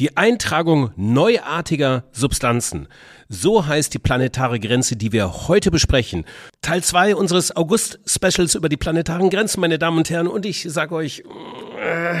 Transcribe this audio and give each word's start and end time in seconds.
Die 0.00 0.16
Eintragung 0.16 0.92
neuartiger 0.96 2.04
Substanzen. 2.10 2.88
So 3.28 3.66
heißt 3.66 3.92
die 3.92 3.98
planetare 3.98 4.58
Grenze, 4.58 4.96
die 4.96 5.12
wir 5.12 5.46
heute 5.46 5.70
besprechen. 5.70 6.24
Teil 6.62 6.82
2 6.82 7.14
unseres 7.14 7.54
August-Specials 7.54 8.54
über 8.54 8.70
die 8.70 8.78
planetaren 8.78 9.28
Grenzen, 9.28 9.60
meine 9.60 9.78
Damen 9.78 9.98
und 9.98 10.08
Herren. 10.08 10.26
Und 10.26 10.46
ich 10.46 10.64
sage 10.66 10.94
euch, 10.94 11.22
äh, 11.78 12.14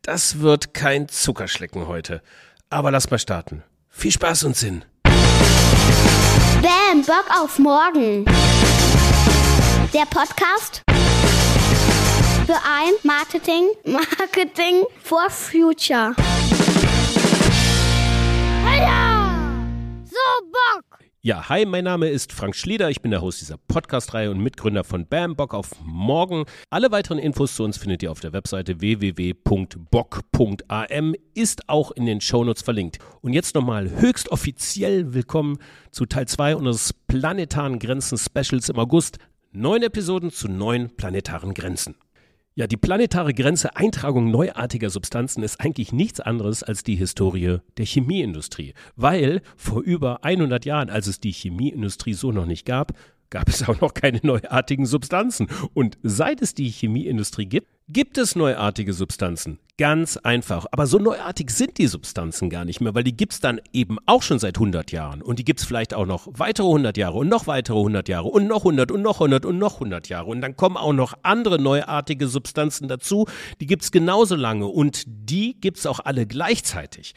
das 0.00 0.40
wird 0.40 0.72
kein 0.72 1.08
Zuckerschlecken 1.08 1.88
heute. 1.88 2.22
Aber 2.70 2.90
lasst 2.90 3.10
mal 3.10 3.18
starten. 3.18 3.64
Viel 3.90 4.12
Spaß 4.12 4.44
und 4.44 4.56
Sinn. 4.56 4.86
Bam, 5.02 7.02
Bock 7.06 7.26
auf 7.38 7.58
morgen. 7.58 8.24
Der 9.92 10.06
Podcast 10.08 10.80
für 12.46 12.54
ein 12.54 12.94
Marketing, 13.02 13.68
Marketing 13.84 14.86
for 15.02 15.28
Future. 15.28 16.14
So 20.20 20.46
Bock! 20.50 20.84
Ja, 21.22 21.48
hi, 21.48 21.64
mein 21.64 21.84
Name 21.84 22.08
ist 22.08 22.32
Frank 22.32 22.54
Schlieder. 22.54 22.90
Ich 22.90 23.00
bin 23.00 23.10
der 23.10 23.22
Host 23.22 23.40
dieser 23.40 23.56
Podcast-Reihe 23.56 24.30
und 24.30 24.38
Mitgründer 24.40 24.84
von 24.84 25.06
Bam 25.06 25.34
Bock 25.34 25.54
auf 25.54 25.70
Morgen. 25.82 26.44
Alle 26.68 26.90
weiteren 26.90 27.18
Infos 27.18 27.56
zu 27.56 27.64
uns 27.64 27.78
findet 27.78 28.02
ihr 28.02 28.10
auf 28.10 28.20
der 28.20 28.34
Webseite 28.34 28.80
www.bock.am, 28.80 29.54
ist 31.34 31.68
auch 31.70 31.92
in 31.92 32.04
den 32.04 32.20
Shownotes 32.20 32.62
verlinkt. 32.62 32.98
Und 33.22 33.32
jetzt 33.32 33.54
nochmal 33.54 33.88
höchst 33.90 34.30
offiziell 34.30 35.14
willkommen 35.14 35.58
zu 35.90 36.04
Teil 36.04 36.28
2 36.28 36.56
unseres 36.56 36.92
planetaren 36.92 37.78
Grenzen 37.78 38.18
Specials 38.18 38.68
im 38.68 38.78
August. 38.78 39.16
Neun 39.52 39.82
Episoden 39.82 40.30
zu 40.30 40.48
neun 40.48 40.90
planetaren 40.96 41.54
Grenzen. 41.54 41.96
Ja, 42.56 42.66
die 42.66 42.76
planetare 42.76 43.32
Grenze 43.32 43.76
Eintragung 43.76 44.30
neuartiger 44.32 44.90
Substanzen 44.90 45.44
ist 45.44 45.60
eigentlich 45.60 45.92
nichts 45.92 46.18
anderes 46.18 46.64
als 46.64 46.82
die 46.82 46.96
Historie 46.96 47.58
der 47.76 47.86
Chemieindustrie. 47.86 48.74
Weil 48.96 49.42
vor 49.56 49.82
über 49.82 50.24
100 50.24 50.64
Jahren, 50.64 50.90
als 50.90 51.06
es 51.06 51.20
die 51.20 51.30
Chemieindustrie 51.30 52.14
so 52.14 52.32
noch 52.32 52.46
nicht 52.46 52.66
gab, 52.66 52.92
gab 53.30 53.48
es 53.48 53.66
auch 53.68 53.80
noch 53.80 53.94
keine 53.94 54.20
neuartigen 54.22 54.86
Substanzen. 54.86 55.48
Und 55.72 55.98
seit 56.02 56.42
es 56.42 56.54
die 56.54 56.68
Chemieindustrie 56.68 57.46
gibt, 57.46 57.68
gibt 57.88 58.18
es 58.18 58.36
neuartige 58.36 58.92
Substanzen. 58.92 59.58
Ganz 59.78 60.16
einfach. 60.18 60.66
Aber 60.70 60.86
so 60.86 60.98
neuartig 60.98 61.50
sind 61.50 61.78
die 61.78 61.86
Substanzen 61.86 62.50
gar 62.50 62.64
nicht 62.64 62.80
mehr, 62.80 62.94
weil 62.94 63.02
die 63.02 63.16
gibt 63.16 63.32
es 63.32 63.40
dann 63.40 63.60
eben 63.72 63.96
auch 64.04 64.22
schon 64.22 64.38
seit 64.38 64.56
100 64.58 64.92
Jahren. 64.92 65.22
Und 65.22 65.38
die 65.38 65.44
gibt 65.44 65.60
es 65.60 65.66
vielleicht 65.66 65.94
auch 65.94 66.06
noch 66.06 66.28
weitere 66.32 66.66
100 66.66 66.96
Jahre 66.98 67.16
und 67.16 67.28
noch 67.28 67.46
weitere 67.46 67.78
100 67.78 68.08
Jahre 68.08 68.28
und 68.28 68.46
noch 68.46 68.60
100 68.60 68.92
und 68.92 69.02
noch 69.02 69.16
100 69.16 69.46
und 69.46 69.58
noch 69.58 69.74
100 69.74 70.08
Jahre. 70.08 70.26
Und 70.26 70.42
dann 70.42 70.56
kommen 70.56 70.76
auch 70.76 70.92
noch 70.92 71.14
andere 71.22 71.60
neuartige 71.60 72.28
Substanzen 72.28 72.88
dazu. 72.88 73.26
Die 73.60 73.66
gibt 73.66 73.82
es 73.82 73.90
genauso 73.90 74.36
lange 74.36 74.66
und 74.66 75.04
die 75.06 75.58
gibt 75.58 75.78
es 75.78 75.86
auch 75.86 76.00
alle 76.00 76.26
gleichzeitig. 76.26 77.14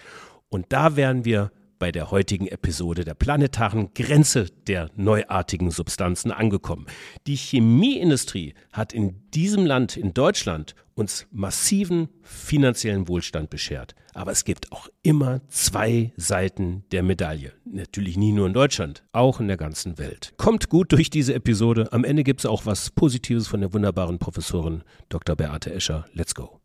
Und 0.49 0.67
da 0.69 0.95
werden 0.95 1.25
wir 1.25 1.51
bei 1.83 1.91
der 1.91 2.11
heutigen 2.11 2.47
Episode 2.47 3.03
der 3.03 3.13
planetaren 3.13 3.93
Grenze 3.93 4.45
der 4.67 4.89
neuartigen 4.95 5.69
Substanzen 5.69 6.31
angekommen. 6.31 6.85
Die 7.27 7.35
Chemieindustrie 7.35 8.53
hat 8.71 8.93
in 8.93 9.29
diesem 9.31 9.65
Land, 9.65 9.97
in 9.97 10.13
Deutschland, 10.13 10.75
uns 10.93 11.27
massiven 11.29 12.07
finanziellen 12.21 13.09
Wohlstand 13.09 13.49
beschert. 13.49 13.95
Aber 14.13 14.31
es 14.31 14.45
gibt 14.45 14.71
auch 14.71 14.87
immer 15.01 15.41
zwei 15.49 16.13
Seiten 16.15 16.85
der 16.93 17.03
Medaille. 17.03 17.51
Natürlich 17.65 18.15
nie 18.15 18.31
nur 18.31 18.47
in 18.47 18.53
Deutschland, 18.53 19.03
auch 19.11 19.41
in 19.41 19.49
der 19.49 19.57
ganzen 19.57 19.97
Welt. 19.97 20.33
Kommt 20.37 20.69
gut 20.69 20.93
durch 20.93 21.09
diese 21.09 21.33
Episode. 21.33 21.91
Am 21.91 22.05
Ende 22.05 22.23
gibt 22.23 22.39
es 22.39 22.45
auch 22.45 22.65
was 22.65 22.91
Positives 22.91 23.49
von 23.49 23.59
der 23.59 23.73
wunderbaren 23.73 24.19
Professorin 24.19 24.83
Dr. 25.09 25.35
Beate 25.35 25.73
Escher. 25.73 26.05
Let's 26.13 26.33
go. 26.33 26.61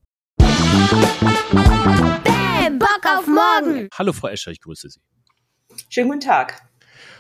Auf 3.17 3.27
morgen. 3.27 3.89
Hallo 3.95 4.12
Frau 4.12 4.28
Escher, 4.28 4.51
ich 4.51 4.61
grüße 4.61 4.91
Sie. 4.91 5.01
Schönen 5.89 6.09
guten 6.09 6.20
Tag. 6.20 6.61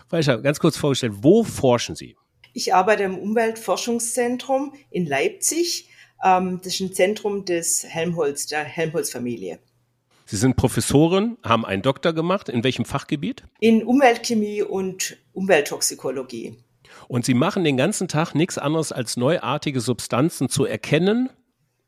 Frau 0.08 0.18
Escher, 0.18 0.38
ganz 0.42 0.58
kurz 0.58 0.76
vorgestellt, 0.76 1.14
wo 1.20 1.44
forschen 1.44 1.94
Sie? 1.94 2.16
Ich 2.52 2.74
arbeite 2.74 3.04
im 3.04 3.16
Umweltforschungszentrum 3.16 4.74
in 4.90 5.06
Leipzig. 5.06 5.88
Ähm, 6.22 6.60
das 6.62 6.74
ist 6.74 6.80
ein 6.80 6.92
Zentrum 6.92 7.44
des 7.44 7.84
Helmholtz, 7.84 8.46
der 8.46 8.64
Helmholtz-Familie. 8.64 9.60
Sie 10.26 10.36
sind 10.36 10.56
Professorin, 10.56 11.38
haben 11.42 11.64
einen 11.64 11.80
Doktor 11.80 12.12
gemacht. 12.12 12.50
In 12.50 12.64
welchem 12.64 12.84
Fachgebiet? 12.84 13.44
In 13.60 13.82
Umweltchemie 13.82 14.62
und 14.62 15.16
Umwelttoxikologie. 15.32 16.58
Und 17.06 17.24
Sie 17.24 17.34
machen 17.34 17.64
den 17.64 17.78
ganzen 17.78 18.08
Tag 18.08 18.34
nichts 18.34 18.58
anderes 18.58 18.92
als 18.92 19.16
neuartige 19.16 19.80
Substanzen 19.80 20.50
zu 20.50 20.66
erkennen 20.66 21.30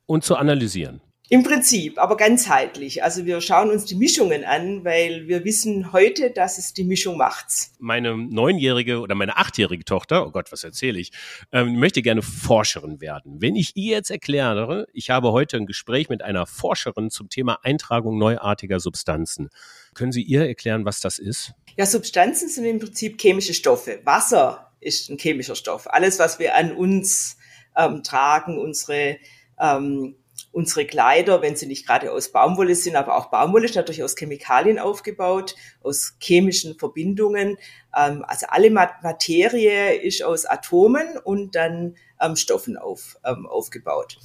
und 0.07 0.25
zu 0.25 0.37
analysieren. 0.37 1.03
Im 1.33 1.45
Prinzip, 1.45 1.97
aber 2.01 2.17
ganzheitlich. 2.17 3.05
Also 3.05 3.25
wir 3.25 3.41
schauen 3.41 3.71
uns 3.71 3.85
die 3.85 3.95
Mischungen 3.95 4.43
an, 4.43 4.85
weil 4.85 5.29
wir 5.29 5.45
wissen 5.45 5.93
heute, 5.93 6.33
dass 6.33 6.59
es 6.59 6.75
die 6.75 6.83
Mischung 6.83 7.17
macht's. 7.17 7.73
Meine 7.79 8.17
neunjährige 8.17 8.99
oder 8.99 9.15
meine 9.15 9.37
achtjährige 9.37 9.85
Tochter, 9.85 10.27
oh 10.27 10.33
Gott, 10.33 10.51
was 10.51 10.65
erzähle 10.65 10.99
ich, 10.99 11.13
ähm, 11.53 11.79
möchte 11.79 12.03
gerne 12.03 12.23
Forscherin 12.23 13.01
werden. 13.01 13.41
Wenn 13.41 13.55
ich 13.55 13.77
ihr 13.77 13.95
jetzt 13.95 14.11
erkläre, 14.11 14.89
ich 14.93 15.11
habe 15.11 15.31
heute 15.31 15.59
ein 15.59 15.67
Gespräch 15.67 16.09
mit 16.09 16.21
einer 16.21 16.47
Forscherin 16.47 17.11
zum 17.11 17.29
Thema 17.29 17.61
Eintragung 17.63 18.19
neuartiger 18.19 18.81
Substanzen. 18.81 19.51
Können 19.95 20.11
Sie 20.11 20.23
ihr 20.23 20.45
erklären, 20.49 20.85
was 20.85 20.99
das 20.99 21.21
ist? 21.21 21.53
Ja, 21.77 21.87
Substanzen 21.87 22.49
sind 22.49 22.65
im 22.65 22.81
Prinzip 22.81 23.21
chemische 23.21 23.55
Stoffe. 23.55 24.01
Wasser 24.03 24.73
ist 24.81 25.11
ein 25.11 25.19
chemischer 25.19 25.55
Stoff. 25.55 25.87
Alles, 25.89 26.19
was 26.19 26.41
wir 26.41 26.57
an 26.57 26.73
uns 26.73 27.37
ähm, 27.77 28.03
tragen, 28.03 28.59
unsere 28.59 29.19
ähm, 29.61 30.17
unsere 30.53 30.87
Kleider, 30.87 31.43
wenn 31.43 31.57
sie 31.57 31.67
nicht 31.67 31.87
gerade 31.87 32.13
aus 32.13 32.33
Baumwolle 32.33 32.75
sind, 32.75 32.97
aber 32.97 33.17
auch 33.17 33.27
Baumwolle 33.27 33.67
ist 33.67 33.77
natürlich 33.77 34.03
aus 34.03 34.17
Chemikalien 34.17 34.79
aufgebaut, 34.79 35.55
aus 35.83 36.15
chemischen 36.21 36.79
Verbindungen. 36.79 37.59
Ähm, 37.97 38.25
also 38.27 38.47
alle 38.49 38.71
Materie 38.71 39.95
ist 39.95 40.23
aus 40.23 40.47
Atomen 40.47 41.19
und 41.25 41.55
dann 41.55 41.97
ähm, 42.21 42.37
Stoffen 42.37 42.77
auf, 42.77 43.17
ähm, 43.25 43.47
aufgebaut. 43.47 44.19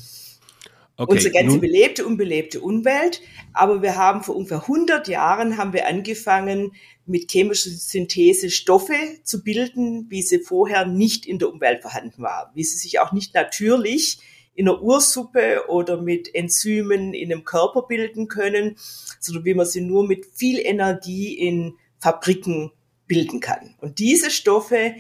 Okay, 0.98 1.12
Unsere 1.12 1.34
ganze 1.34 1.60
belebte, 1.60 2.06
unbelebte 2.06 2.62
Umwelt. 2.62 3.22
Aber 3.54 3.82
wir 3.82 3.98
haben 3.98 4.24
vor 4.24 4.36
ungefähr 4.36 4.62
100 4.62 5.10
Jahren 5.10 5.58
haben 5.58 5.74
wir 5.74 5.88
angefangen, 5.88 6.72
mit 7.06 7.30
chemischer 7.30 7.70
Synthese 7.70 8.50
Stoffe 8.50 8.96
zu 9.24 9.44
bilden, 9.44 10.08
wie 10.10 10.22
sie 10.22 10.40
vorher 10.40 10.86
nicht 10.86 11.26
in 11.26 11.38
der 11.38 11.50
Umwelt 11.50 11.82
vorhanden 11.82 12.24
waren, 12.24 12.50
wie 12.56 12.64
sie 12.64 12.78
sich 12.78 13.00
auch 13.00 13.12
nicht 13.12 13.34
natürlich 13.34 14.20
in 14.56 14.66
der 14.66 14.82
Ursuppe 14.82 15.66
oder 15.68 16.02
mit 16.02 16.34
Enzymen 16.34 17.14
in 17.14 17.32
einem 17.32 17.44
Körper 17.44 17.84
bilden 17.84 18.28
können, 18.28 18.78
sondern 19.20 19.46
wie 19.46 19.54
man 19.54 19.66
sie 19.66 19.82
nur 19.82 20.08
mit 20.08 20.26
viel 20.34 20.60
Energie 20.60 21.34
in 21.34 21.76
Fabriken 22.00 22.72
bilden 23.06 23.42
kann. 23.42 23.76
Und 23.80 24.00
diese 24.00 24.32
Stoffe, 24.32 24.96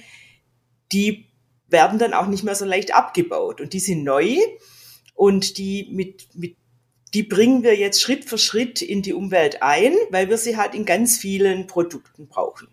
die 0.91 1.25
werden 1.69 1.97
dann 1.97 2.13
auch 2.13 2.27
nicht 2.27 2.43
mehr 2.43 2.55
so 2.55 2.65
leicht 2.65 2.93
abgebaut 2.93 3.61
und 3.61 3.73
die 3.73 3.79
sind 3.79 4.03
neu 4.03 4.37
und 5.15 5.57
die 5.57 5.87
mit, 5.91 6.27
mit 6.35 6.57
die 7.13 7.23
bringen 7.23 7.63
wir 7.63 7.77
jetzt 7.77 8.01
Schritt 8.01 8.25
für 8.25 8.37
Schritt 8.37 8.81
in 8.81 9.01
die 9.01 9.13
Umwelt 9.13 9.63
ein, 9.63 9.93
weil 10.09 10.29
wir 10.29 10.37
sie 10.37 10.57
halt 10.57 10.75
in 10.75 10.83
ganz 10.83 11.17
vielen 11.17 11.65
Produkten 11.65 12.27
brauchen. 12.27 12.67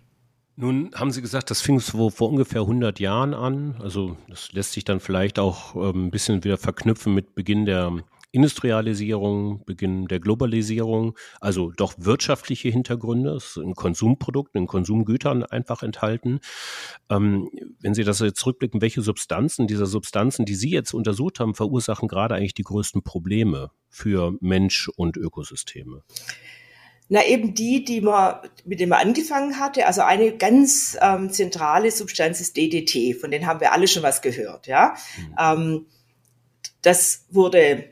Nun 0.54 0.90
haben 0.94 1.10
Sie 1.10 1.22
gesagt, 1.22 1.50
das 1.50 1.62
fing 1.62 1.80
so 1.80 2.10
vor 2.10 2.28
ungefähr 2.28 2.60
100 2.62 3.00
Jahren 3.00 3.32
an. 3.32 3.76
Also 3.80 4.16
das 4.28 4.52
lässt 4.52 4.72
sich 4.72 4.84
dann 4.84 5.00
vielleicht 5.00 5.38
auch 5.38 5.74
ähm, 5.76 6.06
ein 6.06 6.10
bisschen 6.10 6.44
wieder 6.44 6.58
verknüpfen 6.58 7.14
mit 7.14 7.34
Beginn 7.34 7.64
der 7.64 8.04
Industrialisierung, 8.32 9.62
Beginn 9.66 10.06
der 10.06 10.18
Globalisierung, 10.18 11.16
also 11.40 11.70
doch 11.70 11.94
wirtschaftliche 11.98 12.70
Hintergründe, 12.70 13.38
in 13.56 13.74
Konsumprodukten, 13.74 14.62
in 14.62 14.66
Konsumgütern 14.66 15.44
einfach 15.44 15.82
enthalten. 15.82 16.40
Ähm, 17.10 17.50
wenn 17.80 17.92
Sie 17.92 18.04
das 18.04 18.20
jetzt 18.20 18.40
zurückblicken, 18.40 18.80
welche 18.80 19.02
Substanzen 19.02 19.66
dieser 19.66 19.86
Substanzen, 19.86 20.46
die 20.46 20.54
Sie 20.54 20.70
jetzt 20.70 20.94
untersucht 20.94 21.40
haben, 21.40 21.54
verursachen 21.54 22.08
gerade 22.08 22.34
eigentlich 22.34 22.54
die 22.54 22.62
größten 22.62 23.02
Probleme 23.02 23.70
für 23.88 24.34
Mensch 24.40 24.88
und 24.96 25.18
Ökosysteme? 25.18 26.02
Na, 27.12 27.26
eben 27.26 27.52
die, 27.52 27.84
die 27.84 28.00
man, 28.00 28.36
mit 28.64 28.80
denen 28.80 28.88
man 28.88 29.06
angefangen 29.06 29.60
hatte. 29.60 29.86
Also 29.86 30.00
eine 30.00 30.34
ganz 30.34 30.96
ähm, 30.98 31.30
zentrale 31.30 31.90
Substanz 31.90 32.40
ist 32.40 32.56
DDT, 32.56 33.20
von 33.20 33.30
denen 33.30 33.46
haben 33.46 33.60
wir 33.60 33.72
alle 33.72 33.86
schon 33.86 34.02
was 34.02 34.22
gehört, 34.22 34.66
ja. 34.66 34.94
Mhm. 35.18 35.36
Ähm, 35.38 35.86
das 36.80 37.26
wurde 37.28 37.84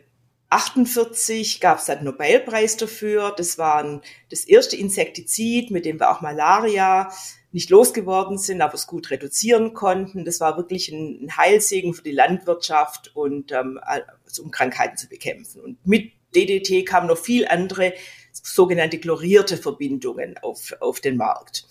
48 0.48 1.60
gab 1.60 1.80
es 1.80 1.90
einen 1.90 2.04
Nobelpreis 2.04 2.78
dafür. 2.78 3.34
Das 3.36 3.58
war 3.58 3.84
ein, 3.84 4.00
das 4.30 4.44
erste 4.44 4.76
Insektizid, 4.76 5.70
mit 5.70 5.84
dem 5.84 6.00
wir 6.00 6.10
auch 6.10 6.22
Malaria 6.22 7.12
nicht 7.52 7.68
losgeworden 7.68 8.38
sind, 8.38 8.62
aber 8.62 8.72
es 8.72 8.86
gut 8.86 9.10
reduzieren 9.10 9.74
konnten. 9.74 10.24
Das 10.24 10.40
war 10.40 10.56
wirklich 10.56 10.88
ein, 10.88 11.26
ein 11.26 11.36
Heilsegen 11.36 11.92
für 11.92 12.02
die 12.02 12.12
Landwirtschaft 12.12 13.14
und 13.14 13.52
ähm, 13.52 13.78
also 13.82 14.44
um 14.44 14.50
Krankheiten 14.50 14.96
zu 14.96 15.10
bekämpfen. 15.10 15.60
Und 15.60 15.86
mit 15.86 16.12
DDT 16.34 16.86
kamen 16.86 17.08
noch 17.08 17.18
viel 17.18 17.46
andere 17.46 17.92
sogenannte 18.32 18.98
chlorierte 18.98 19.56
Verbindungen 19.56 20.36
auf, 20.38 20.74
auf 20.80 21.00
den 21.00 21.16
Markt. 21.16 21.66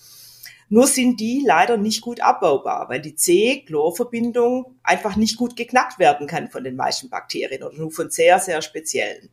Nur 0.71 0.85
sind 0.85 1.19
die 1.19 1.43
leider 1.45 1.77
nicht 1.77 2.01
gut 2.01 2.21
abbaubar, 2.21 2.89
weil 2.89 3.01
die 3.01 3.15
C-Chlor-Verbindung 3.15 4.77
einfach 4.83 5.15
nicht 5.15 5.35
gut 5.35 5.55
geknackt 5.55 5.97
werden 5.97 6.27
kann 6.27 6.51
von 6.51 6.63
den 6.63 6.75
meisten 6.75 7.09
Bakterien 7.09 7.63
oder 7.63 7.75
nur 7.75 7.91
von 7.91 8.11
sehr, 8.11 8.39
sehr 8.39 8.61
speziellen. 8.61 9.29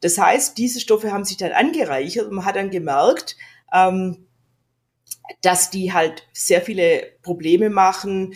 Das 0.00 0.18
heißt, 0.18 0.58
diese 0.58 0.80
Stoffe 0.80 1.12
haben 1.12 1.24
sich 1.24 1.36
dann 1.36 1.52
angereichert 1.52 2.26
und 2.26 2.34
man 2.34 2.44
hat 2.44 2.56
dann 2.56 2.70
gemerkt, 2.70 3.36
ähm, 3.72 4.26
dass 5.42 5.70
die 5.70 5.92
halt 5.92 6.26
sehr 6.32 6.62
viele 6.62 7.12
Probleme 7.22 7.70
machen 7.70 8.34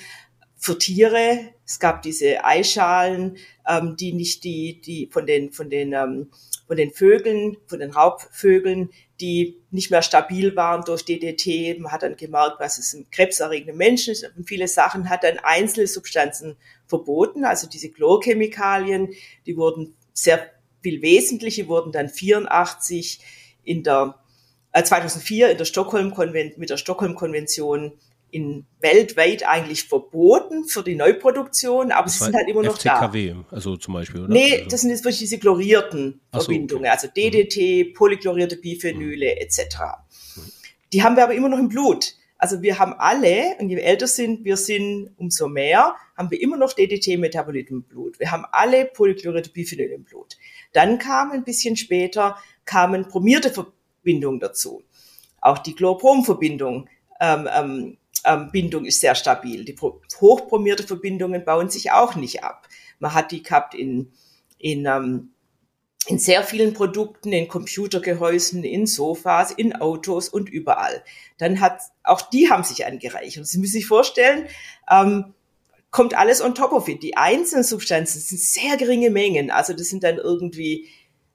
für 0.56 0.78
Tiere. 0.78 1.53
Es 1.66 1.78
gab 1.78 2.02
diese 2.02 2.44
Eischalen, 2.44 3.38
ähm, 3.66 3.96
die 3.96 4.12
nicht 4.12 4.44
die, 4.44 4.80
die 4.80 5.08
von 5.10 5.26
den, 5.26 5.52
von 5.52 5.70
den, 5.70 5.92
ähm, 5.92 6.30
von 6.66 6.76
den 6.76 6.90
Vögeln, 6.90 7.56
von 7.66 7.78
den 7.78 7.90
Raubvögeln, 7.90 8.90
die 9.20 9.62
nicht 9.70 9.90
mehr 9.90 10.02
stabil 10.02 10.56
waren 10.56 10.82
durch 10.84 11.04
DDT. 11.04 11.78
Man 11.78 11.92
hat 11.92 12.02
dann 12.02 12.16
gemerkt, 12.16 12.56
was 12.58 12.78
es 12.78 12.92
ein 12.92 13.08
krebserregender 13.10 13.74
Mensch 13.74 14.08
ist 14.08 14.30
und 14.36 14.48
viele 14.48 14.68
Sachen 14.68 15.08
hat 15.08 15.24
dann 15.24 15.38
einzelne 15.38 15.86
Substanzen 15.86 16.56
verboten. 16.86 17.44
Also 17.44 17.68
diese 17.68 17.90
Chlorchemikalien, 17.90 19.10
die 19.46 19.56
wurden 19.56 19.94
sehr 20.12 20.50
viel 20.82 21.00
wesentliche, 21.00 21.68
wurden 21.68 21.92
dann 21.92 22.08
84 22.08 23.20
in 23.64 23.82
der 23.82 24.18
2004 24.74 25.48
äh, 25.48 25.52
in 25.52 25.58
der 25.58 25.64
Stockholm 25.64 26.12
mit 26.56 26.70
der 26.70 26.76
Stockholm-Konvention 26.76 27.92
in 28.34 28.66
weltweit 28.80 29.46
eigentlich 29.46 29.84
verboten 29.84 30.64
für 30.64 30.82
die 30.82 30.96
Neuproduktion, 30.96 31.92
aber 31.92 32.08
sie 32.08 32.24
sind 32.24 32.34
halt 32.34 32.48
immer 32.48 32.62
noch 32.62 32.76
FCKW, 32.76 33.30
da. 33.30 33.44
also 33.50 33.76
zum 33.76 33.94
Beispiel, 33.94 34.22
oder? 34.22 34.32
Nee, 34.32 34.56
also. 34.56 34.68
das 34.68 34.80
sind 34.80 34.90
jetzt 34.90 35.04
wirklich 35.04 35.20
diese 35.20 35.38
chlorierten 35.38 36.20
so, 36.32 36.40
Verbindungen, 36.40 36.84
okay. 36.84 36.92
also 36.92 37.08
DDT, 37.08 37.88
mhm. 37.88 37.94
polychlorierte 37.94 38.56
Biphenyle 38.56 39.34
mhm. 39.34 39.40
etc. 39.40 39.76
Mhm. 40.36 40.42
Die 40.92 41.02
haben 41.02 41.16
wir 41.16 41.22
aber 41.22 41.34
immer 41.34 41.48
noch 41.48 41.58
im 41.58 41.68
Blut. 41.68 42.14
Also 42.36 42.60
wir 42.60 42.78
haben 42.78 42.94
alle, 42.98 43.56
und 43.60 43.70
je 43.70 43.78
älter 43.78 44.08
sind 44.08 44.44
wir 44.44 44.56
sind, 44.56 45.10
umso 45.16 45.48
mehr, 45.48 45.94
haben 46.16 46.30
wir 46.30 46.40
immer 46.42 46.56
noch 46.56 46.72
DDT-Metabolit 46.72 47.70
im 47.70 47.84
Blut. 47.84 48.18
Wir 48.18 48.32
haben 48.32 48.44
alle 48.50 48.84
polychlorierte 48.86 49.50
Biphenyle 49.50 49.94
im 49.94 50.04
Blut. 50.04 50.36
Dann 50.72 50.98
kam 50.98 51.30
ein 51.30 51.44
bisschen 51.44 51.76
später, 51.76 52.36
kamen 52.64 53.06
bromierte 53.06 53.50
Verbindungen 53.50 54.40
dazu. 54.40 54.82
Auch 55.40 55.58
die 55.58 55.74
Chlorbrom-Verbindung 55.74 56.88
ähm, 57.20 57.48
ähm, 57.54 57.96
ähm, 58.24 58.50
Bindung 58.52 58.84
ist 58.84 59.00
sehr 59.00 59.14
stabil. 59.14 59.64
Die 59.64 59.76
hochpromierte 59.76 60.84
Verbindungen 60.84 61.44
bauen 61.44 61.70
sich 61.70 61.92
auch 61.92 62.16
nicht 62.16 62.42
ab. 62.42 62.68
Man 62.98 63.14
hat 63.14 63.32
die 63.32 63.42
gehabt 63.42 63.74
in, 63.74 64.12
in, 64.58 64.86
ähm, 64.86 65.30
in 66.06 66.18
sehr 66.18 66.42
vielen 66.42 66.74
Produkten, 66.74 67.32
in 67.32 67.48
Computergehäusen, 67.48 68.64
in 68.64 68.86
Sofas, 68.86 69.52
in 69.52 69.74
Autos 69.74 70.28
und 70.28 70.48
überall. 70.48 71.02
Dann 71.38 71.60
hat, 71.60 71.80
auch 72.02 72.22
die 72.22 72.50
haben 72.50 72.64
sich 72.64 72.86
angereichert. 72.86 73.46
Sie 73.46 73.58
müssen 73.58 73.72
sich 73.72 73.86
vorstellen, 73.86 74.46
ähm, 74.90 75.34
kommt 75.90 76.16
alles 76.16 76.42
on 76.42 76.54
top 76.54 76.72
of 76.72 76.88
it. 76.88 77.02
Die 77.02 77.16
einzelnen 77.16 77.64
Substanzen 77.64 78.20
sind 78.20 78.40
sehr 78.40 78.76
geringe 78.76 79.10
Mengen. 79.10 79.50
Also 79.50 79.72
das 79.72 79.88
sind 79.88 80.02
dann 80.02 80.16
irgendwie 80.18 80.88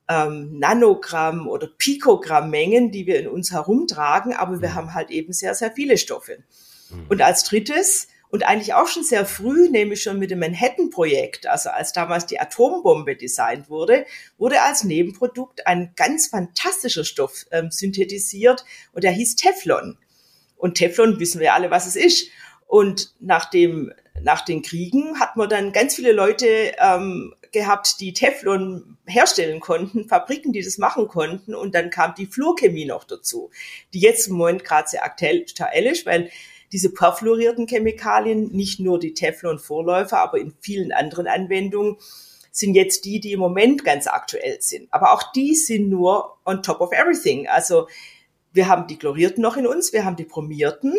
ähm, 0.09 0.57
Nanogramm 0.59 1.47
oder 1.47 1.67
Pikogramm 1.67 2.49
Mengen, 2.49 2.91
die 2.91 3.05
wir 3.05 3.19
in 3.19 3.27
uns 3.27 3.51
herumtragen, 3.51 4.33
aber 4.33 4.61
wir 4.61 4.69
mhm. 4.69 4.75
haben 4.75 4.93
halt 4.93 5.11
eben 5.11 5.31
sehr, 5.33 5.53
sehr 5.55 5.71
viele 5.71 5.97
Stoffe. 5.97 6.43
Mhm. 6.89 7.05
Und 7.09 7.21
als 7.21 7.43
drittes, 7.43 8.07
und 8.31 8.43
eigentlich 8.43 8.75
auch 8.75 8.87
schon 8.87 9.03
sehr 9.03 9.25
früh, 9.25 9.69
nämlich 9.69 10.03
schon 10.03 10.19
mit 10.19 10.29
dem 10.29 10.39
Manhattan-Projekt, 10.39 11.47
also 11.47 11.69
als 11.69 11.93
damals 11.93 12.27
die 12.27 12.39
Atombombe 12.39 13.15
designt 13.15 13.69
wurde, 13.69 14.05
wurde 14.37 14.61
als 14.61 14.83
Nebenprodukt 14.83 15.65
ein 15.65 15.93
ganz 15.95 16.27
fantastischer 16.27 17.05
Stoff 17.05 17.45
ähm, 17.51 17.71
synthetisiert 17.71 18.65
und 18.93 19.03
der 19.03 19.11
hieß 19.11 19.35
Teflon. 19.35 19.97
Und 20.57 20.75
Teflon 20.75 21.19
wissen 21.19 21.41
wir 21.41 21.55
alle, 21.55 21.71
was 21.71 21.87
es 21.87 21.95
ist. 21.95 22.29
Und 22.67 23.15
nach 23.19 23.49
dem 23.49 23.91
nach 24.21 24.41
den 24.41 24.61
Kriegen 24.61 25.17
hat 25.19 25.37
man 25.37 25.49
dann 25.49 25.71
ganz 25.71 25.95
viele 25.95 26.11
Leute 26.11 26.73
ähm, 26.77 27.33
gehabt, 27.51 28.01
die 28.01 28.11
Teflon 28.11 28.97
herstellen 29.07 29.61
konnten, 29.61 30.09
Fabriken, 30.09 30.51
die 30.51 30.61
das 30.61 30.77
machen 30.77 31.07
konnten. 31.07 31.55
Und 31.55 31.73
dann 31.73 31.89
kam 31.89 32.13
die 32.15 32.25
Fluorchemie 32.25 32.85
noch 32.85 33.05
dazu, 33.05 33.49
die 33.93 34.01
jetzt 34.01 34.27
im 34.27 34.35
Moment 34.35 34.65
gerade 34.65 34.89
sehr 34.89 35.05
aktuell 35.05 35.45
ist, 35.85 36.05
weil 36.05 36.29
diese 36.71 36.91
perfluorierten 36.91 37.67
Chemikalien, 37.67 38.51
nicht 38.51 38.79
nur 38.79 38.99
die 38.99 39.13
Teflon-Vorläufer, 39.13 40.19
aber 40.19 40.39
in 40.39 40.53
vielen 40.59 40.91
anderen 40.91 41.27
Anwendungen, 41.27 41.97
sind 42.51 42.73
jetzt 42.73 43.05
die, 43.05 43.19
die 43.19 43.33
im 43.33 43.39
Moment 43.39 43.83
ganz 43.83 44.07
aktuell 44.07 44.57
sind. 44.61 44.91
Aber 44.91 45.13
auch 45.13 45.31
die 45.31 45.55
sind 45.55 45.89
nur 45.89 46.37
on 46.45 46.63
top 46.63 46.81
of 46.81 46.91
everything. 46.91 47.47
Also 47.47 47.87
wir 48.51 48.67
haben 48.67 48.87
die 48.87 48.97
chlorierten 48.97 49.41
noch 49.41 49.57
in 49.57 49.67
uns, 49.67 49.93
wir 49.93 50.03
haben 50.03 50.15
die 50.15 50.25
bromierten, 50.25 50.93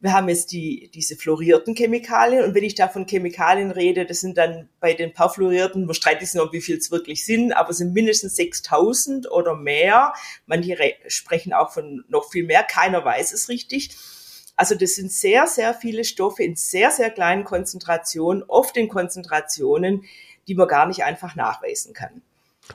wir 0.00 0.12
haben 0.12 0.28
jetzt 0.28 0.52
die, 0.52 0.90
diese 0.92 1.16
fluorierten 1.16 1.74
Chemikalien. 1.74 2.44
Und 2.44 2.54
wenn 2.54 2.64
ich 2.64 2.74
da 2.74 2.88
von 2.88 3.06
Chemikalien 3.06 3.70
rede, 3.70 4.04
das 4.04 4.20
sind 4.20 4.36
dann 4.36 4.68
bei 4.80 4.92
den 4.92 5.14
perfluorierten, 5.14 5.86
man 5.86 5.94
streitet 5.94 6.28
sich 6.28 6.34
noch, 6.34 6.52
wie 6.52 6.60
viel 6.60 6.76
es 6.76 6.90
wirklich 6.90 7.24
sind, 7.24 7.52
aber 7.52 7.70
es 7.70 7.78
sind 7.78 7.94
mindestens 7.94 8.36
6000 8.36 9.30
oder 9.30 9.54
mehr. 9.54 10.12
Manche 10.46 10.76
sprechen 11.06 11.52
auch 11.52 11.72
von 11.72 12.04
noch 12.08 12.30
viel 12.30 12.44
mehr. 12.44 12.62
Keiner 12.64 13.04
weiß 13.04 13.32
es 13.32 13.48
richtig. 13.48 13.96
Also 14.56 14.74
das 14.74 14.94
sind 14.94 15.10
sehr, 15.10 15.46
sehr 15.46 15.74
viele 15.74 16.04
Stoffe 16.04 16.42
in 16.42 16.56
sehr, 16.56 16.90
sehr 16.90 17.10
kleinen 17.10 17.44
Konzentrationen, 17.44 18.44
oft 18.46 18.76
in 18.76 18.88
Konzentrationen, 18.88 20.04
die 20.46 20.54
man 20.54 20.68
gar 20.68 20.86
nicht 20.86 21.04
einfach 21.04 21.34
nachweisen 21.34 21.92
kann. 21.92 22.22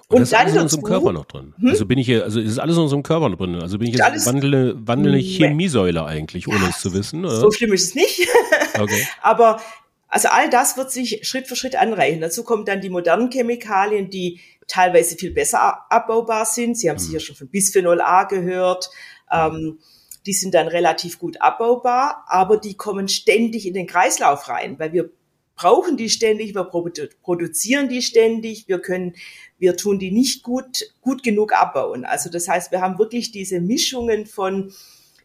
Und, 0.08 0.18
und 0.18 0.20
das 0.22 0.30
ist 0.30 0.36
alles 0.36 0.54
in 0.54 0.62
unserem 0.62 0.84
Körper 0.84 1.12
noch 1.12 1.26
drin. 1.26 1.54
Hm? 1.58 1.70
Also 1.70 1.86
bin 1.86 1.98
ich 1.98 2.06
hier, 2.06 2.24
also 2.24 2.40
ist 2.40 2.60
alles 2.60 2.76
in 2.76 2.84
unserem 2.84 3.02
Körper 3.02 3.30
noch 3.30 3.38
drin. 3.38 3.56
Also 3.56 3.80
bin 3.80 3.88
ich 3.88 3.96
jetzt 3.96 4.26
wandelnde, 4.26 4.76
wandelnde 4.88 5.20
Chemiesäule 5.20 6.06
eigentlich, 6.06 6.48
ohne 6.48 6.60
ja, 6.60 6.70
es 6.70 6.80
zu 6.80 6.94
wissen. 6.94 7.26
Oder? 7.26 7.40
So 7.40 7.52
schlimm 7.52 7.74
ist 7.74 7.86
es 7.86 7.96
nicht. 7.96 8.28
Okay. 8.78 9.06
Aber 9.22 9.60
also 10.08 10.30
all 10.30 10.50
das 10.50 10.78
wird 10.78 10.90
sich 10.90 11.28
Schritt 11.28 11.48
für 11.48 11.58
Schritt 11.58 11.75
anreichen. 11.75 12.22
Dazu 12.22 12.44
kommen 12.44 12.64
dann 12.64 12.80
die 12.80 12.90
modernen 12.90 13.30
Chemikalien, 13.30 14.10
die 14.10 14.40
teilweise 14.68 15.18
viel 15.18 15.32
besser 15.32 15.92
abbaubar 15.92 16.46
sind. 16.46 16.78
Sie 16.78 16.90
haben 16.90 16.98
hm. 16.98 17.04
sicher 17.04 17.20
schon 17.20 17.36
von 17.36 17.50
Bisphenol 17.50 18.00
A 18.00 18.24
gehört. 18.24 18.90
Ähm, 19.30 19.80
die 20.25 20.33
sind 20.33 20.54
dann 20.54 20.68
relativ 20.68 21.19
gut 21.19 21.42
abbaubar, 21.42 22.25
aber 22.27 22.57
die 22.57 22.75
kommen 22.75 23.07
ständig 23.07 23.66
in 23.66 23.74
den 23.74 23.88
Kreislauf 23.88 24.50
rein, 24.50 24.77
weil 24.80 24.94
wir 24.94 25.12
brauchen 25.56 25.98
die 25.98 26.10
ständig, 26.10 26.56
wir 26.56 26.63
produzieren 26.63 27.89
die 27.89 28.01
ständig, 28.01 28.68
wir 28.68 28.80
können, 28.80 29.16
wir 29.57 29.75
tun 29.75 30.00
die 30.00 30.12
nicht 30.12 30.42
gut, 30.42 30.94
gut 31.01 31.21
genug 31.21 31.54
abbauen. 31.54 32.06
Also 32.06 32.30
das 32.30 32.48
heißt, 32.48 32.71
wir 32.71 32.80
haben 32.80 32.98
wirklich 32.98 33.31
diese 33.31 33.60
Mischungen 33.60 34.25
von 34.25 34.71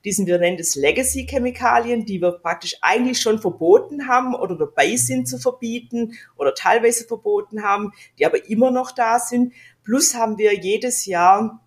diesen, 0.05 0.27
wir 0.27 0.39
nennen 0.39 0.59
das 0.59 0.75
Legacy-Chemikalien, 0.75 2.05
die 2.05 2.21
wir 2.21 2.33
praktisch 2.33 2.77
eigentlich 2.83 3.21
schon 3.21 3.39
verboten 3.39 4.07
haben 4.09 4.35
oder 4.35 4.57
dabei 4.57 4.97
sind 4.97 5.29
zu 5.29 5.39
verbieten 5.39 6.15
oder 6.37 6.55
teilweise 6.55 7.05
verboten 7.05 7.63
haben, 7.63 7.93
die 8.19 8.27
aber 8.27 8.49
immer 8.49 8.71
noch 8.71 8.91
da 8.91 9.19
sind. 9.19 9.53
Plus 9.83 10.15
haben 10.15 10.37
wir 10.37 10.55
jedes 10.55 11.07
Jahr 11.07 11.64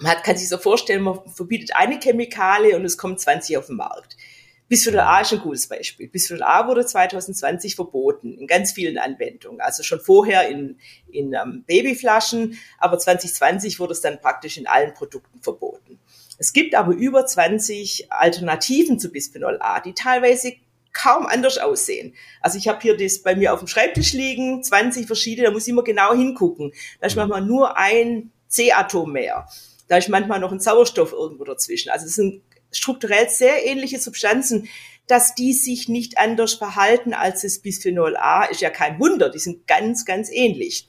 man 0.00 0.16
kann 0.22 0.36
sich 0.36 0.48
so 0.48 0.58
vorstellen, 0.58 1.02
man 1.02 1.20
verbietet 1.28 1.76
eine 1.76 2.00
Chemikalie 2.00 2.74
und 2.74 2.84
es 2.84 2.96
kommen 2.96 3.18
20 3.18 3.58
auf 3.58 3.66
den 3.66 3.76
Markt. 3.76 4.16
Bisphenol 4.68 5.00
A 5.00 5.20
ist 5.20 5.32
ein 5.32 5.40
gutes 5.40 5.66
Beispiel. 5.66 6.08
Bisphenol 6.08 6.42
A 6.42 6.66
wurde 6.68 6.86
2020 6.86 7.74
verboten 7.74 8.38
in 8.38 8.46
ganz 8.46 8.72
vielen 8.72 8.98
Anwendungen. 8.98 9.60
Also 9.60 9.82
schon 9.82 10.00
vorher 10.00 10.48
in, 10.48 10.78
in 11.10 11.34
ähm, 11.34 11.64
Babyflaschen, 11.66 12.58
aber 12.78 12.98
2020 12.98 13.78
wurde 13.78 13.92
es 13.92 14.00
dann 14.00 14.20
praktisch 14.20 14.56
in 14.56 14.66
allen 14.66 14.94
Produkten 14.94 15.42
verboten. 15.42 15.98
Es 16.38 16.52
gibt 16.52 16.74
aber 16.74 16.92
über 16.92 17.26
20 17.26 18.10
Alternativen 18.10 18.98
zu 18.98 19.10
Bisphenol 19.10 19.58
A, 19.60 19.80
die 19.80 19.92
teilweise 19.92 20.54
kaum 20.92 21.26
anders 21.26 21.58
aussehen. 21.58 22.14
Also 22.40 22.56
ich 22.56 22.68
habe 22.68 22.80
hier 22.80 22.96
das 22.96 23.22
bei 23.22 23.34
mir 23.34 23.52
auf 23.52 23.58
dem 23.58 23.68
Schreibtisch 23.68 24.12
liegen, 24.12 24.62
20 24.62 25.06
verschiedene, 25.06 25.48
da 25.48 25.52
muss 25.52 25.64
ich 25.64 25.72
immer 25.72 25.84
genau 25.84 26.14
hingucken. 26.14 26.72
Da 27.00 27.08
ist 27.08 27.16
manchmal 27.16 27.42
nur 27.42 27.76
ein 27.76 28.30
C-Atom 28.48 29.12
mehr. 29.12 29.46
Da 29.90 29.96
ist 29.96 30.08
manchmal 30.08 30.38
noch 30.38 30.52
ein 30.52 30.60
Sauerstoff 30.60 31.12
irgendwo 31.12 31.42
dazwischen. 31.42 31.90
Also 31.90 32.06
es 32.06 32.14
sind 32.14 32.44
strukturell 32.70 33.28
sehr 33.28 33.66
ähnliche 33.66 33.98
Substanzen. 33.98 34.68
Dass 35.08 35.34
die 35.34 35.52
sich 35.52 35.88
nicht 35.88 36.16
anders 36.16 36.54
verhalten 36.54 37.12
als 37.12 37.42
das 37.42 37.58
Bisphenol 37.58 38.16
A, 38.16 38.44
ist 38.44 38.60
ja 38.60 38.70
kein 38.70 39.00
Wunder. 39.00 39.30
Die 39.30 39.40
sind 39.40 39.66
ganz, 39.66 40.04
ganz 40.04 40.30
ähnlich. 40.30 40.86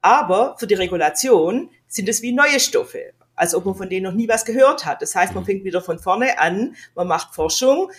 Aber 0.00 0.56
für 0.58 0.66
die 0.66 0.72
Regulation 0.72 1.68
sind 1.86 2.08
es 2.08 2.22
wie 2.22 2.32
neue 2.32 2.60
Stoffe, 2.60 3.12
als 3.34 3.54
ob 3.54 3.66
man 3.66 3.74
von 3.74 3.90
denen 3.90 4.04
noch 4.04 4.14
nie 4.14 4.26
was 4.26 4.46
gehört 4.46 4.86
hat. 4.86 5.02
Das 5.02 5.14
heißt, 5.14 5.34
man 5.34 5.44
fängt 5.44 5.64
wieder 5.64 5.82
von 5.82 5.98
vorne 5.98 6.38
an, 6.38 6.74
man 6.94 7.08
macht 7.08 7.34
Forschung, 7.34 7.90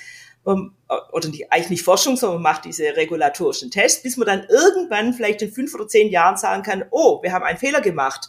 oder 0.44 1.30
nicht, 1.30 1.52
eigentlich 1.52 1.70
nicht 1.70 1.84
Forschung, 1.84 2.18
sondern 2.18 2.42
man 2.42 2.54
macht 2.54 2.66
diese 2.66 2.96
regulatorischen 2.96 3.70
Tests, 3.70 4.02
bis 4.02 4.18
man 4.18 4.26
dann 4.26 4.48
irgendwann 4.50 5.14
vielleicht 5.14 5.44
in 5.44 5.52
fünf 5.52 5.76
oder 5.76 5.88
zehn 5.88 6.10
Jahren 6.10 6.38
sagen 6.38 6.64
kann, 6.64 6.86
oh, 6.90 7.22
wir 7.22 7.32
haben 7.32 7.44
einen 7.44 7.60
Fehler 7.60 7.82
gemacht 7.82 8.28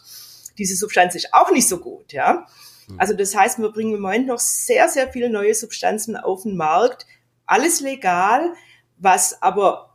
diese 0.57 0.75
Substanz 0.75 1.15
ist 1.15 1.33
auch 1.33 1.51
nicht 1.51 1.67
so 1.67 1.79
gut, 1.79 2.13
ja. 2.13 2.47
Hm. 2.87 2.99
Also 2.99 3.13
das 3.13 3.35
heißt, 3.35 3.59
wir 3.59 3.69
bringen 3.69 3.95
im 3.95 4.01
Moment 4.01 4.27
noch 4.27 4.39
sehr, 4.39 4.89
sehr 4.89 5.11
viele 5.11 5.29
neue 5.29 5.53
Substanzen 5.53 6.15
auf 6.15 6.43
den 6.43 6.55
Markt. 6.55 7.05
Alles 7.45 7.81
legal, 7.81 8.53
was 8.97 9.41
aber 9.41 9.93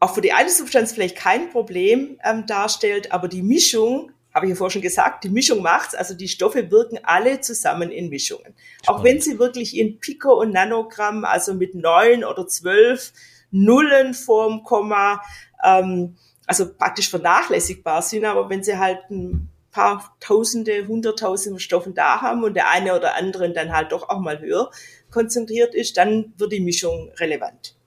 auch 0.00 0.14
für 0.14 0.20
die 0.20 0.32
eine 0.32 0.50
Substanz 0.50 0.92
vielleicht 0.92 1.16
kein 1.16 1.50
Problem 1.50 2.18
ähm, 2.24 2.46
darstellt, 2.46 3.12
aber 3.12 3.28
die 3.28 3.42
Mischung, 3.42 4.12
habe 4.32 4.46
ich 4.46 4.50
ja 4.50 4.56
vorhin 4.56 4.74
schon 4.74 4.82
gesagt, 4.82 5.24
die 5.24 5.30
Mischung 5.30 5.62
macht's, 5.62 5.94
also 5.94 6.14
die 6.14 6.28
Stoffe 6.28 6.70
wirken 6.70 6.98
alle 7.02 7.40
zusammen 7.40 7.90
in 7.90 8.08
Mischungen. 8.08 8.54
Spannend. 8.82 8.88
Auch 8.88 9.04
wenn 9.04 9.20
sie 9.20 9.38
wirklich 9.38 9.76
in 9.76 9.98
Pico 9.98 10.40
und 10.40 10.52
Nanogramm, 10.52 11.24
also 11.24 11.54
mit 11.54 11.74
neun 11.74 12.24
oder 12.24 12.46
zwölf 12.46 13.12
Nullen 13.50 14.14
vorm 14.14 14.62
Komma, 14.62 15.22
ähm, 15.64 16.16
also 16.46 16.72
praktisch 16.72 17.10
vernachlässigbar 17.10 18.02
sind, 18.02 18.24
aber 18.24 18.48
wenn 18.48 18.62
sie 18.62 18.78
halt 18.78 19.10
ein 19.10 19.50
paar 19.70 20.16
Tausende, 20.20 20.86
Hunderttausende 20.86 21.60
Stoffen 21.60 21.94
da 21.94 22.20
haben 22.20 22.44
und 22.44 22.54
der 22.54 22.70
eine 22.70 22.96
oder 22.96 23.16
andere 23.16 23.52
dann 23.52 23.72
halt 23.72 23.92
doch 23.92 24.08
auch 24.08 24.20
mal 24.20 24.40
höher 24.40 24.70
konzentriert 25.10 25.74
ist, 25.74 25.96
dann 25.96 26.32
wird 26.36 26.52
die 26.52 26.60
Mischung 26.60 27.10
relevant. 27.18 27.78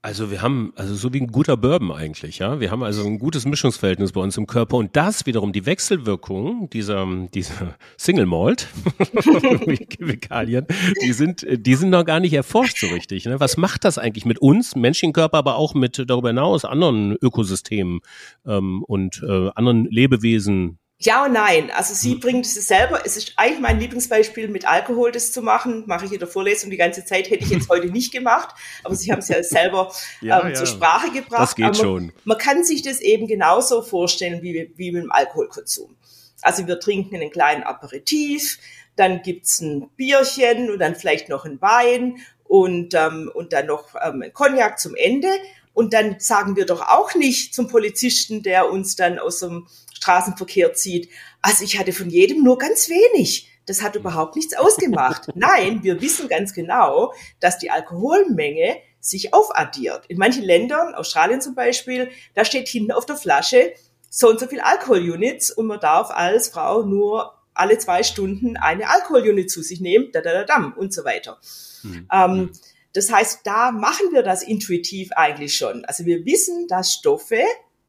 Also 0.00 0.30
wir 0.30 0.42
haben, 0.42 0.72
also 0.76 0.94
so 0.94 1.12
wie 1.12 1.20
ein 1.20 1.26
guter 1.26 1.56
Bourbon 1.56 1.90
eigentlich, 1.90 2.38
ja. 2.38 2.60
Wir 2.60 2.70
haben 2.70 2.84
also 2.84 3.04
ein 3.04 3.18
gutes 3.18 3.44
Mischungsverhältnis 3.46 4.12
bei 4.12 4.20
uns 4.20 4.36
im 4.36 4.46
Körper 4.46 4.76
und 4.76 4.94
das 4.94 5.26
wiederum 5.26 5.52
die 5.52 5.66
Wechselwirkung 5.66 6.70
dieser, 6.70 7.04
dieser 7.34 7.76
Single 7.96 8.26
Malt 8.26 8.68
Chemikalien, 9.90 10.66
die 11.02 11.12
sind, 11.12 11.44
die 11.50 11.74
sind 11.74 11.90
noch 11.90 12.04
gar 12.04 12.20
nicht 12.20 12.32
erforscht 12.32 12.78
so 12.78 12.86
richtig. 12.86 13.24
Ne? 13.24 13.40
Was 13.40 13.56
macht 13.56 13.84
das 13.84 13.98
eigentlich 13.98 14.24
mit 14.24 14.38
uns, 14.38 14.76
Menschenkörper, 14.76 15.36
aber 15.36 15.56
auch 15.56 15.74
mit 15.74 16.02
darüber 16.06 16.28
hinaus 16.28 16.64
anderen 16.64 17.16
Ökosystemen 17.20 17.98
ähm, 18.46 18.84
und 18.84 19.20
äh, 19.28 19.50
anderen 19.56 19.86
Lebewesen, 19.86 20.78
ja 20.98 21.24
und 21.24 21.32
nein. 21.32 21.70
Also 21.70 21.94
sie 21.94 22.12
hm. 22.12 22.20
bringt 22.20 22.46
es 22.46 22.54
selber. 22.54 23.02
Es 23.04 23.16
ist 23.16 23.34
eigentlich 23.36 23.60
mein 23.60 23.78
Lieblingsbeispiel, 23.78 24.48
mit 24.48 24.68
Alkohol 24.68 25.12
das 25.12 25.32
zu 25.32 25.42
machen. 25.42 25.84
Mache 25.86 26.06
ich 26.06 26.12
in 26.12 26.18
der 26.18 26.28
Vorlesung 26.28 26.70
die 26.70 26.76
ganze 26.76 27.04
Zeit. 27.04 27.30
Hätte 27.30 27.44
ich 27.44 27.50
jetzt 27.50 27.68
heute 27.70 27.88
nicht 27.88 28.12
gemacht. 28.12 28.54
Aber 28.84 28.94
sie 28.94 29.12
haben 29.12 29.20
es 29.20 29.28
ja 29.28 29.42
selber 29.42 29.92
ja, 30.20 30.40
ähm, 30.40 30.48
ja. 30.48 30.54
zur 30.54 30.66
Sprache 30.66 31.10
gebracht. 31.10 31.42
Das 31.42 31.54
geht 31.54 31.66
aber 31.66 31.74
schon. 31.74 32.12
Man 32.24 32.38
kann 32.38 32.64
sich 32.64 32.82
das 32.82 33.00
eben 33.00 33.26
genauso 33.26 33.82
vorstellen 33.82 34.42
wie, 34.42 34.72
wie 34.76 34.92
mit 34.92 35.04
dem 35.04 35.12
Alkoholkonsum. 35.12 35.96
Also 36.42 36.66
wir 36.66 36.78
trinken 36.78 37.16
einen 37.16 37.30
kleinen 37.30 37.64
Aperitif, 37.64 38.58
dann 38.96 39.22
gibt's 39.22 39.60
ein 39.60 39.90
Bierchen 39.96 40.70
und 40.70 40.78
dann 40.78 40.94
vielleicht 40.94 41.28
noch 41.28 41.44
ein 41.44 41.60
Wein 41.60 42.18
und, 42.44 42.94
ähm, 42.94 43.30
und 43.34 43.52
dann 43.52 43.66
noch 43.66 43.94
ähm, 44.02 44.22
ein 44.22 44.32
Cognac 44.32 44.78
zum 44.78 44.94
Ende. 44.94 45.28
Und 45.74 45.92
dann 45.92 46.18
sagen 46.18 46.56
wir 46.56 46.66
doch 46.66 46.80
auch 46.80 47.14
nicht 47.14 47.54
zum 47.54 47.68
Polizisten, 47.68 48.42
der 48.42 48.70
uns 48.70 48.96
dann 48.96 49.18
aus 49.20 49.40
dem 49.40 49.68
Straßenverkehr 49.98 50.72
zieht. 50.72 51.08
Also 51.42 51.64
ich 51.64 51.78
hatte 51.78 51.92
von 51.92 52.08
jedem 52.08 52.42
nur 52.42 52.58
ganz 52.58 52.88
wenig. 52.88 53.50
Das 53.66 53.82
hat 53.82 53.96
überhaupt 53.96 54.36
nichts 54.36 54.56
ausgemacht. 54.56 55.28
Nein, 55.34 55.82
wir 55.82 56.00
wissen 56.00 56.28
ganz 56.28 56.54
genau, 56.54 57.12
dass 57.40 57.58
die 57.58 57.70
Alkoholmenge 57.70 58.78
sich 59.00 59.34
aufaddiert. 59.34 60.06
In 60.06 60.18
manchen 60.18 60.42
Ländern, 60.42 60.94
Australien 60.94 61.40
zum 61.40 61.54
Beispiel, 61.54 62.10
da 62.34 62.44
steht 62.44 62.68
hinten 62.68 62.92
auf 62.92 63.06
der 63.06 63.16
Flasche 63.16 63.72
so 64.10 64.28
und 64.28 64.40
so 64.40 64.46
viel 64.46 64.60
Alkoholunits 64.60 65.50
und 65.50 65.66
man 65.66 65.80
darf 65.80 66.10
als 66.10 66.48
Frau 66.48 66.82
nur 66.82 67.34
alle 67.52 67.76
zwei 67.78 68.02
Stunden 68.02 68.56
eine 68.56 68.88
Alkoholunit 68.88 69.50
zu 69.50 69.62
sich 69.62 69.80
nehmen, 69.80 70.10
da, 70.12 70.20
da, 70.20 70.32
da, 70.32 70.44
dam 70.44 70.72
und 70.74 70.94
so 70.94 71.04
weiter. 71.04 71.38
Mhm. 71.82 72.08
Ähm, 72.10 72.52
das 72.94 73.12
heißt, 73.12 73.40
da 73.44 73.70
machen 73.70 74.06
wir 74.12 74.22
das 74.22 74.42
intuitiv 74.42 75.10
eigentlich 75.12 75.54
schon. 75.54 75.84
Also 75.84 76.06
wir 76.06 76.24
wissen, 76.24 76.66
dass 76.68 76.92
Stoffe, 76.92 77.42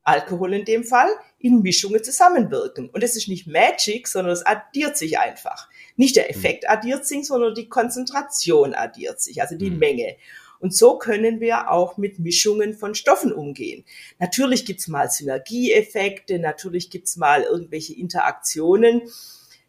Alkohol 0.10 0.54
in 0.54 0.66
dem 0.66 0.84
Fall, 0.84 1.10
in 1.38 1.62
Mischungen 1.62 2.04
zusammenwirken. 2.04 2.90
Und 2.90 3.04
es 3.04 3.16
ist 3.16 3.28
nicht 3.28 3.48
Magic, 3.48 4.08
sondern 4.08 4.34
es 4.34 4.46
addiert 4.46 4.98
sich 4.98 5.20
einfach. 5.20 5.70
Nicht 5.96 6.16
der 6.16 6.30
Effekt 6.30 6.64
mhm. 6.64 6.70
addiert 6.72 7.06
sich, 7.06 7.28
sondern 7.28 7.54
die 7.54 7.70
Konzentration 7.70 8.74
addiert 8.74 9.22
sich, 9.22 9.42
also 9.42 9.56
die 9.56 9.72
mhm. 9.72 9.80
Menge. 9.80 10.16
Und 10.60 10.76
so 10.76 10.98
können 10.98 11.40
wir 11.40 11.72
auch 11.72 11.98
mit 11.98 12.20
Mischungen 12.20 12.74
von 12.74 12.94
Stoffen 12.94 13.32
umgehen. 13.32 13.86
Natürlich 14.20 14.66
gibt's 14.66 14.88
mal 14.88 15.10
Synergieeffekte, 15.10 16.40
natürlich 16.40 16.90
gibt's 16.90 17.16
mal 17.16 17.44
irgendwelche 17.44 17.94
Interaktionen. 17.94 19.02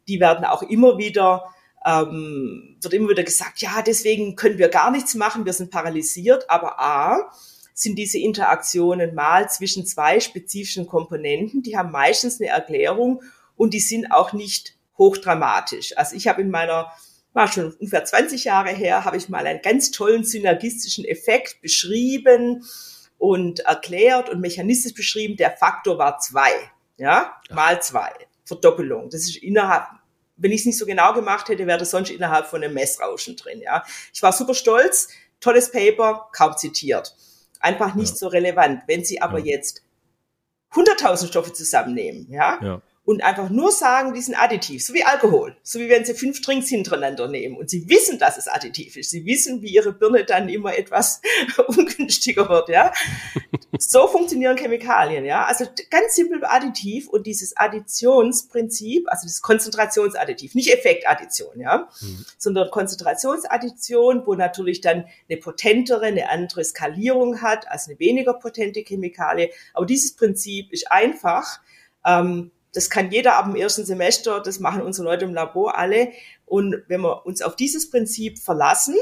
Die 0.08 0.18
werden 0.18 0.44
auch 0.44 0.62
immer 0.62 0.98
wieder, 0.98 1.44
ähm, 1.86 2.76
wird 2.80 2.94
immer 2.94 3.10
wieder 3.10 3.22
gesagt, 3.22 3.60
ja, 3.60 3.82
deswegen 3.82 4.34
können 4.34 4.58
wir 4.58 4.68
gar 4.68 4.90
nichts 4.90 5.14
machen, 5.14 5.44
wir 5.44 5.52
sind 5.52 5.70
paralysiert. 5.70 6.50
Aber 6.50 6.80
A, 6.80 7.30
sind 7.80 7.96
diese 7.96 8.18
Interaktionen 8.18 9.14
mal 9.14 9.48
zwischen 9.48 9.86
zwei 9.86 10.20
spezifischen 10.20 10.86
Komponenten. 10.86 11.62
Die 11.62 11.78
haben 11.78 11.90
meistens 11.90 12.38
eine 12.38 12.50
Erklärung 12.50 13.22
und 13.56 13.72
die 13.72 13.80
sind 13.80 14.12
auch 14.12 14.34
nicht 14.34 14.76
hochdramatisch. 14.98 15.96
Also 15.96 16.14
ich 16.14 16.28
habe 16.28 16.42
in 16.42 16.50
meiner, 16.50 16.92
war 17.32 17.50
schon 17.50 17.72
ungefähr 17.72 18.04
20 18.04 18.44
Jahre 18.44 18.68
her, 18.70 19.06
habe 19.06 19.16
ich 19.16 19.30
mal 19.30 19.46
einen 19.46 19.62
ganz 19.62 19.90
tollen 19.92 20.24
synergistischen 20.24 21.06
Effekt 21.06 21.62
beschrieben 21.62 22.66
und 23.16 23.60
erklärt 23.60 24.28
und 24.28 24.40
mechanistisch 24.40 24.92
beschrieben. 24.92 25.36
Der 25.36 25.52
Faktor 25.52 25.96
war 25.96 26.18
zwei, 26.18 26.52
ja, 26.98 27.40
mal 27.50 27.80
zwei, 27.80 28.12
Verdoppelung. 28.44 29.08
Das 29.08 29.22
ist 29.22 29.36
innerhalb, 29.36 29.86
wenn 30.36 30.52
ich 30.52 30.60
es 30.60 30.66
nicht 30.66 30.78
so 30.78 30.84
genau 30.84 31.14
gemacht 31.14 31.48
hätte, 31.48 31.66
wäre 31.66 31.78
das 31.78 31.92
sonst 31.92 32.10
innerhalb 32.10 32.46
von 32.46 32.62
einem 32.62 32.74
Messrauschen 32.74 33.36
drin, 33.36 33.62
ja. 33.62 33.84
Ich 34.12 34.22
war 34.22 34.34
super 34.34 34.52
stolz, 34.52 35.08
tolles 35.40 35.72
Paper, 35.72 36.28
kaum 36.34 36.54
zitiert 36.58 37.16
einfach 37.60 37.94
nicht 37.94 38.10
ja. 38.10 38.16
so 38.16 38.28
relevant. 38.28 38.82
Wenn 38.86 39.04
Sie 39.04 39.22
aber 39.22 39.38
ja. 39.38 39.56
jetzt 39.56 39.82
100.000 40.72 41.28
Stoffe 41.28 41.52
zusammennehmen, 41.52 42.26
ja, 42.30 42.58
ja, 42.62 42.82
und 43.04 43.22
einfach 43.22 43.48
nur 43.48 43.72
sagen, 43.72 44.12
die 44.12 44.20
sind 44.20 44.34
additiv, 44.34 44.84
so 44.84 44.92
wie 44.92 45.04
Alkohol, 45.04 45.56
so 45.62 45.80
wie 45.80 45.88
wenn 45.88 46.04
Sie 46.04 46.14
fünf 46.14 46.42
Drinks 46.42 46.68
hintereinander 46.68 47.28
nehmen 47.28 47.56
und 47.56 47.70
Sie 47.70 47.88
wissen, 47.88 48.18
dass 48.18 48.36
es 48.36 48.46
additiv 48.46 48.96
ist, 48.96 49.10
Sie 49.10 49.24
wissen, 49.24 49.62
wie 49.62 49.72
Ihre 49.72 49.92
Birne 49.92 50.24
dann 50.24 50.48
immer 50.48 50.76
etwas 50.76 51.22
ungünstiger 51.66 52.48
wird, 52.48 52.68
ja. 52.68 52.92
So 53.78 54.06
funktionieren 54.08 54.56
Chemikalien, 54.56 55.24
ja. 55.24 55.44
Also 55.46 55.64
ganz 55.90 56.14
simpel 56.14 56.44
additiv 56.44 57.08
und 57.08 57.26
dieses 57.26 57.56
Additionsprinzip, 57.56 59.08
also 59.08 59.26
das 59.26 59.40
Konzentrationsadditiv, 59.40 60.54
nicht 60.54 60.72
Effektaddition, 60.72 61.58
ja, 61.58 61.88
mhm. 62.00 62.24
sondern 62.36 62.70
Konzentrationsaddition, 62.70 64.26
wo 64.26 64.34
natürlich 64.34 64.82
dann 64.82 65.06
eine 65.28 65.38
potentere, 65.38 66.02
eine 66.02 66.28
andere 66.28 66.64
Skalierung 66.64 67.40
hat 67.40 67.68
als 67.70 67.88
eine 67.88 67.98
weniger 67.98 68.34
potente 68.34 68.82
Chemikalie. 68.82 69.50
Aber 69.72 69.86
dieses 69.86 70.14
Prinzip 70.14 70.72
ist 70.72 70.92
einfach, 70.92 71.60
ähm, 72.04 72.50
das 72.72 72.90
kann 72.90 73.10
jeder 73.10 73.36
ab 73.36 73.46
dem 73.46 73.56
ersten 73.56 73.84
Semester, 73.84 74.40
das 74.40 74.60
machen 74.60 74.82
unsere 74.82 75.06
Leute 75.06 75.24
im 75.24 75.34
Labor 75.34 75.76
alle. 75.76 76.12
Und 76.46 76.82
wenn 76.88 77.00
wir 77.00 77.26
uns 77.26 77.42
auf 77.42 77.56
dieses 77.56 77.90
Prinzip 77.90 78.38
verlassen, 78.38 78.94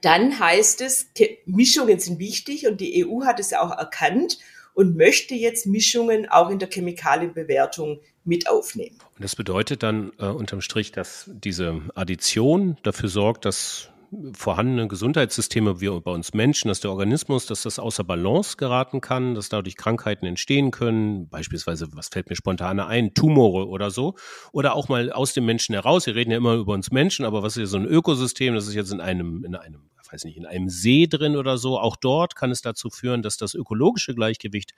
dann 0.00 0.38
heißt 0.38 0.80
es, 0.80 1.08
Mischungen 1.46 1.98
sind 1.98 2.18
wichtig 2.18 2.66
und 2.66 2.80
die 2.80 3.06
EU 3.06 3.24
hat 3.24 3.40
es 3.40 3.50
ja 3.50 3.60
auch 3.60 3.76
erkannt 3.76 4.38
und 4.72 4.96
möchte 4.96 5.34
jetzt 5.34 5.66
Mischungen 5.66 6.28
auch 6.28 6.50
in 6.50 6.58
der 6.58 6.68
Chemikalienbewertung 6.68 8.00
mit 8.24 8.48
aufnehmen. 8.48 8.96
Und 9.16 9.24
das 9.24 9.36
bedeutet 9.36 9.82
dann 9.82 10.12
äh, 10.18 10.26
unterm 10.26 10.60
Strich, 10.60 10.92
dass 10.92 11.30
diese 11.32 11.82
Addition 11.94 12.78
dafür 12.82 13.08
sorgt, 13.08 13.44
dass 13.44 13.90
vorhandene 14.34 14.88
Gesundheitssysteme 14.88 15.80
wie 15.80 15.88
bei 16.00 16.10
uns 16.10 16.34
Menschen, 16.34 16.68
dass 16.68 16.80
der 16.80 16.90
Organismus, 16.90 17.46
dass 17.46 17.62
das 17.62 17.78
außer 17.78 18.04
Balance 18.04 18.56
geraten 18.56 19.00
kann, 19.00 19.34
dass 19.34 19.48
dadurch 19.48 19.76
Krankheiten 19.76 20.26
entstehen 20.26 20.70
können, 20.70 21.28
beispielsweise, 21.28 21.88
was 21.92 22.08
fällt 22.08 22.30
mir 22.30 22.36
spontan 22.36 22.80
ein, 22.80 23.14
Tumore 23.14 23.68
oder 23.68 23.90
so, 23.90 24.14
oder 24.52 24.74
auch 24.74 24.88
mal 24.88 25.12
aus 25.12 25.34
dem 25.34 25.44
Menschen 25.46 25.74
heraus. 25.74 26.06
Wir 26.06 26.14
reden 26.14 26.30
ja 26.30 26.36
immer 26.36 26.54
über 26.54 26.72
uns 26.72 26.90
Menschen, 26.90 27.24
aber 27.24 27.42
was 27.42 27.56
ist 27.56 27.70
so 27.70 27.78
ein 27.78 27.86
Ökosystem, 27.86 28.54
das 28.54 28.66
ist 28.66 28.74
jetzt 28.74 28.92
in 28.92 29.00
einem, 29.00 29.44
in 29.44 29.54
einem 29.54 29.90
weiß 30.14 30.24
nicht, 30.24 30.36
in 30.36 30.46
einem 30.46 30.68
See 30.68 31.06
drin 31.06 31.36
oder 31.36 31.58
so, 31.58 31.78
auch 31.78 31.96
dort 31.96 32.36
kann 32.36 32.50
es 32.50 32.62
dazu 32.62 32.88
führen, 32.88 33.22
dass 33.22 33.36
das 33.36 33.54
ökologische 33.54 34.14
Gleichgewicht 34.14 34.72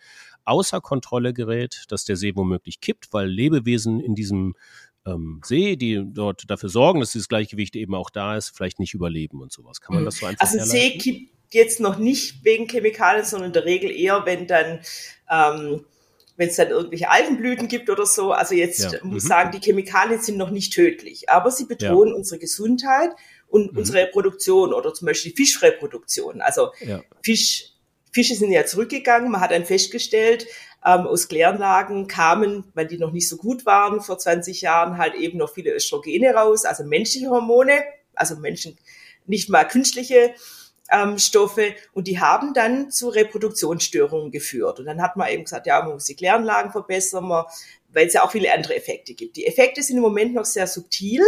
außer 0.45 0.81
Kontrolle 0.81 1.33
gerät, 1.33 1.85
dass 1.88 2.05
der 2.05 2.16
See 2.16 2.35
womöglich 2.35 2.81
kippt, 2.81 3.12
weil 3.12 3.28
Lebewesen 3.28 4.00
in 4.00 4.14
diesem 4.14 4.55
ähm, 5.07 5.41
See, 5.45 5.77
die 5.77 6.03
dort 6.05 6.51
dafür 6.51 6.69
sorgen, 6.69 7.01
dass 7.01 7.13
dieses 7.13 7.29
Gleichgewicht 7.29 7.77
eben 7.77 7.95
auch 7.95 8.11
da 8.11 8.37
ist, 8.37 8.51
vielleicht 8.57 8.79
nicht 8.81 8.95
überleben 8.95 9.41
und 9.41 9.53
sowas. 9.53 9.81
Kann 9.81 9.95
man 9.95 10.03
mhm. 10.03 10.07
das 10.07 10.19
so 10.19 10.27
einfach 10.27 10.41
Also 10.41 10.59
See 10.65 10.99
kippt 10.99 11.31
jetzt 11.53 11.81
noch 11.81 11.99
nicht 11.99 12.45
wegen 12.45 12.67
Chemikalien, 12.69 13.25
sondern 13.25 13.49
in 13.49 13.53
der 13.53 13.65
Regel 13.65 13.91
eher, 13.91 14.27
wenn 14.27 14.47
dann 14.47 14.81
ähm, 15.31 15.85
wenn 16.37 16.49
es 16.49 16.57
dann 16.57 16.69
irgendwelche 16.69 17.11
Algenblüten 17.11 17.69
gibt 17.69 17.89
oder 17.89 18.07
so. 18.07 18.33
Also 18.33 18.55
jetzt 18.55 18.81
ja. 18.81 18.91
muss 19.03 19.23
ich 19.23 19.25
mhm. 19.25 19.29
sagen, 19.29 19.51
die 19.53 19.65
Chemikalien 19.65 20.21
sind 20.21 20.37
noch 20.37 20.51
nicht 20.51 20.73
tödlich, 20.73 21.31
aber 21.31 21.51
sie 21.51 21.65
bedrohen 21.65 22.11
ja. 22.11 22.15
unsere 22.15 22.39
Gesundheit 22.39 23.11
und 23.49 23.73
mhm. 23.73 23.79
unsere 23.79 23.99
Reproduktion 23.99 24.73
oder 24.73 24.93
zum 24.93 25.07
Beispiel 25.07 25.33
Fischreproduktion. 25.35 26.41
Also 26.41 26.73
ja. 26.81 27.03
Fisch, 27.23 27.73
Fische 28.16 28.35
sind 28.35 28.50
ja 28.50 28.64
zurückgegangen. 28.64 29.30
Man 29.30 29.42
hat 29.42 29.50
dann 29.50 29.66
festgestellt, 29.66 30.46
ähm, 30.82 31.06
aus 31.06 31.28
Kläranlagen 31.28 32.06
kamen, 32.06 32.64
weil 32.73 32.87
die 32.87 32.96
noch 32.96 33.12
nicht 33.12 33.28
so 33.28 33.37
gut 33.37 33.66
waren 33.66 34.00
vor 34.00 34.18
20 34.18 34.62
Jahren, 34.62 34.96
halt 34.96 35.14
eben 35.14 35.37
noch 35.37 35.52
viele 35.52 35.75
Östrogene 35.75 36.32
raus, 36.32 36.64
also 36.64 36.85
menschliche 36.85 37.28
Hormone, 37.28 37.82
also 38.14 38.37
Menschen, 38.37 38.78
nicht 39.26 39.50
mal 39.50 39.64
künstliche 39.64 40.32
ähm, 40.90 41.18
Stoffe 41.18 41.75
und 41.92 42.06
die 42.08 42.20
haben 42.20 42.54
dann 42.54 42.90
zu 42.90 43.11
Reproduktionsstörungen 43.11 44.30
geführt. 44.30 44.78
Und 44.78 44.87
dann 44.87 45.02
hat 45.02 45.16
man 45.16 45.28
eben 45.28 45.44
gesagt, 45.44 45.66
ja, 45.66 45.82
man 45.82 45.92
muss 45.92 46.04
die 46.04 46.16
Kläranlagen 46.16 46.73
verbessern, 46.73 47.28
weil 47.92 48.06
es 48.06 48.14
ja 48.14 48.25
auch 48.25 48.30
viele 48.30 48.50
andere 48.54 48.76
Effekte 48.76 49.12
gibt. 49.12 49.37
Die 49.37 49.46
Effekte 49.46 49.82
sind 49.82 49.96
im 49.96 50.02
Moment 50.02 50.32
noch 50.32 50.46
sehr 50.46 50.66
subtil. 50.66 51.23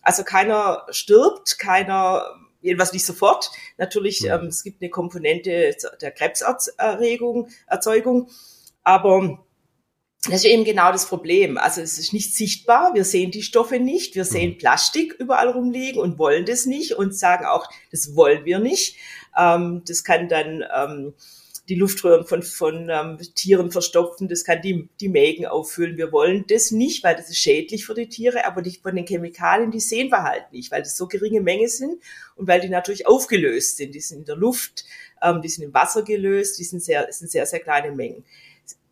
Also 0.00 0.24
keiner 0.24 0.86
stirbt, 0.90 1.58
keiner, 1.58 2.24
jedenfalls 2.62 2.92
nicht 2.92 3.04
sofort. 3.04 3.50
Natürlich, 3.76 4.24
ähm, 4.24 4.46
es 4.46 4.62
gibt 4.62 4.80
eine 4.80 4.90
Komponente 4.90 5.76
der 6.00 6.10
Krebserregung, 6.10 7.48
Erzeugung, 7.66 8.30
aber 8.82 9.44
das 10.24 10.36
ist 10.36 10.44
eben 10.44 10.64
genau 10.64 10.92
das 10.92 11.06
Problem. 11.06 11.58
Also 11.58 11.80
es 11.80 11.98
ist 11.98 12.12
nicht 12.12 12.34
sichtbar, 12.34 12.94
wir 12.94 13.04
sehen 13.04 13.32
die 13.32 13.42
Stoffe 13.42 13.80
nicht, 13.80 14.14
wir 14.14 14.24
sehen 14.24 14.52
mhm. 14.52 14.58
Plastik 14.58 15.14
überall 15.18 15.48
rumliegen 15.48 16.00
und 16.00 16.18
wollen 16.18 16.46
das 16.46 16.64
nicht 16.64 16.92
und 16.92 17.16
sagen 17.16 17.44
auch, 17.44 17.68
das 17.90 18.14
wollen 18.14 18.44
wir 18.44 18.60
nicht. 18.60 18.96
Ähm, 19.36 19.82
das 19.86 20.04
kann 20.04 20.28
dann 20.28 20.64
ähm, 20.74 21.14
die 21.72 21.78
Luftröhren 21.78 22.26
von, 22.26 22.42
von 22.42 22.90
ähm, 22.90 23.16
Tieren 23.34 23.70
verstopfen, 23.70 24.28
das 24.28 24.44
kann 24.44 24.60
die, 24.60 24.90
die 25.00 25.08
Mägen 25.08 25.46
auffüllen. 25.46 25.96
Wir 25.96 26.12
wollen 26.12 26.44
das 26.46 26.70
nicht, 26.70 27.02
weil 27.02 27.16
das 27.16 27.30
ist 27.30 27.38
schädlich 27.38 27.86
für 27.86 27.94
die 27.94 28.10
Tiere, 28.10 28.44
aber 28.44 28.60
die, 28.60 28.78
von 28.82 28.94
den 28.94 29.06
Chemikalien, 29.06 29.70
die 29.70 29.80
sehen 29.80 30.10
wir 30.10 30.22
halt 30.22 30.52
nicht, 30.52 30.70
weil 30.70 30.82
das 30.82 30.98
so 30.98 31.08
geringe 31.08 31.40
Menge 31.40 31.70
sind 31.70 32.02
und 32.36 32.46
weil 32.46 32.60
die 32.60 32.68
natürlich 32.68 33.06
aufgelöst 33.06 33.78
sind. 33.78 33.94
Die 33.94 34.00
sind 34.00 34.18
in 34.18 34.24
der 34.26 34.36
Luft, 34.36 34.84
ähm, 35.22 35.40
die 35.40 35.48
sind 35.48 35.64
im 35.64 35.72
Wasser 35.72 36.02
gelöst, 36.02 36.58
die 36.58 36.64
sind 36.64 36.82
sehr, 36.82 37.10
sind 37.10 37.30
sehr, 37.30 37.46
sehr 37.46 37.60
kleine 37.60 37.90
Mengen. 37.90 38.22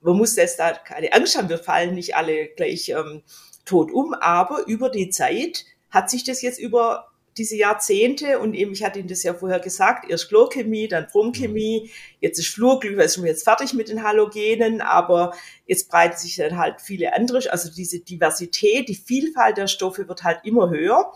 Man 0.01 0.17
muss 0.17 0.37
jetzt 0.37 0.59
da 0.59 0.73
keine 0.73 1.13
Angst 1.13 1.37
haben, 1.37 1.51
wir 1.51 1.59
fallen 1.59 1.95
nicht 1.95 2.17
alle 2.17 2.47
gleich 2.49 2.89
ähm, 2.89 3.23
tot 3.67 3.93
um, 3.93 4.15
aber 4.15 4.67
über 4.67 4.89
die 4.89 5.11
Zeit 5.11 5.67
hat 5.91 6.09
sich 6.09 6.25
das 6.25 6.41
jetzt 6.41 6.59
über 6.59 7.10
diese 7.41 7.57
Jahrzehnte 7.57 8.39
und 8.39 8.53
eben, 8.53 8.73
ich 8.73 8.85
hatte 8.85 8.99
Ihnen 8.99 9.09
das 9.09 9.23
ja 9.23 9.33
vorher 9.33 9.61
gesagt, 9.61 10.11
erst 10.11 10.29
Chlorchemie, 10.29 10.89
dann 10.89 11.07
Bromchemie, 11.11 11.85
mhm. 11.85 11.91
jetzt 12.21 12.39
ist 12.39 12.49
Fluorglück, 12.49 12.99
weil 12.99 13.09
sind 13.09 13.25
wir 13.25 13.31
jetzt 13.31 13.45
fertig 13.45 13.73
mit 13.73 13.89
den 13.89 14.03
Halogenen, 14.03 14.83
aber 14.83 15.33
jetzt 15.67 15.89
breiten 15.89 16.19
sich 16.19 16.37
dann 16.37 16.59
halt 16.59 16.83
viele 16.83 17.15
andere, 17.15 17.51
also 17.51 17.71
diese 17.75 18.01
Diversität, 18.01 18.91
die 18.91 18.95
Vielfalt 18.95 19.57
der 19.57 19.69
Stoffe 19.69 20.07
wird 20.07 20.23
halt 20.23 20.41
immer 20.45 20.69
höher. 20.69 21.13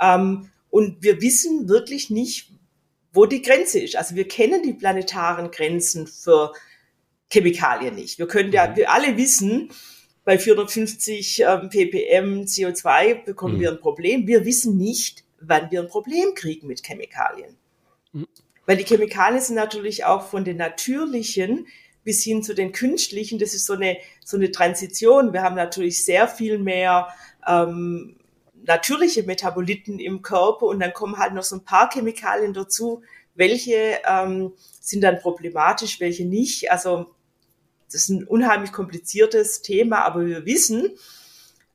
Ähm, 0.00 0.50
und 0.70 1.00
wir 1.04 1.22
wissen 1.22 1.68
wirklich 1.68 2.10
nicht, 2.10 2.50
wo 3.12 3.26
die 3.26 3.42
Grenze 3.42 3.78
ist. 3.78 3.94
Also 3.94 4.16
wir 4.16 4.26
kennen 4.26 4.60
die 4.64 4.72
planetaren 4.72 5.52
Grenzen 5.52 6.08
für 6.08 6.52
Chemikalien 7.32 7.94
nicht. 7.94 8.18
Wir 8.18 8.26
können 8.26 8.50
ja, 8.50 8.66
mhm. 8.66 8.74
wir 8.76 8.90
alle 8.90 9.16
wissen, 9.16 9.70
bei 10.24 10.36
450 10.36 11.42
ähm, 11.46 11.68
ppm 11.68 12.42
CO2 12.42 13.24
bekommen 13.24 13.56
mhm. 13.56 13.60
wir 13.60 13.70
ein 13.70 13.80
Problem. 13.80 14.26
Wir 14.26 14.44
wissen 14.44 14.76
nicht, 14.76 15.23
wann 15.40 15.70
wir 15.70 15.80
ein 15.80 15.88
Problem 15.88 16.34
kriegen 16.34 16.66
mit 16.66 16.84
Chemikalien. 16.84 17.56
Mhm. 18.12 18.26
Weil 18.66 18.76
die 18.76 18.84
Chemikalien 18.84 19.40
sind 19.40 19.56
natürlich 19.56 20.04
auch 20.04 20.26
von 20.26 20.44
den 20.44 20.56
natürlichen 20.56 21.66
bis 22.02 22.22
hin 22.22 22.42
zu 22.42 22.54
den 22.54 22.72
künstlichen, 22.72 23.38
das 23.38 23.54
ist 23.54 23.66
so 23.66 23.72
eine, 23.72 23.96
so 24.22 24.36
eine 24.36 24.50
Transition. 24.52 25.32
Wir 25.32 25.42
haben 25.42 25.56
natürlich 25.56 26.04
sehr 26.04 26.28
viel 26.28 26.58
mehr 26.58 27.08
ähm, 27.46 28.16
natürliche 28.62 29.22
Metaboliten 29.22 29.98
im 29.98 30.22
Körper 30.22 30.66
und 30.66 30.80
dann 30.80 30.92
kommen 30.92 31.18
halt 31.18 31.34
noch 31.34 31.42
so 31.42 31.56
ein 31.56 31.64
paar 31.64 31.90
Chemikalien 31.90 32.52
dazu. 32.52 33.02
Welche 33.34 33.98
ähm, 34.06 34.52
sind 34.80 35.02
dann 35.02 35.18
problematisch, 35.18 35.98
welche 36.00 36.24
nicht? 36.24 36.70
Also 36.70 37.14
das 37.86 38.02
ist 38.02 38.08
ein 38.10 38.24
unheimlich 38.24 38.72
kompliziertes 38.72 39.62
Thema, 39.62 40.04
aber 40.04 40.26
wir 40.26 40.46
wissen, 40.46 40.90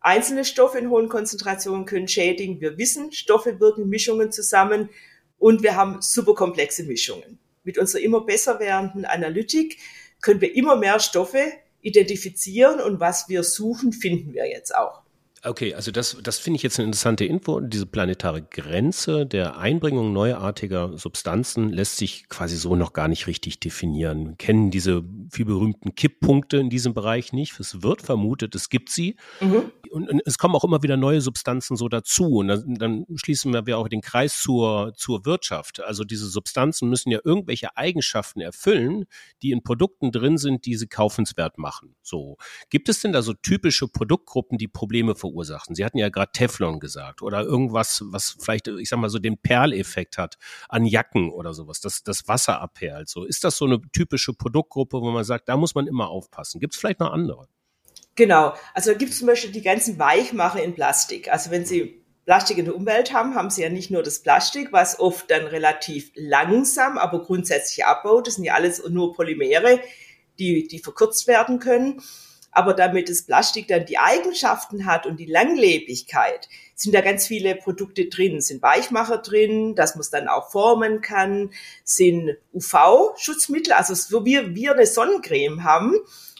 Einzelne 0.01 0.45
Stoffe 0.45 0.77
in 0.77 0.89
hohen 0.89 1.09
Konzentrationen 1.09 1.85
können 1.85 2.07
schädigen. 2.07 2.61
Wir 2.61 2.77
wissen, 2.77 3.11
Stoffe 3.11 3.59
wirken 3.59 3.89
Mischungen 3.89 4.31
zusammen 4.31 4.89
und 5.37 5.63
wir 5.63 5.75
haben 5.75 6.01
super 6.01 6.35
komplexe 6.35 6.83
Mischungen. 6.83 7.39
Mit 7.63 7.77
unserer 7.77 8.01
immer 8.01 8.21
besser 8.21 8.59
werdenden 8.59 9.05
Analytik 9.05 9.77
können 10.21 10.41
wir 10.41 10.55
immer 10.55 10.75
mehr 10.75 10.99
Stoffe 10.99 11.51
identifizieren 11.81 12.79
und 12.79 12.99
was 12.99 13.29
wir 13.29 13.43
suchen, 13.43 13.93
finden 13.93 14.33
wir 14.33 14.49
jetzt 14.49 14.75
auch. 14.75 15.01
Okay, 15.41 15.73
also 15.73 15.91
das, 15.91 16.17
das 16.21 16.37
finde 16.37 16.57
ich 16.57 16.63
jetzt 16.63 16.79
eine 16.79 16.87
interessante 16.87 17.23
Info. 17.23 17.61
Diese 17.61 17.85
planetare 17.85 18.41
Grenze 18.41 19.25
der 19.25 19.57
Einbringung 19.57 20.11
neuartiger 20.11 20.97
Substanzen 20.97 21.69
lässt 21.69 21.95
sich 21.95 22.27
quasi 22.27 22.57
so 22.57 22.75
noch 22.75 22.91
gar 22.91 23.07
nicht 23.07 23.25
richtig 23.25 23.61
definieren. 23.61 24.29
Wir 24.29 24.35
kennen 24.35 24.69
diese 24.69 25.01
viel 25.31 25.45
berühmten 25.45 25.95
Kipppunkte 25.95 26.57
in 26.57 26.69
diesem 26.69 26.93
Bereich 26.93 27.31
nicht. 27.31 27.57
Es 27.57 27.81
wird 27.81 28.01
vermutet, 28.01 28.53
es 28.53 28.69
gibt 28.69 28.89
sie. 28.89 29.15
Mhm. 29.39 29.71
Und, 29.91 30.09
und, 30.09 30.21
es 30.25 30.37
kommen 30.37 30.55
auch 30.55 30.65
immer 30.65 30.83
wieder 30.83 30.97
neue 30.97 31.21
Substanzen 31.21 31.77
so 31.77 31.87
dazu. 31.87 32.37
Und 32.39 32.49
dann, 32.49 32.75
dann 32.75 33.05
schließen 33.15 33.53
wir 33.65 33.77
auch 33.77 33.87
den 33.87 34.01
Kreis 34.01 34.41
zur, 34.41 34.93
zur 34.95 35.25
Wirtschaft. 35.25 35.81
Also 35.81 36.03
diese 36.03 36.27
Substanzen 36.27 36.89
müssen 36.89 37.11
ja 37.11 37.19
irgendwelche 37.23 37.77
Eigenschaften 37.77 38.41
erfüllen, 38.41 39.05
die 39.41 39.51
in 39.51 39.63
Produkten 39.63 40.11
drin 40.11 40.37
sind, 40.37 40.65
die 40.65 40.75
sie 40.75 40.87
kaufenswert 40.87 41.57
machen. 41.57 41.95
So. 42.01 42.35
Gibt 42.69 42.89
es 42.89 42.99
denn 42.99 43.13
da 43.13 43.21
so 43.21 43.33
typische 43.33 43.87
Produktgruppen, 43.87 44.57
die 44.57 44.67
Probleme 44.67 45.15
verursachen? 45.15 45.28
Verursachen. 45.29 45.75
Sie 45.75 45.85
hatten 45.85 45.97
ja 45.97 46.09
gerade 46.09 46.31
Teflon 46.31 46.79
gesagt 46.79 47.21
oder 47.21 47.41
irgendwas, 47.41 48.01
was 48.05 48.35
vielleicht, 48.39 48.67
ich 48.67 48.89
sag 48.89 48.99
mal, 48.99 49.09
so 49.09 49.19
den 49.19 49.37
Perleffekt 49.37 50.17
hat 50.17 50.37
an 50.67 50.85
Jacken 50.85 51.31
oder 51.31 51.53
sowas, 51.53 51.79
dass 51.79 52.03
das 52.03 52.27
Wasser 52.27 52.61
abperlt. 52.61 53.09
So 53.09 53.23
ist 53.23 53.43
das 53.43 53.57
so 53.57 53.65
eine 53.65 53.81
typische 53.93 54.33
Produktgruppe, 54.33 55.01
wo 55.01 55.11
man 55.11 55.23
sagt, 55.23 55.49
da 55.49 55.57
muss 55.57 55.75
man 55.75 55.87
immer 55.87 56.09
aufpassen. 56.09 56.59
Gibt 56.59 56.73
es 56.73 56.79
vielleicht 56.79 56.99
noch 56.99 57.11
andere? 57.11 57.47
Genau, 58.15 58.53
also 58.73 58.93
gibt 58.95 59.11
es 59.11 59.19
zum 59.19 59.27
Beispiel 59.27 59.51
die 59.51 59.61
ganzen 59.61 59.97
Weichmacher 59.97 60.61
in 60.61 60.75
Plastik. 60.75 61.31
Also 61.31 61.51
wenn 61.51 61.65
Sie 61.65 62.03
Plastik 62.25 62.57
in 62.57 62.65
der 62.65 62.75
Umwelt 62.75 63.13
haben, 63.13 63.35
haben 63.35 63.49
Sie 63.49 63.61
ja 63.61 63.69
nicht 63.69 63.91
nur 63.91 64.03
das 64.03 64.19
Plastik, 64.19 64.73
was 64.73 64.99
oft 64.99 65.31
dann 65.31 65.47
relativ 65.47 66.11
langsam, 66.15 66.97
aber 66.97 67.21
grundsätzlich 67.23 67.85
abbaut. 67.85 68.27
Das 68.27 68.35
sind 68.35 68.43
ja 68.43 68.55
alles 68.55 68.83
nur 68.89 69.13
Polymere, 69.13 69.79
die, 70.37 70.67
die 70.67 70.79
verkürzt 70.79 71.27
werden 71.27 71.59
können. 71.59 72.01
Aber 72.51 72.73
damit 72.73 73.09
das 73.09 73.23
Plastik 73.23 73.67
dann 73.67 73.85
die 73.85 73.99
Eigenschaften 73.99 74.85
hat 74.85 75.05
und 75.05 75.17
die 75.17 75.25
Langlebigkeit, 75.25 76.49
sind 76.75 76.95
da 76.95 77.01
ganz 77.01 77.27
viele 77.27 77.55
Produkte 77.55 78.05
drin, 78.05 78.41
sind 78.41 78.61
Weichmacher 78.61 79.17
drin, 79.17 79.75
dass 79.75 79.95
man 79.95 80.01
es 80.01 80.09
dann 80.09 80.27
auch 80.27 80.51
formen 80.51 81.01
kann, 81.01 81.51
sind 81.83 82.37
UV-Schutzmittel, 82.53 83.73
also 83.73 83.93
so 83.93 84.25
wie 84.25 84.55
wir 84.55 84.73
eine 84.73 84.85
Sonnencreme 84.85 85.63
haben 85.63 85.95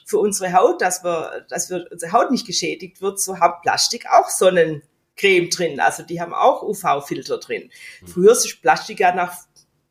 für 0.06 0.18
unsere 0.18 0.54
Haut, 0.54 0.82
dass 0.82 1.04
wir, 1.04 1.46
dass 1.50 1.70
wir, 1.70 1.88
unsere 1.92 2.12
Haut 2.12 2.32
nicht 2.32 2.48
geschädigt 2.48 3.02
wird, 3.02 3.20
so 3.20 3.40
hat 3.40 3.62
Plastik 3.62 4.08
auch 4.10 4.30
Sonnencreme 4.30 5.50
drin. 5.50 5.80
Also 5.80 6.04
die 6.04 6.20
haben 6.20 6.34
auch 6.34 6.64
UV-Filter 6.64 7.38
drin. 7.38 7.70
Früher 8.06 8.32
ist 8.32 8.62
Plastik 8.62 9.02
ja 9.02 9.14
nach 9.14 9.36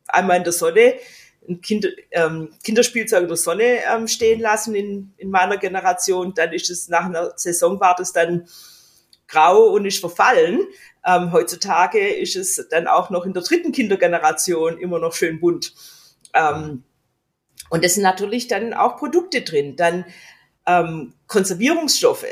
einmal 0.07 0.37
in 0.37 0.43
der 0.43 0.53
Sonne 0.53 0.95
ein 1.47 1.61
kind, 1.61 1.87
ähm, 2.11 2.49
Kinderspielzeug 2.63 3.23
in 3.23 3.27
der 3.27 3.37
Sonne 3.37 3.79
ähm, 3.91 4.07
stehen 4.07 4.39
lassen 4.39 4.75
in, 4.75 5.13
in 5.17 5.29
meiner 5.29 5.57
Generation. 5.57 6.33
Dann 6.33 6.53
ist 6.53 6.69
es 6.69 6.89
nach 6.89 7.05
einer 7.05 7.33
Saison 7.37 7.79
war 7.79 7.95
das 7.95 8.13
dann 8.13 8.47
grau 9.27 9.67
und 9.69 9.85
ist 9.85 9.99
verfallen. 9.99 10.67
Ähm, 11.05 11.31
heutzutage 11.31 11.99
ist 11.99 12.35
es 12.35 12.67
dann 12.69 12.87
auch 12.87 13.09
noch 13.09 13.25
in 13.25 13.33
der 13.33 13.43
dritten 13.43 13.71
Kindergeneration 13.71 14.77
immer 14.77 14.99
noch 14.99 15.13
schön 15.13 15.39
bunt. 15.39 15.73
Ähm, 16.33 16.83
und 17.69 17.85
es 17.85 17.95
sind 17.95 18.03
natürlich 18.03 18.47
dann 18.47 18.73
auch 18.73 18.97
Produkte 18.97 19.41
drin. 19.41 19.75
Dann 19.75 20.05
ähm, 20.65 21.13
Konservierungsstoffe. 21.27 22.25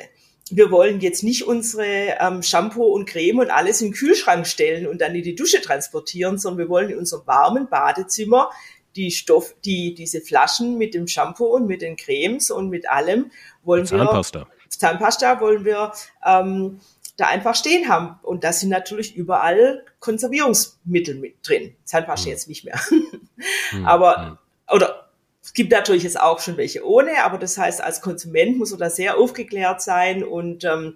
Wir 0.50 0.72
wollen 0.72 1.02
jetzt 1.02 1.24
nicht 1.24 1.46
unsere 1.46 2.17
ähm, 2.20 2.41
Shampoo 2.41 2.86
und 2.86 3.08
Creme 3.08 3.39
und 3.39 3.52
alles 3.52 3.82
in 3.82 3.89
den 3.89 3.93
Kühlschrank 3.93 4.48
stellen 4.48 4.88
und 4.88 5.02
dann 5.02 5.13
in 5.13 5.24
die 5.24 5.36
Dusche 5.36 5.62
transportieren, 5.62 6.38
sondern 6.38 6.60
wir 6.60 6.70
wollen 6.70 6.89
in 6.89 6.98
unserem 6.98 7.28
warmen 7.28 7.70
Badezimmer 7.70 8.50
die 8.97 9.12
Stoff, 9.12 9.55
die, 9.63 9.93
diese 9.93 10.21
Flaschen 10.21 10.77
mit 10.77 10.93
dem 10.93 11.07
Shampoo 11.07 11.45
und 11.45 11.67
mit 11.67 11.81
den 11.81 11.95
Cremes 11.95 12.51
und 12.51 12.69
mit 12.69 12.89
allem 12.89 13.31
wollen 13.63 13.86
Zahnpasta. 13.86 14.39
wir, 14.39 14.69
Zahnpasta 14.69 15.39
wollen 15.39 15.63
wir, 15.63 15.93
ähm, 16.25 16.79
da 17.15 17.27
einfach 17.27 17.55
stehen 17.55 17.89
haben. 17.89 18.19
Und 18.23 18.43
da 18.43 18.53
sind 18.53 18.69
natürlich 18.69 19.15
überall 19.15 19.83
Konservierungsmittel 19.99 21.15
mit 21.15 21.36
drin. 21.47 21.75
Zahnpasta 21.83 22.25
hm. 22.25 22.31
jetzt 22.31 22.47
nicht 22.47 22.65
mehr. 22.65 22.79
hm. 23.69 23.86
Aber, 23.86 24.17
hm. 24.17 24.38
oder, 24.75 25.03
es 25.43 25.53
gibt 25.53 25.71
natürlich 25.71 26.03
jetzt 26.03 26.19
auch 26.19 26.41
schon 26.41 26.57
welche 26.57 26.86
ohne, 26.86 27.23
aber 27.23 27.38
das 27.38 27.57
heißt, 27.57 27.81
als 27.81 28.01
Konsument 28.01 28.57
muss 28.57 28.71
man 28.71 28.81
da 28.81 28.89
sehr 28.89 29.17
aufgeklärt 29.17 29.81
sein 29.81 30.21
und 30.21 30.65
ähm, 30.65 30.95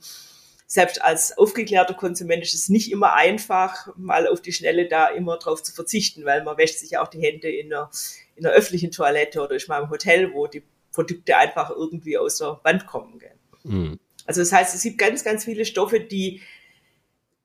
selbst 0.72 1.02
als 1.02 1.38
aufgeklärter 1.38 1.94
Konsument 1.94 2.42
ist 2.44 2.54
es 2.54 2.70
nicht 2.70 2.94
immer 2.94 3.14
einfach, 3.14 3.90
mal 3.98 4.26
auf 4.26 4.42
die 4.42 4.54
Schnelle 4.54 4.88
da 4.88 5.08
immer 5.08 5.36
drauf 5.36 5.62
zu 5.62 5.74
verzichten, 5.74 6.24
weil 6.24 6.46
man 6.46 6.58
wäscht 6.58 6.78
sich 6.78 6.92
ja 6.92 7.02
auch 7.04 7.10
die 7.10 7.20
Hände 7.20 7.50
in 7.50 7.74
einer, 7.74 7.92
in 8.38 8.46
einer 8.46 8.56
öffentlichen 8.56 8.90
Toilette 8.90 9.42
oder 9.42 9.56
ist 9.56 9.68
mal 9.68 9.84
im 9.84 9.90
Hotel, 9.90 10.34
wo 10.34 10.48
die 10.48 10.64
Produkte 10.94 11.36
einfach 11.36 11.72
irgendwie 11.72 12.18
aus 12.18 12.38
der 12.38 12.62
Wand 12.64 12.86
kommen. 12.86 13.20
Mhm. 13.64 14.00
Also 14.26 14.40
das 14.40 14.54
heißt, 14.54 14.74
es 14.74 14.84
gibt 14.84 14.98
ganz, 14.98 15.26
ganz 15.26 15.44
viele 15.44 15.66
Stoffe, 15.66 16.00
die, 16.00 16.42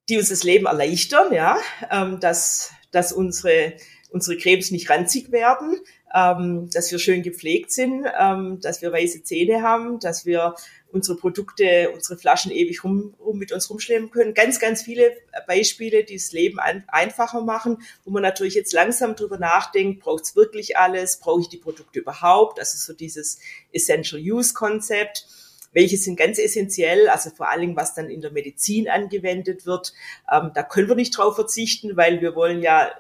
die 0.09 0.19
uns 0.19 0.29
das 0.29 0.45
Leben 0.45 0.67
erleichtern, 0.67 1.33
ja, 1.33 1.59
ähm, 1.91 2.21
dass, 2.21 2.71
dass 2.93 3.13
unsere, 3.13 3.73
unsere 4.11 4.37
Cremes 4.37 4.71
nicht 4.71 4.89
ranzig 4.89 5.33
werden, 5.33 5.81
ähm, 6.15 6.71
dass 6.71 6.91
wir 6.93 6.99
schön 6.99 7.23
gepflegt 7.23 7.73
sind, 7.73 8.07
ähm, 8.19 8.61
dass 8.61 8.83
wir 8.83 8.93
weiße 8.93 9.23
Zähne 9.23 9.63
haben, 9.63 9.99
dass 9.99 10.25
wir 10.25 10.55
unsere 10.93 11.19
Produkte, 11.19 11.91
unsere 11.93 12.19
Flaschen 12.19 12.51
ewig 12.51 12.85
rum, 12.85 13.15
rum 13.21 13.39
mit 13.39 13.53
uns 13.53 13.69
rumschleppen 13.69 14.11
können. 14.11 14.35
Ganz, 14.35 14.59
ganz 14.61 14.83
viele 14.83 15.17
Beispiele, 15.47 16.05
die 16.05 16.15
das 16.15 16.33
Leben 16.33 16.59
ein, 16.59 16.85
einfacher 16.89 17.43
machen, 17.43 17.83
wo 18.05 18.11
man 18.11 18.23
natürlich 18.23 18.55
jetzt 18.55 18.73
langsam 18.73 19.15
drüber 19.15 19.39
nachdenkt, 19.39 20.01
braucht 20.01 20.25
es 20.25 20.37
wirklich 20.37 20.79
alles, 20.79 21.19
brauche 21.19 21.43
ich 21.43 21.49
die 21.49 21.59
Produkte 21.59 21.99
überhaupt? 21.99 22.59
Also 22.59 22.79
so 22.79 22.97
dieses 22.97 23.39
Essential 23.73 24.21
Use 24.21 24.55
Konzept. 24.55 25.27
Welche 25.73 25.99
sind 25.99 26.17
ganz 26.17 26.39
essentiell, 26.39 27.11
also 27.11 27.29
vor 27.29 27.51
allem, 27.51 27.77
was 27.77 27.93
dann 27.93 28.09
in 28.09 28.23
der 28.23 28.31
Medizin 28.31 28.89
angewendet 28.89 29.67
wird. 29.67 29.93
Ähm, 30.33 30.53
da 30.55 30.63
können 30.63 30.89
wir 30.89 30.95
nicht 30.95 31.19
drauf 31.19 31.35
verzichten, 31.35 31.99
weil 31.99 32.23
wir 32.23 32.35
wollen 32.35 32.63
ja 32.63 32.91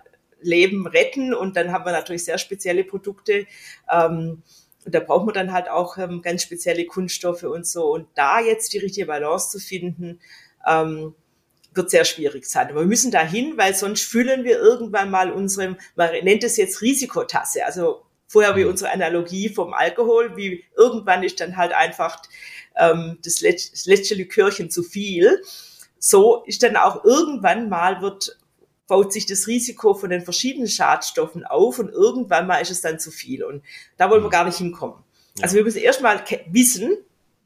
Leben 0.41 0.87
retten 0.87 1.35
und 1.35 1.57
dann 1.57 1.73
haben 1.73 1.85
wir 1.85 1.93
natürlich 1.93 2.25
sehr 2.25 2.39
spezielle 2.39 2.85
Produkte. 2.85 3.47
Ähm, 3.91 4.43
und 4.85 4.95
da 4.95 5.01
braucht 5.01 5.27
man 5.27 5.35
dann 5.35 5.53
halt 5.53 5.69
auch 5.69 5.99
ähm, 5.99 6.23
ganz 6.23 6.43
spezielle 6.43 6.87
Kunststoffe 6.87 7.43
und 7.43 7.67
so. 7.67 7.93
Und 7.93 8.07
da 8.15 8.41
jetzt 8.41 8.73
die 8.73 8.79
richtige 8.79 9.07
Balance 9.07 9.51
zu 9.51 9.59
finden, 9.59 10.21
ähm, 10.67 11.15
wird 11.75 11.91
sehr 11.91 12.05
schwierig 12.05 12.47
sein. 12.47 12.69
Aber 12.69 12.81
wir 12.81 12.87
müssen 12.87 13.11
dahin, 13.11 13.59
weil 13.59 13.75
sonst 13.75 14.03
füllen 14.03 14.45
wir 14.45 14.59
irgendwann 14.59 15.11
mal 15.11 15.33
unsere, 15.33 15.77
man 15.97 16.11
nennt 16.23 16.45
es 16.45 16.57
jetzt 16.57 16.81
Risikotasse. 16.81 17.67
Also 17.67 18.07
Vorher 18.29 18.57
wie 18.57 18.65
mhm. 18.65 18.71
unsere 18.71 18.91
Analogie 18.91 19.49
vom 19.49 19.73
Alkohol, 19.73 20.37
wie 20.37 20.65
irgendwann 20.77 21.23
ist 21.23 21.41
dann 21.41 21.57
halt 21.57 21.73
einfach 21.73 22.21
ähm, 22.77 23.19
das, 23.25 23.41
Let 23.41 23.73
das 23.73 23.87
letzte 23.87 24.15
Likörchen 24.15 24.71
zu 24.71 24.83
viel. 24.83 25.43
So 25.99 26.45
ist 26.45 26.63
dann 26.63 26.77
auch 26.77 27.05
irgendwann 27.05 27.69
mal 27.69 28.03
wird 28.03 28.39
baut 28.87 29.13
sich 29.13 29.27
das 29.27 29.47
Risiko 29.47 29.95
von 29.95 30.11
den 30.11 30.23
verschiedenen 30.23 30.69
Schadstoffen 30.69 31.45
auf 31.45 31.79
und 31.79 31.91
irgendwann 31.91 32.47
mal 32.47 32.59
ist 32.59 32.71
es 32.71 32.81
dann 32.81 32.99
zu 32.99 33.11
viel. 33.11 33.45
Und 33.45 33.63
da 33.97 34.11
wollen 34.11 34.23
wir 34.23 34.29
mhm. 34.29 34.33
gar 34.33 34.45
nicht 34.45 34.59
hinkommen. 34.59 35.03
Ja. 35.37 35.45
Also 35.45 35.57
wir 35.57 35.65
müssen 35.65 35.79
erstmal 35.79 36.23
wissen, 36.51 36.97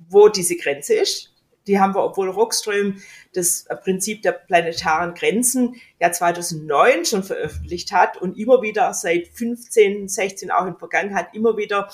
wo 0.09 0.29
diese 0.29 0.57
Grenze 0.57 0.94
ist. 0.94 1.35
Die 1.66 1.79
haben 1.79 1.94
wir, 1.94 2.03
obwohl 2.03 2.29
Rockström 2.29 3.00
das 3.35 3.66
Prinzip 3.85 4.22
der 4.22 4.33
planetaren 4.33 5.14
Grenzen 5.14 5.76
ja 6.00 6.11
2009 6.11 7.05
schon 7.05 7.22
veröffentlicht 7.22 7.92
hat 7.92 8.16
und 8.16 8.38
immer 8.38 8.62
wieder 8.62 8.92
seit 8.94 9.29
15, 9.29 10.09
16 10.09 10.50
auch 10.50 10.66
in 10.66 10.76
Vergangenheit 10.76 11.29
immer 11.35 11.57
wieder 11.57 11.90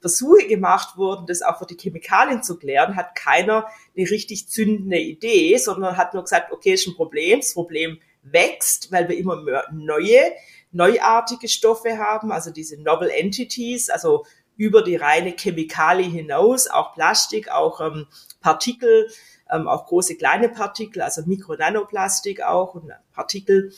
Versuche 0.00 0.46
gemacht 0.46 0.96
wurden, 0.96 1.26
das 1.26 1.42
auch 1.42 1.58
für 1.58 1.66
die 1.66 1.76
Chemikalien 1.76 2.42
zu 2.44 2.56
klären, 2.56 2.94
hat 2.94 3.16
keiner 3.16 3.66
eine 3.96 4.08
richtig 4.08 4.48
zündende 4.48 4.98
Idee, 4.98 5.56
sondern 5.56 5.96
hat 5.96 6.14
nur 6.14 6.22
gesagt, 6.22 6.52
okay, 6.52 6.74
ist 6.74 6.86
ein 6.86 6.94
Problem, 6.94 7.40
das 7.40 7.54
Problem 7.54 7.98
wächst, 8.32 8.92
weil 8.92 9.08
wir 9.08 9.16
immer 9.16 9.42
neue, 9.72 10.32
neuartige 10.72 11.48
Stoffe 11.48 11.98
haben, 11.98 12.32
also 12.32 12.50
diese 12.50 12.80
Novel 12.80 13.10
Entities, 13.10 13.90
also 13.90 14.24
über 14.56 14.82
die 14.82 14.96
reine 14.96 15.32
Chemikalie 15.32 16.08
hinaus, 16.08 16.66
auch 16.66 16.92
Plastik, 16.92 17.50
auch 17.50 17.80
ähm, 17.80 18.06
Partikel, 18.40 19.08
ähm, 19.50 19.68
auch 19.68 19.86
große 19.86 20.16
kleine 20.16 20.48
Partikel, 20.48 21.02
also 21.02 21.22
Mikronanoplastik 21.26 22.42
auch 22.42 22.74
und 22.74 22.92
Partikel. 23.12 23.72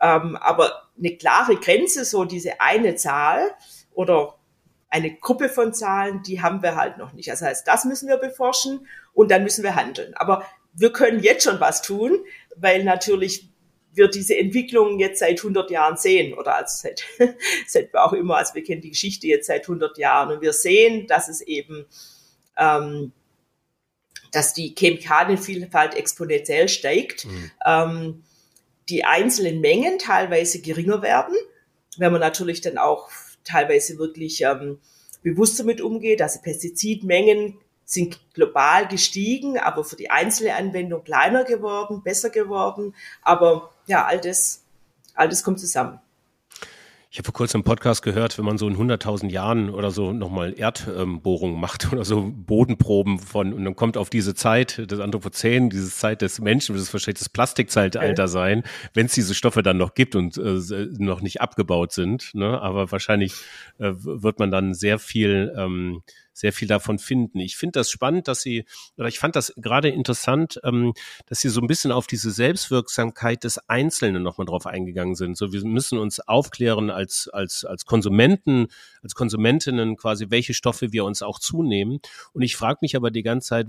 Ähm, 0.00 0.36
aber 0.36 0.88
eine 0.96 1.16
klare 1.16 1.56
Grenze, 1.56 2.04
so 2.04 2.24
diese 2.24 2.60
eine 2.60 2.94
Zahl 2.94 3.50
oder 3.92 4.36
eine 4.88 5.14
Gruppe 5.14 5.48
von 5.48 5.72
Zahlen, 5.74 6.22
die 6.22 6.42
haben 6.42 6.62
wir 6.62 6.76
halt 6.76 6.98
noch 6.98 7.12
nicht. 7.12 7.28
Das 7.28 7.42
heißt, 7.42 7.66
das 7.66 7.84
müssen 7.84 8.08
wir 8.08 8.16
beforschen 8.16 8.86
und 9.12 9.30
dann 9.30 9.44
müssen 9.44 9.62
wir 9.62 9.76
handeln. 9.76 10.14
Aber 10.14 10.44
wir 10.72 10.92
können 10.92 11.20
jetzt 11.20 11.44
schon 11.44 11.60
was 11.60 11.82
tun, 11.82 12.24
weil 12.56 12.84
natürlich 12.84 13.49
wir 13.92 14.08
diese 14.08 14.36
Entwicklung 14.38 14.98
jetzt 14.98 15.18
seit 15.18 15.38
100 15.38 15.70
Jahren 15.70 15.96
sehen 15.96 16.34
oder 16.34 16.56
als 16.56 16.80
seit, 16.80 17.04
seit 17.66 17.94
auch 17.94 18.12
immer, 18.12 18.36
also 18.36 18.54
wir 18.54 18.62
kennen 18.62 18.80
die 18.80 18.90
Geschichte 18.90 19.26
jetzt 19.26 19.46
seit 19.46 19.62
100 19.62 19.98
Jahren 19.98 20.32
und 20.32 20.40
wir 20.40 20.52
sehen, 20.52 21.06
dass 21.06 21.28
es 21.28 21.40
eben, 21.40 21.86
ähm, 22.56 23.12
dass 24.32 24.54
die 24.54 24.74
Chemikalienvielfalt 24.76 25.96
exponentiell 25.96 26.68
steigt, 26.68 27.26
mhm. 27.26 27.50
ähm, 27.66 28.22
die 28.88 29.04
einzelnen 29.04 29.60
Mengen 29.60 29.98
teilweise 29.98 30.60
geringer 30.60 31.02
werden, 31.02 31.34
wenn 31.96 32.12
man 32.12 32.20
natürlich 32.20 32.60
dann 32.60 32.78
auch 32.78 33.08
teilweise 33.44 33.98
wirklich 33.98 34.42
ähm, 34.42 34.78
bewusst 35.22 35.58
damit 35.58 35.80
umgeht, 35.80 36.22
also 36.22 36.40
Pestizidmengen 36.40 37.58
sind 37.90 38.20
global 38.34 38.86
gestiegen, 38.86 39.58
aber 39.58 39.82
für 39.82 39.96
die 39.96 40.10
einzelne 40.10 40.54
Anwendung 40.54 41.02
kleiner 41.02 41.42
geworden, 41.42 42.02
besser 42.04 42.30
geworden. 42.30 42.94
Aber 43.22 43.72
ja, 43.90 44.06
all 44.06 44.20
das, 44.20 44.62
all 45.14 45.28
das 45.28 45.42
kommt 45.42 45.58
zusammen. 45.58 45.98
Ich 47.12 47.18
habe 47.18 47.26
vor 47.26 47.34
kurzem 47.34 47.62
im 47.62 47.64
Podcast 47.64 48.02
gehört, 48.02 48.38
wenn 48.38 48.44
man 48.44 48.56
so 48.56 48.68
in 48.68 48.76
100.000 48.76 49.30
Jahren 49.30 49.68
oder 49.68 49.90
so 49.90 50.12
nochmal 50.12 50.54
Erdbohrungen 50.56 51.58
macht 51.58 51.92
oder 51.92 52.04
so 52.04 52.30
Bodenproben 52.32 53.18
von 53.18 53.52
und 53.52 53.64
dann 53.64 53.74
kommt 53.74 53.96
auf 53.96 54.10
diese 54.10 54.32
Zeit 54.36 54.88
des 54.88 55.00
Anthropozän, 55.00 55.70
diese 55.70 55.90
Zeit 55.90 56.22
des 56.22 56.40
Menschen, 56.40 56.76
das 56.76 56.92
wahrscheinlich 56.92 57.18
das 57.18 57.28
Plastikzeitalter 57.28 58.28
sein, 58.28 58.62
wenn 58.94 59.06
es 59.06 59.14
diese 59.14 59.34
Stoffe 59.34 59.64
dann 59.64 59.76
noch 59.76 59.94
gibt 59.94 60.14
und 60.14 60.38
äh, 60.38 60.86
noch 60.98 61.20
nicht 61.20 61.40
abgebaut 61.40 61.90
sind. 61.90 62.32
Ne? 62.32 62.60
Aber 62.60 62.92
wahrscheinlich 62.92 63.34
äh, 63.78 63.90
wird 63.92 64.38
man 64.38 64.52
dann 64.52 64.72
sehr 64.72 65.00
viel 65.00 65.52
ähm, 65.56 66.02
sehr 66.40 66.52
viel 66.52 66.68
davon 66.68 66.98
finden. 66.98 67.38
Ich 67.38 67.56
finde 67.56 67.80
das 67.80 67.90
spannend, 67.90 68.28
dass 68.28 68.40
Sie, 68.40 68.64
oder 68.96 69.08
ich 69.08 69.18
fand 69.18 69.36
das 69.36 69.52
gerade 69.56 69.88
interessant, 69.88 70.58
ähm, 70.64 70.94
dass 71.26 71.40
Sie 71.40 71.50
so 71.50 71.60
ein 71.60 71.66
bisschen 71.66 71.92
auf 71.92 72.06
diese 72.06 72.30
Selbstwirksamkeit 72.30 73.44
des 73.44 73.58
Einzelnen 73.68 74.22
nochmal 74.22 74.46
drauf 74.46 74.66
eingegangen 74.66 75.14
sind. 75.14 75.36
So, 75.36 75.52
wir 75.52 75.64
müssen 75.64 75.98
uns 75.98 76.20
aufklären 76.20 76.90
als, 76.90 77.28
als, 77.28 77.64
als 77.64 77.84
Konsumenten, 77.84 78.68
als 79.02 79.14
Konsumentinnen 79.14 79.96
quasi, 79.96 80.26
welche 80.30 80.54
Stoffe 80.54 80.92
wir 80.92 81.04
uns 81.04 81.22
auch 81.22 81.38
zunehmen. 81.38 82.00
Und 82.32 82.42
ich 82.42 82.56
frage 82.56 82.78
mich 82.80 82.96
aber 82.96 83.10
die 83.10 83.22
ganze 83.22 83.48
Zeit, 83.48 83.66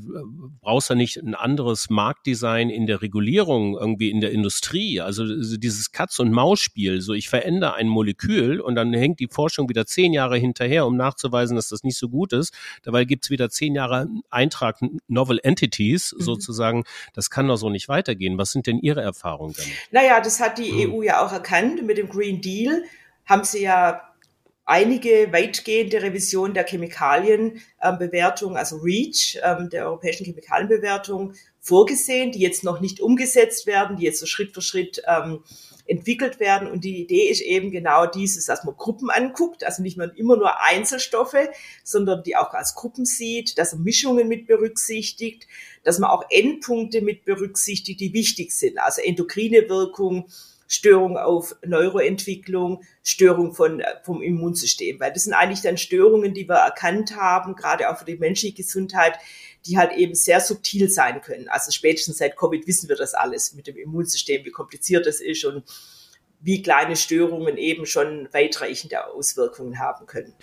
brauchst 0.62 0.90
du 0.90 0.96
nicht 0.96 1.18
ein 1.18 1.36
anderes 1.36 1.90
Marktdesign 1.90 2.70
in 2.70 2.86
der 2.86 3.02
Regulierung, 3.02 3.78
irgendwie 3.78 4.10
in 4.10 4.22
der 4.22 4.32
Industrie? 4.32 5.02
Also 5.02 5.26
dieses 5.58 5.92
Katz- 5.92 6.20
und 6.20 6.32
Maus-Spiel, 6.32 7.02
so 7.02 7.14
ich 7.14 7.28
verändere 7.28 7.74
ein 7.74 7.88
Molekül 7.88 8.62
und 8.62 8.76
dann 8.76 8.94
hängt 8.94 9.20
die 9.20 9.28
Forschung 9.28 9.68
wieder 9.68 9.86
zehn 9.86 10.14
Jahre 10.14 10.38
hinterher, 10.38 10.86
um 10.86 10.96
nachzuweisen, 10.96 11.56
dass 11.56 11.68
das 11.68 11.84
nicht 11.84 11.98
so 11.98 12.08
gut 12.08 12.32
ist. 12.32 12.54
Dabei 12.84 13.06
gibt's 13.06 13.30
wieder 13.30 13.50
zehn 13.50 13.76
Jahre 13.76 14.08
Eintrag 14.30 14.78
Novel 15.08 15.40
Entities 15.44 16.14
mhm. 16.18 16.22
sozusagen. 16.22 16.84
Das 17.14 17.30
kann 17.30 17.48
doch 17.48 17.58
so 17.58 17.70
nicht 17.70 17.90
weitergehen. 17.90 18.38
Was 18.38 18.52
sind 18.52 18.68
denn 18.68 18.80
Ihre 18.80 19.02
Erfahrungen 19.02 19.54
damit? 19.56 19.74
Naja, 19.92 20.22
das 20.22 20.40
hat 20.40 20.58
die 20.58 20.72
mhm. 20.72 20.94
EU 20.94 21.02
ja 21.02 21.26
auch 21.26 21.32
erkannt. 21.32 21.84
Mit 21.86 21.98
dem 21.98 22.10
Green 22.10 22.42
Deal 22.42 22.84
haben 23.26 23.44
sie 23.44 23.64
ja 23.64 24.02
einige 24.66 25.32
weitgehende 25.34 26.02
Revision 26.02 26.54
der 26.54 26.66
Chemikalienbewertung, 26.66 28.52
ähm, 28.52 28.58
also 28.58 28.78
REACH, 28.78 29.40
ähm, 29.44 29.70
der 29.70 29.86
europäischen 29.86 30.26
Chemikalienbewertung, 30.26 31.34
vorgesehen, 31.62 32.32
die 32.32 32.40
jetzt 32.40 32.64
noch 32.64 32.82
nicht 32.82 33.00
umgesetzt 33.00 33.68
werden, 33.68 33.96
die 33.96 34.04
jetzt 34.04 34.20
so 34.20 34.26
Schritt 34.26 34.54
für 34.54 34.62
Schritt 34.62 35.02
ähm, 35.08 35.44
entwickelt 35.86 36.40
werden. 36.40 36.70
Und 36.70 36.84
die 36.84 37.02
Idee 37.02 37.30
ist 37.30 37.42
eben 37.42 37.72
genau 37.72 38.08
dieses, 38.08 38.48
dass 38.48 38.64
man 38.64 38.76
Gruppen 38.76 39.10
anguckt, 39.10 39.64
also 39.64 39.82
nicht 39.82 39.98
mehr 39.98 40.12
immer 40.16 40.38
nur 40.38 40.62
Einzelstoffe, 40.62 41.50
sondern 41.84 42.24
die 42.24 42.36
auch 42.36 42.54
als 42.54 42.76
Gruppen 42.76 43.06
sieht, 43.06 43.58
dass 43.58 43.74
man 43.74 43.84
Mischungen 43.84 44.28
mit 44.28 44.48
berücksichtigt, 44.48 45.48
dass 45.84 46.00
man 46.00 46.10
auch 46.10 46.26
Endpunkte 46.30 47.02
mit 47.02 47.26
berücksichtigt, 47.26 48.00
die 48.00 48.14
wichtig 48.14 48.52
sind, 48.52 48.80
also 48.80 49.02
endokrine 49.02 49.70
Wirkung, 49.70 50.28
Störung 50.68 51.18
auf 51.18 51.58
Neuroentwicklung, 51.66 52.84
Störung 53.04 53.54
von, 53.54 53.84
vom 54.04 54.22
Immunsystem, 54.22 55.02
weil 55.02 55.12
das 55.12 55.26
sind 55.26 55.34
eigentlich 55.34 55.62
dann 55.62 55.78
Störungen, 55.78 56.34
die 56.34 56.48
wir 56.48 56.56
erkannt 56.56 57.18
haben, 57.18 57.56
gerade 57.56 57.90
auch 57.90 57.98
für 57.98 58.06
die 58.06 58.16
menschliche 58.16 58.56
Gesundheit, 58.56 59.20
die 59.66 59.78
halt 59.78 59.94
eben 59.94 60.16
sehr 60.16 60.40
subtil 60.40 60.90
sein 60.90 61.22
können. 61.22 61.48
Also 61.50 61.72
spätestens 61.72 62.18
seit 62.18 62.36
Covid 62.36 62.66
wissen 62.68 62.90
wir 62.90 62.96
das 62.96 63.14
alles 63.14 63.54
mit 63.54 63.68
dem 63.68 63.78
Immunsystem, 63.78 64.44
wie 64.46 64.52
kompliziert 64.52 65.06
das 65.06 65.22
ist 65.22 65.46
und 65.46 65.64
wie 66.40 66.62
kleine 66.62 66.96
Störungen 66.96 67.58
eben 67.58 67.86
schon 67.86 68.28
weitreichende 68.32 69.06
Auswirkungen 69.06 69.80
haben 69.80 70.08
können. 70.08 70.34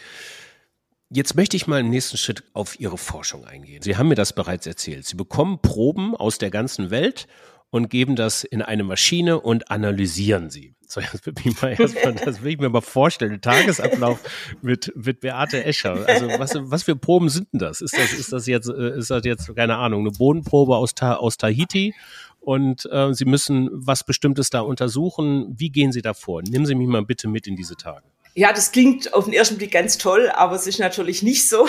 Jetzt 1.10 1.34
möchte 1.34 1.56
ich 1.56 1.66
mal 1.66 1.80
im 1.80 1.88
nächsten 1.88 2.18
Schritt 2.18 2.44
auf 2.52 2.78
Ihre 2.78 2.98
Forschung 2.98 3.46
eingehen. 3.46 3.82
Sie 3.82 3.96
haben 3.96 4.08
mir 4.08 4.14
das 4.14 4.34
bereits 4.34 4.66
erzählt. 4.66 5.06
Sie 5.06 5.16
bekommen 5.16 5.60
Proben 5.62 6.14
aus 6.14 6.38
der 6.38 6.50
ganzen 6.50 6.90
Welt 6.90 7.26
und 7.70 7.88
geben 7.88 8.14
das 8.14 8.44
in 8.44 8.62
eine 8.62 8.84
Maschine 8.84 9.40
und 9.40 9.70
analysieren 9.70 10.50
sie. 10.50 10.74
So, 10.90 11.02
das 11.02 11.26
will 11.26 11.34
ich, 11.44 11.60
mal 11.60 11.78
erstmal, 11.78 12.14
das 12.14 12.42
will 12.42 12.52
ich 12.52 12.58
mir 12.58 12.70
mal 12.70 12.80
vorstellen. 12.80 13.42
Tagesablauf 13.42 14.20
mit, 14.62 14.90
mit 14.96 15.20
Beate 15.20 15.62
Escher. 15.62 16.06
Also 16.08 16.28
was, 16.38 16.54
was 16.54 16.82
für 16.82 16.96
Proben 16.96 17.28
sind 17.28 17.52
denn 17.52 17.58
das? 17.58 17.82
Ist 17.82 17.94
das, 17.94 18.14
ist 18.14 18.32
das 18.32 18.46
jetzt, 18.46 18.70
äh, 18.70 18.96
ist 18.96 19.10
das 19.10 19.22
jetzt, 19.24 19.54
keine 19.54 19.76
Ahnung, 19.76 20.00
eine 20.00 20.12
Bodenprobe 20.12 20.76
aus, 20.76 20.94
Ta 20.94 21.16
aus 21.16 21.36
Tahiti? 21.36 21.94
Und 22.40 22.88
äh, 22.90 23.12
Sie 23.12 23.26
müssen 23.26 23.68
was 23.70 24.02
Bestimmtes 24.04 24.48
da 24.48 24.60
untersuchen. 24.60 25.54
Wie 25.58 25.68
gehen 25.68 25.92
Sie 25.92 26.00
da 26.00 26.14
vor? 26.14 26.40
Nehmen 26.42 26.64
Sie 26.64 26.74
mich 26.74 26.88
mal 26.88 27.04
bitte 27.04 27.28
mit 27.28 27.46
in 27.46 27.56
diese 27.56 27.76
Tage. 27.76 28.06
Ja, 28.38 28.52
das 28.52 28.70
klingt 28.70 29.12
auf 29.14 29.24
den 29.24 29.34
ersten 29.34 29.58
Blick 29.58 29.72
ganz 29.72 29.98
toll, 29.98 30.30
aber 30.32 30.54
es 30.54 30.68
ist 30.68 30.78
natürlich 30.78 31.24
nicht 31.24 31.48
so, 31.48 31.68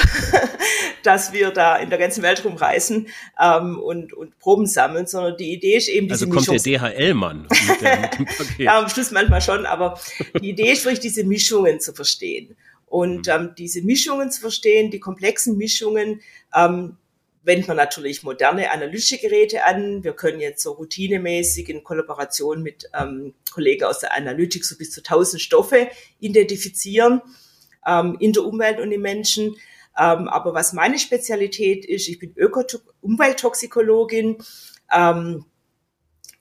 dass 1.04 1.34
wir 1.34 1.50
da 1.50 1.78
in 1.78 1.90
der 1.90 1.98
ganzen 1.98 2.22
Welt 2.22 2.46
rumreisen 2.46 3.08
ähm, 3.42 3.80
und, 3.80 4.14
und 4.14 4.38
Proben 4.38 4.68
sammeln, 4.68 5.08
sondern 5.08 5.36
die 5.36 5.52
Idee 5.52 5.78
ist 5.78 5.90
eben 5.90 6.08
diese 6.08 6.26
Also 6.26 6.28
kommt 6.28 6.48
Mischungs 6.48 6.62
der 6.62 6.78
DHL-Mann 6.78 7.48
mit, 7.50 7.50
mit, 7.50 7.82
dem 7.82 8.26
Paket. 8.38 8.60
ja, 8.60 8.78
am 8.78 8.88
Schluss 8.88 9.10
manchmal 9.10 9.42
schon, 9.42 9.66
aber 9.66 10.00
die 10.40 10.52
Idee 10.52 10.74
ist 10.74 10.86
wirklich, 10.86 11.00
diese 11.00 11.24
Mischungen 11.24 11.80
zu 11.80 11.92
verstehen. 11.92 12.56
Und 12.86 13.26
mhm. 13.26 13.34
ähm, 13.34 13.52
diese 13.58 13.82
Mischungen 13.82 14.30
zu 14.30 14.40
verstehen, 14.40 14.92
die 14.92 15.00
komplexen 15.00 15.58
Mischungen, 15.58 16.22
ähm, 16.54 16.98
wendet 17.50 17.68
man 17.68 17.78
natürlich 17.78 18.22
moderne 18.22 18.72
analytische 18.72 19.18
Geräte 19.18 19.66
an. 19.66 20.04
Wir 20.04 20.14
können 20.14 20.40
jetzt 20.40 20.62
so 20.62 20.74
routinemäßig 20.74 21.68
in 21.68 21.84
Kollaboration 21.84 22.62
mit 22.62 22.88
ähm, 22.94 23.34
Kollegen 23.52 23.86
aus 23.86 24.00
der 24.00 24.16
Analytik 24.16 24.64
so 24.64 24.78
bis 24.78 24.92
zu 24.92 25.02
1000 25.02 25.42
Stoffe 25.42 25.90
identifizieren 26.20 27.24
ähm, 27.88 28.18
in 28.20 28.34
der 28.34 28.46
Umwelt 28.46 28.80
und 28.80 28.92
im 28.92 29.02
Menschen. 29.02 29.56
Ähm, 29.98 30.28
aber 30.28 30.54
was 30.54 30.74
meine 30.74 31.00
Spezialität 31.00 31.86
ist, 31.86 32.08
ich 32.08 32.20
bin 32.20 32.34
Ökoto 32.38 32.78
Umwelttoxikologin 33.02 34.38
ähm, 34.94 35.44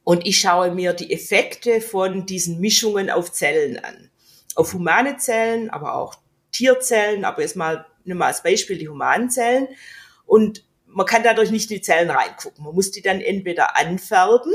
und 0.04 0.26
ich 0.26 0.38
schaue 0.38 0.74
mir 0.74 0.92
die 0.92 1.10
Effekte 1.10 1.80
von 1.80 2.26
diesen 2.26 2.60
Mischungen 2.60 3.08
auf 3.08 3.32
Zellen 3.32 3.78
an. 3.78 4.10
Auf 4.54 4.74
humane 4.74 5.16
Zellen, 5.16 5.70
aber 5.70 5.94
auch 5.94 6.16
Tierzellen, 6.52 7.24
aber 7.24 7.40
jetzt 7.40 7.56
mal, 7.56 7.86
nimm 8.04 8.18
mal 8.18 8.26
als 8.26 8.42
Beispiel 8.42 8.76
die 8.76 8.90
humanen 8.90 9.30
Zellen. 9.30 9.68
Und 10.26 10.67
man 10.88 11.06
kann 11.06 11.22
dadurch 11.22 11.50
nicht 11.50 11.70
in 11.70 11.76
die 11.76 11.82
Zellen 11.82 12.10
reingucken. 12.10 12.64
Man 12.64 12.74
muss 12.74 12.90
die 12.90 13.02
dann 13.02 13.20
entweder 13.20 13.76
anfärben 13.76 14.52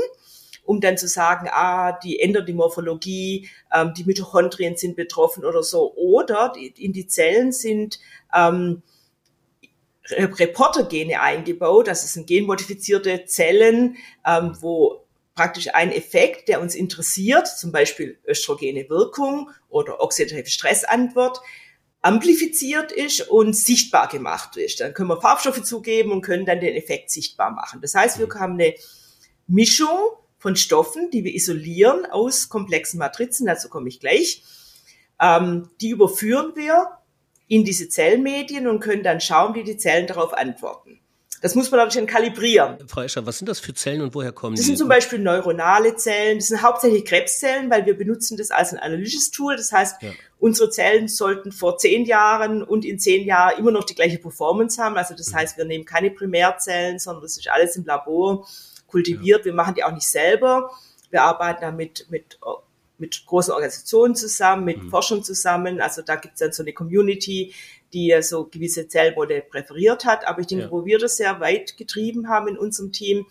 um 0.64 0.80
dann 0.80 0.96
zu 0.96 1.06
sagen, 1.06 1.48
ah, 1.50 1.92
die 1.92 2.20
ändert 2.20 2.48
die 2.48 2.54
Morphologie, 2.54 3.48
ähm, 3.72 3.92
die 3.96 4.04
Mitochondrien 4.04 4.76
sind 4.76 4.96
betroffen 4.96 5.44
oder 5.44 5.62
so. 5.62 5.94
Oder 5.94 6.54
in 6.56 6.92
die 6.92 7.06
Zellen 7.06 7.52
sind 7.52 8.00
ähm, 8.34 8.82
Reportergene 10.10 11.20
eingebaut, 11.20 11.88
das 11.88 12.12
sind 12.12 12.26
genmodifizierte 12.26 13.24
Zellen, 13.24 13.96
ähm, 14.26 14.56
wo 14.60 15.04
praktisch 15.34 15.74
ein 15.74 15.90
Effekt, 15.90 16.48
der 16.48 16.60
uns 16.60 16.74
interessiert, 16.74 17.48
zum 17.48 17.72
Beispiel 17.72 18.18
östrogene 18.26 18.88
Wirkung 18.88 19.50
oder 19.68 20.00
oxidative 20.00 20.48
Stressantwort, 20.48 21.40
amplifiziert 22.04 22.92
ist 22.92 23.22
und 23.22 23.56
sichtbar 23.56 24.08
gemacht 24.08 24.58
ist. 24.58 24.80
Dann 24.80 24.92
können 24.92 25.08
wir 25.08 25.22
Farbstoffe 25.22 25.62
zugeben 25.62 26.12
und 26.12 26.20
können 26.20 26.44
dann 26.44 26.60
den 26.60 26.74
Effekt 26.74 27.10
sichtbar 27.10 27.50
machen. 27.50 27.80
Das 27.80 27.94
heißt, 27.94 28.18
wir 28.18 28.28
haben 28.38 28.54
eine 28.54 28.74
Mischung 29.46 29.98
von 30.36 30.54
Stoffen, 30.54 31.10
die 31.10 31.24
wir 31.24 31.34
isolieren 31.34 32.04
aus 32.04 32.50
komplexen 32.50 32.98
Matrizen, 32.98 33.46
dazu 33.46 33.70
komme 33.70 33.88
ich 33.88 34.00
gleich. 34.00 34.42
Ähm, 35.18 35.70
die 35.80 35.88
überführen 35.88 36.52
wir 36.54 36.98
in 37.48 37.64
diese 37.64 37.88
Zellmedien 37.88 38.66
und 38.66 38.80
können 38.80 39.02
dann 39.02 39.22
schauen, 39.22 39.54
wie 39.54 39.64
die 39.64 39.78
Zellen 39.78 40.06
darauf 40.06 40.34
antworten. 40.34 41.00
Das 41.44 41.54
muss 41.54 41.70
man 41.70 41.78
natürlich 41.78 42.06
dann 42.06 42.14
kalibrieren. 42.14 42.78
Frau 42.88 43.02
Escher, 43.02 43.26
was 43.26 43.36
sind 43.36 43.50
das 43.50 43.60
für 43.60 43.74
Zellen 43.74 44.00
und 44.00 44.14
woher 44.14 44.32
kommen 44.32 44.54
die? 44.54 44.60
Das 44.60 44.66
sind 44.66 44.78
zum 44.78 44.88
Beispiel 44.88 45.18
neuronale 45.18 45.94
Zellen, 45.94 46.38
das 46.38 46.46
sind 46.46 46.62
hauptsächlich 46.62 47.04
Krebszellen, 47.04 47.70
weil 47.70 47.84
wir 47.84 47.98
benutzen 47.98 48.38
das 48.38 48.50
als 48.50 48.72
ein 48.72 48.78
Analysis-Tool. 48.78 49.54
Das 49.54 49.70
heißt, 49.70 50.00
ja. 50.00 50.12
unsere 50.38 50.70
Zellen 50.70 51.06
sollten 51.06 51.52
vor 51.52 51.76
zehn 51.76 52.06
Jahren 52.06 52.62
und 52.62 52.86
in 52.86 52.98
zehn 52.98 53.26
Jahren 53.26 53.58
immer 53.58 53.72
noch 53.72 53.84
die 53.84 53.94
gleiche 53.94 54.16
Performance 54.16 54.82
haben. 54.82 54.96
Also 54.96 55.14
das 55.14 55.32
mhm. 55.32 55.36
heißt, 55.36 55.58
wir 55.58 55.66
nehmen 55.66 55.84
keine 55.84 56.10
Primärzellen, 56.10 56.98
sondern 56.98 57.22
das 57.22 57.36
ist 57.36 57.46
alles 57.50 57.76
im 57.76 57.84
Labor 57.84 58.48
kultiviert. 58.86 59.40
Ja. 59.40 59.44
Wir 59.44 59.52
machen 59.52 59.74
die 59.74 59.84
auch 59.84 59.92
nicht 59.92 60.08
selber. 60.08 60.70
Wir 61.10 61.24
arbeiten 61.24 61.60
da 61.60 61.72
mit, 61.72 62.06
mit 62.08 62.38
mit 62.96 63.26
großen 63.26 63.52
Organisationen 63.52 64.14
zusammen, 64.14 64.64
mit 64.64 64.82
mhm. 64.82 64.88
Forschern 64.88 65.22
zusammen. 65.22 65.80
Also 65.80 66.00
da 66.02 66.16
gibt 66.16 66.34
es 66.34 66.40
dann 66.40 66.52
so 66.52 66.62
eine 66.62 66.72
Community, 66.72 67.52
die 67.94 68.14
so 68.20 68.44
gewisse 68.44 68.88
Zellmodelle 68.88 69.42
präferiert 69.42 70.04
hat. 70.04 70.26
Aber 70.26 70.40
ich 70.40 70.48
denke, 70.48 70.64
ja. 70.64 70.70
wo 70.70 70.84
wir 70.84 70.98
das 70.98 71.16
sehr 71.16 71.40
weit 71.40 71.76
getrieben 71.76 72.28
haben 72.28 72.48
in 72.48 72.58
unserem 72.58 72.92
Team, 72.92 73.26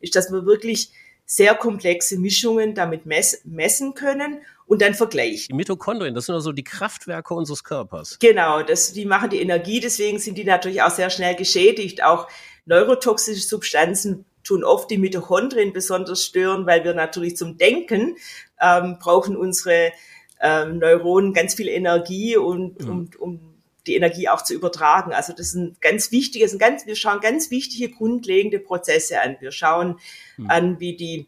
ist, 0.00 0.14
dass 0.14 0.30
wir 0.30 0.44
wirklich 0.44 0.90
sehr 1.24 1.54
komplexe 1.54 2.18
Mischungen 2.18 2.74
damit 2.74 3.06
mess 3.06 3.40
messen 3.44 3.94
können 3.94 4.42
und 4.66 4.82
dann 4.82 4.94
vergleichen. 4.94 5.46
Die 5.48 5.54
Mitochondrien, 5.54 6.14
das 6.14 6.26
sind 6.26 6.34
also 6.34 6.52
die 6.52 6.64
Kraftwerke 6.64 7.32
unseres 7.32 7.64
Körpers. 7.64 8.18
Genau, 8.18 8.62
das, 8.62 8.92
die 8.92 9.06
machen 9.06 9.30
die 9.30 9.40
Energie, 9.40 9.80
deswegen 9.80 10.18
sind 10.18 10.36
die 10.36 10.44
natürlich 10.44 10.82
auch 10.82 10.90
sehr 10.90 11.10
schnell 11.10 11.34
geschädigt. 11.34 12.02
Auch 12.02 12.28
neurotoxische 12.66 13.40
Substanzen 13.40 14.26
tun 14.44 14.64
oft 14.64 14.90
die 14.90 14.98
Mitochondrien 14.98 15.72
besonders 15.72 16.24
stören, 16.24 16.66
weil 16.66 16.84
wir 16.84 16.94
natürlich 16.94 17.36
zum 17.36 17.56
Denken 17.56 18.16
ähm, 18.60 18.98
brauchen 19.00 19.36
unsere 19.36 19.92
ähm, 20.40 20.78
Neuronen 20.78 21.32
ganz 21.32 21.54
viel 21.54 21.68
Energie 21.68 22.36
und 22.36 22.82
mhm. 22.82 22.90
um, 22.90 23.10
um 23.18 23.51
die 23.86 23.96
Energie 23.96 24.28
auch 24.28 24.42
zu 24.42 24.54
übertragen. 24.54 25.12
Also 25.12 25.32
das 25.32 25.50
sind 25.50 25.80
ganz 25.80 26.12
wichtige, 26.12 26.48
sind 26.48 26.58
ganz, 26.58 26.86
wir 26.86 26.96
schauen 26.96 27.20
ganz 27.20 27.50
wichtige 27.50 27.90
grundlegende 27.90 28.58
Prozesse 28.58 29.20
an. 29.20 29.36
Wir 29.40 29.52
schauen 29.52 29.98
mhm. 30.36 30.50
an, 30.50 30.80
wie 30.80 30.96
die 30.96 31.26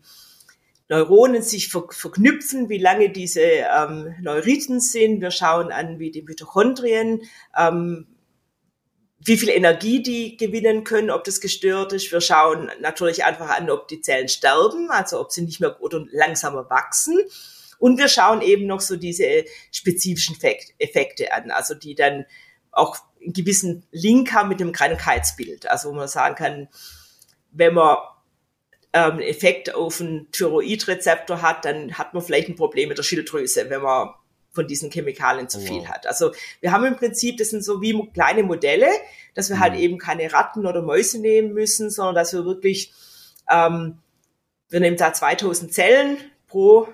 Neuronen 0.89 1.43
sich 1.43 1.69
ver 1.69 1.87
verknüpfen, 1.91 2.69
wie 2.69 2.79
lange 2.79 3.11
diese 3.11 3.41
ähm, 3.41 4.15
Neuriten 4.21 4.81
sind. 4.81 5.21
Wir 5.21 5.31
schauen 5.31 5.73
an, 5.73 5.99
wie 5.99 6.11
die 6.11 6.23
Mitochondrien, 6.23 7.23
ähm, 7.57 8.07
wie 9.19 9.39
viel 9.39 9.49
Energie 9.49 10.03
die 10.03 10.37
gewinnen 10.37 10.85
können, 10.85 11.11
ob 11.11 11.25
das 11.25 11.41
gestört 11.41 11.95
ist. 11.95 12.13
Wir 12.13 12.21
schauen 12.21 12.71
natürlich 12.83 13.25
einfach 13.25 13.49
an, 13.49 13.71
ob 13.71 13.89
die 13.89 14.03
Zellen 14.03 14.29
sterben, 14.29 14.91
also 14.91 15.19
ob 15.21 15.33
sie 15.33 15.43
nicht 15.43 15.61
mehr 15.61 15.81
oder 15.81 16.05
langsamer 16.13 16.69
wachsen. 16.69 17.19
Und 17.79 17.99
wir 17.99 18.09
schauen 18.09 18.43
eben 18.43 18.67
noch 18.67 18.81
so 18.81 18.97
diese 18.97 19.45
spezifischen 19.73 20.37
Effekte 20.79 21.33
an, 21.33 21.51
also 21.51 21.75
die 21.75 21.95
dann 21.95 22.27
auch 22.75 22.99
einen 23.23 23.33
gewissen 23.33 23.85
Link 23.91 24.33
haben 24.33 24.49
mit 24.49 24.61
dem 24.61 24.73
Krankheitsbild. 24.73 25.71
Also 25.71 25.91
wo 25.91 25.95
man 25.95 26.09
sagen 26.09 26.35
kann, 26.35 26.69
wenn 27.53 27.75
man 27.75 27.97
ähm, 28.93 29.13
einen 29.13 29.21
Effekt 29.23 29.75
auf 29.75 30.01
einen 30.01 30.31
Thyroidrezeptor 30.31 31.43
hat, 31.43 31.65
dann 31.65 31.97
hat 31.99 32.15
man 32.15 32.23
vielleicht 32.23 32.49
ein 32.49 32.57
Problem 32.57 32.89
mit 32.89 32.99
der 32.99 33.03
Schilddrüse, 33.03 33.69
wenn 33.71 33.83
man 33.83 34.11
von 34.53 34.69
diesen 34.69 34.91
Chemikalien 34.91 35.49
zu 35.49 35.59
viel 35.59 35.81
wow. 35.81 35.89
hat. 35.89 36.07
Also 36.07 36.33
wir 36.61 36.71
haben 36.71 36.85
im 36.85 36.97
Prinzip, 36.97 37.39
das 37.39 37.51
sind 37.51 37.65
so 37.65 37.83
wie 37.83 38.09
kleine 38.13 38.45
Modelle, 38.45 38.89
dass 39.35 39.51
wir 39.51 39.59
halt 39.59 39.73
mhm. 39.73 39.77
halt 39.77 39.85
eben 39.85 39.99
keine 39.99 40.33
Ratten 40.33 40.65
oder 40.65 40.81
Mäuse 40.81 41.21
nehmen 41.21 41.53
müssen, 41.53 41.91
sondern 41.91 42.15
dass 42.15 42.33
wir 42.33 42.45
wirklich, 42.45 42.93
ähm, 43.51 43.99
wir 44.69 44.81
nehmen 44.81 44.97
da 44.97 45.13
2000 45.13 45.75
Zellen 45.75 46.19
pro, 46.47 46.89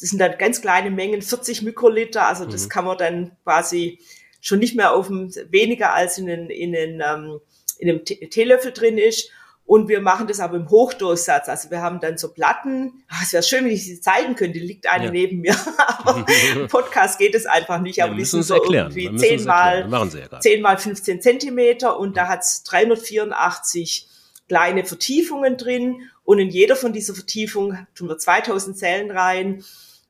das 0.00 0.10
sind 0.10 0.20
dann 0.20 0.38
ganz 0.38 0.60
kleine 0.60 0.92
Mengen, 0.92 1.20
40 1.20 1.62
Mikroliter, 1.62 2.26
also 2.26 2.44
das 2.44 2.66
mhm. 2.66 2.68
kann 2.68 2.84
man 2.84 2.98
dann 2.98 3.36
quasi 3.42 3.98
schon 4.40 4.58
nicht 4.58 4.76
mehr 4.76 4.94
auf 4.94 5.08
dem, 5.08 5.32
weniger 5.50 5.94
als 5.94 6.18
in 6.18 6.26
den, 6.26 6.50
in 6.50 6.72
den, 6.72 7.02
ähm, 7.04 7.40
in 7.78 7.90
einem 7.90 8.04
Teelöffel 8.04 8.72
drin 8.72 8.98
ist. 8.98 9.30
Und 9.68 9.88
wir 9.88 10.00
machen 10.00 10.26
das 10.26 10.40
aber 10.40 10.56
im 10.56 10.70
Hochdurchsatz. 10.70 11.46
Also 11.50 11.70
wir 11.70 11.82
haben 11.82 12.00
dann 12.00 12.16
so 12.16 12.32
Platten. 12.32 13.04
Ach, 13.06 13.22
es 13.22 13.34
wäre 13.34 13.42
schön, 13.42 13.66
wenn 13.66 13.72
ich 13.72 13.84
sie 13.84 14.00
zeigen 14.00 14.34
könnte. 14.34 14.58
Liegt 14.58 14.90
eine 14.90 15.06
ja. 15.06 15.10
neben 15.10 15.40
mir. 15.40 15.54
aber 15.78 16.24
im 16.54 16.66
Podcast 16.68 17.18
geht 17.18 17.34
es 17.34 17.44
einfach 17.44 17.78
nicht. 17.78 18.02
Aber 18.02 18.14
die 18.14 18.24
sind 18.24 18.44
so 18.44 18.54
erklären. 18.54 18.90
irgendwie 18.96 19.18
10 19.18 19.44
mal, 19.44 19.86
ja 19.90 20.40
10 20.40 20.62
mal 20.62 20.78
15 20.78 21.20
Zentimeter. 21.20 21.98
Und 21.98 22.16
da 22.16 22.28
hat 22.28 22.40
es 22.44 22.62
384 22.62 24.08
kleine 24.48 24.84
Vertiefungen 24.84 25.58
drin. 25.58 26.00
Und 26.24 26.38
in 26.38 26.48
jeder 26.48 26.74
von 26.74 26.94
dieser 26.94 27.12
Vertiefungen 27.12 27.86
tun 27.94 28.08
wir 28.08 28.16
2000 28.16 28.78
Zellen 28.78 29.10
rein. 29.10 29.62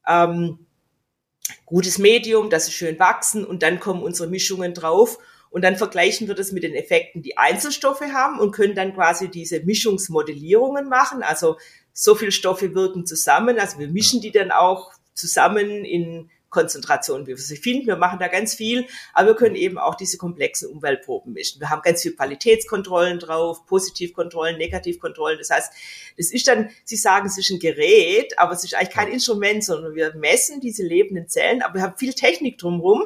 Ähm, 0.07 0.61
gutes 1.67 1.99
Medium, 1.99 2.51
dass 2.51 2.67
sie 2.67 2.73
schön 2.73 2.99
wachsen 2.99 3.45
und 3.45 3.63
dann 3.63 3.81
kommen 3.81 4.03
unsere 4.03 4.29
Mischungen 4.29 4.75
drauf 4.75 5.19
und 5.51 5.63
dann 5.63 5.77
vergleichen 5.77 6.29
wir 6.29 6.35
das 6.35 6.53
mit 6.53 6.63
den 6.63 6.75
Effekten, 6.75 7.23
die 7.23 7.39
Einzelstoffe 7.39 8.03
haben 8.03 8.39
und 8.39 8.53
können 8.53 8.75
dann 8.75 8.95
quasi 8.95 9.29
diese 9.29 9.61
Mischungsmodellierungen 9.61 10.89
machen. 10.89 11.23
Also 11.23 11.57
so 11.93 12.15
viele 12.15 12.33
Stoffe 12.33 12.75
wirken 12.75 13.07
zusammen, 13.07 13.59
also 13.59 13.79
wir 13.79 13.89
mischen 13.89 14.21
die 14.21 14.31
dann 14.31 14.51
auch 14.51 14.93
zusammen 15.15 15.85
in 15.85 16.31
Konzentration, 16.59 17.27
wie 17.27 17.31
wir 17.31 17.37
sie 17.37 17.57
finden. 17.57 17.87
Wir 17.87 17.97
machen 17.97 18.19
da 18.19 18.27
ganz 18.27 18.55
viel, 18.55 18.87
aber 19.13 19.29
wir 19.29 19.35
können 19.37 19.55
eben 19.55 19.79
auch 19.79 19.95
diese 19.95 20.19
komplexen 20.19 20.69
Umweltproben 20.69 21.33
mischen. 21.33 21.61
Wir 21.61 21.71
haben 21.71 21.83
ganz 21.83 22.03
viel 22.03 22.17
Qualitätskontrollen 22.17 23.21
drauf, 23.21 23.65
Positivkontrollen, 23.67 24.59
Negativkontrollen. 24.59 25.39
Das 25.39 25.51
heißt, 25.51 25.73
es 26.17 26.33
ist 26.33 26.49
dann, 26.49 26.71
Sie 26.85 26.97
sagen, 26.97 27.29
es 27.29 27.39
ist 27.39 27.51
ein 27.51 27.61
Gerät, 27.61 28.37
aber 28.41 28.55
es 28.55 28.65
ist 28.65 28.75
eigentlich 28.75 28.91
kein 28.91 29.07
Instrument, 29.07 29.63
sondern 29.63 29.95
wir 29.95 30.15
messen 30.17 30.61
diese 30.61 30.83
lebenden 30.83 31.29
Zellen, 31.29 31.63
aber 31.63 31.75
wir 31.77 31.83
haben 31.83 31.97
viel 31.97 32.13
Technik 32.13 32.59
drumherum, 32.59 33.05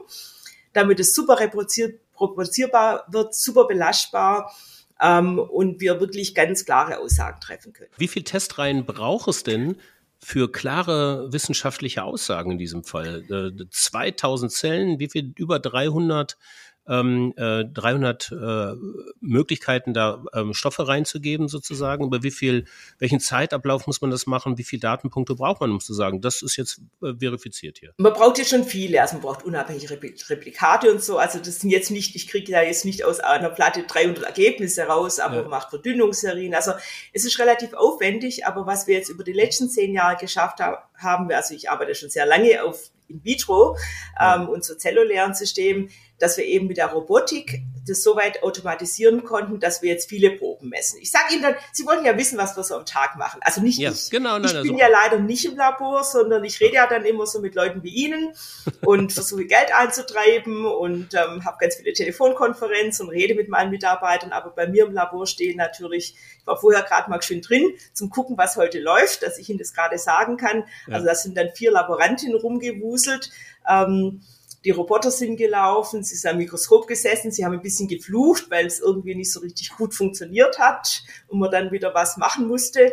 damit 0.72 0.98
es 0.98 1.14
super 1.14 1.38
reproduzierbar 1.38 3.04
wird, 3.08 3.34
super 3.34 3.66
belastbar 3.66 4.50
ähm, 4.98 5.38
und 5.38 5.80
wir 5.82 6.00
wirklich 6.00 6.34
ganz 6.34 6.64
klare 6.64 7.00
Aussagen 7.00 7.38
treffen 7.40 7.74
können. 7.74 7.90
Wie 7.98 8.08
viel 8.08 8.22
Testreihen 8.22 8.86
braucht 8.86 9.28
es 9.28 9.42
denn, 9.42 9.76
für 10.24 10.50
klare 10.50 11.32
wissenschaftliche 11.32 12.04
Aussagen 12.04 12.52
in 12.52 12.58
diesem 12.58 12.84
Fall. 12.84 13.24
Äh, 13.28 13.64
2000 13.68 14.52
Zellen, 14.52 14.98
wie 15.00 15.08
viel? 15.08 15.32
Über 15.36 15.58
300 15.58 16.38
ähm, 16.88 17.32
äh, 17.36 17.64
300 17.64 18.32
äh, 18.32 18.74
Möglichkeiten, 19.20 19.94
da 19.94 20.24
ähm, 20.34 20.52
Stoffe 20.52 20.88
reinzugeben 20.88 21.48
sozusagen. 21.48 22.04
Über 22.04 22.22
wie 22.22 22.30
viel, 22.30 22.64
welchen 22.98 23.20
Zeitablauf 23.20 23.86
muss 23.86 24.00
man 24.00 24.10
das 24.10 24.26
machen? 24.26 24.58
Wie 24.58 24.64
viele 24.64 24.80
Datenpunkte 24.80 25.36
braucht 25.36 25.60
man, 25.60 25.70
um 25.70 25.80
zu 25.80 25.94
sagen, 25.94 26.20
das 26.20 26.42
ist 26.42 26.56
jetzt 26.56 26.80
äh, 27.02 27.14
verifiziert 27.18 27.78
hier? 27.78 27.94
Man 27.98 28.12
braucht 28.12 28.38
jetzt 28.38 28.50
schon 28.50 28.64
viele. 28.64 29.00
Also 29.00 29.14
man 29.14 29.22
braucht 29.22 29.44
unabhängige 29.44 29.90
Replikate 29.90 30.90
und 30.90 31.02
so. 31.02 31.18
Also 31.18 31.38
das 31.38 31.60
sind 31.60 31.70
jetzt 31.70 31.90
nicht, 31.90 32.16
ich 32.16 32.26
kriege 32.28 32.50
ja 32.50 32.62
jetzt 32.62 32.84
nicht 32.84 33.04
aus 33.04 33.20
einer 33.20 33.50
Platte 33.50 33.84
300 33.84 34.24
Ergebnisse 34.24 34.82
raus, 34.84 35.20
aber 35.20 35.36
ja. 35.36 35.42
man 35.42 35.50
macht 35.50 35.70
Verdünnungsserien. 35.70 36.54
Also 36.54 36.72
es 37.12 37.24
ist 37.24 37.38
relativ 37.38 37.74
aufwendig, 37.74 38.46
aber 38.46 38.66
was 38.66 38.86
wir 38.86 38.96
jetzt 38.96 39.08
über 39.08 39.24
die 39.24 39.32
letzten 39.32 39.68
zehn 39.68 39.94
Jahre 39.94 40.16
geschafft 40.16 40.58
haben, 40.60 41.30
also 41.30 41.54
ich 41.54 41.70
arbeite 41.70 41.94
schon 41.94 42.10
sehr 42.10 42.26
lange 42.26 42.64
auf 42.64 42.90
in 43.12 43.24
vitro 43.24 43.76
ähm, 44.20 44.48
und 44.48 44.64
so 44.64 44.74
zellulären 44.74 45.34
Systemen, 45.34 45.90
dass 46.22 46.36
wir 46.36 46.44
eben 46.44 46.68
mit 46.68 46.76
der 46.76 46.86
Robotik 46.86 47.62
das 47.84 48.04
so 48.04 48.14
weit 48.14 48.44
automatisieren 48.44 49.24
konnten, 49.24 49.58
dass 49.58 49.82
wir 49.82 49.90
jetzt 49.90 50.08
viele 50.08 50.30
Proben 50.30 50.68
messen. 50.68 51.00
Ich 51.02 51.10
sage 51.10 51.32
Ihnen 51.32 51.42
dann, 51.42 51.56
Sie 51.72 51.84
wollen 51.84 52.04
ja 52.04 52.16
wissen, 52.16 52.38
was 52.38 52.56
wir 52.56 52.62
so 52.62 52.76
am 52.76 52.86
Tag 52.86 53.16
machen. 53.16 53.40
Also 53.42 53.60
nicht 53.60 53.76
ja, 53.76 53.90
ich. 53.90 54.08
Genau, 54.08 54.38
nein, 54.38 54.44
ich 54.44 54.56
also. 54.56 54.68
bin 54.68 54.78
ja 54.78 54.86
leider 54.86 55.18
nicht 55.18 55.44
im 55.46 55.56
Labor, 55.56 56.04
sondern 56.04 56.44
ich 56.44 56.60
rede 56.60 56.76
ja 56.76 56.86
dann 56.86 57.04
immer 57.04 57.26
so 57.26 57.40
mit 57.40 57.56
Leuten 57.56 57.82
wie 57.82 57.88
Ihnen 57.88 58.34
und 58.86 59.12
versuche 59.12 59.46
Geld 59.46 59.74
einzutreiben 59.74 60.64
und 60.64 61.12
ähm, 61.14 61.44
habe 61.44 61.56
ganz 61.58 61.74
viele 61.74 61.92
Telefonkonferenzen 61.92 63.08
und 63.08 63.12
rede 63.12 63.34
mit 63.34 63.48
meinen 63.48 63.70
Mitarbeitern. 63.70 64.30
Aber 64.30 64.50
bei 64.50 64.68
mir 64.68 64.86
im 64.86 64.92
Labor 64.92 65.26
stehen 65.26 65.56
natürlich, 65.56 66.14
ich 66.38 66.46
war 66.46 66.56
vorher 66.56 66.82
gerade 66.82 67.10
mal 67.10 67.20
schön 67.20 67.40
drin, 67.40 67.72
zum 67.94 68.10
gucken, 68.10 68.38
was 68.38 68.56
heute 68.56 68.78
läuft, 68.78 69.24
dass 69.24 69.38
ich 69.38 69.50
Ihnen 69.50 69.58
das 69.58 69.74
gerade 69.74 69.98
sagen 69.98 70.36
kann. 70.36 70.66
Ja. 70.86 70.94
Also 70.94 71.06
das 71.06 71.24
sind 71.24 71.36
dann 71.36 71.50
vier 71.52 71.72
Laborantinnen 71.72 72.36
rumgewuselt. 72.36 73.30
Ähm, 73.68 74.22
die 74.64 74.70
Roboter 74.70 75.10
sind 75.10 75.36
gelaufen, 75.36 76.04
sie 76.04 76.14
sind 76.14 76.30
am 76.30 76.38
Mikroskop 76.38 76.86
gesessen, 76.86 77.32
sie 77.32 77.44
haben 77.44 77.54
ein 77.54 77.62
bisschen 77.62 77.88
geflucht, 77.88 78.50
weil 78.50 78.66
es 78.66 78.80
irgendwie 78.80 79.14
nicht 79.14 79.32
so 79.32 79.40
richtig 79.40 79.70
gut 79.76 79.94
funktioniert 79.94 80.58
hat 80.58 81.02
und 81.28 81.40
man 81.40 81.50
dann 81.50 81.72
wieder 81.72 81.94
was 81.94 82.16
machen 82.16 82.46
musste. 82.46 82.92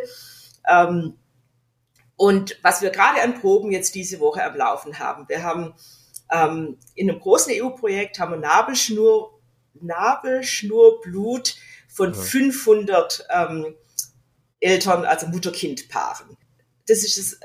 Ähm, 0.68 1.14
Und 2.16 2.58
was 2.62 2.82
wir 2.82 2.90
gerade 2.90 3.22
an 3.22 3.40
Proben 3.40 3.72
jetzt 3.72 3.94
diese 3.94 4.20
Woche 4.20 4.44
am 4.44 4.56
Laufen 4.56 4.98
haben, 4.98 5.26
wir 5.28 5.42
haben 5.42 5.74
ähm, 6.30 6.76
in 6.94 7.08
einem 7.08 7.18
großen 7.18 7.52
EU-Projekt 7.56 8.18
haben 8.18 8.32
wir 8.32 8.38
Nabelschnur, 8.38 9.40
Nabelschnurblut 9.80 11.56
von 11.88 12.12
ja. 12.12 12.20
500 12.20 13.26
ähm, 13.30 13.74
Eltern, 14.60 15.04
also 15.06 15.28
Mutter-Kind-Paaren. 15.28 16.36
Das 16.86 17.04
ist 17.04 17.16
das 17.16 17.40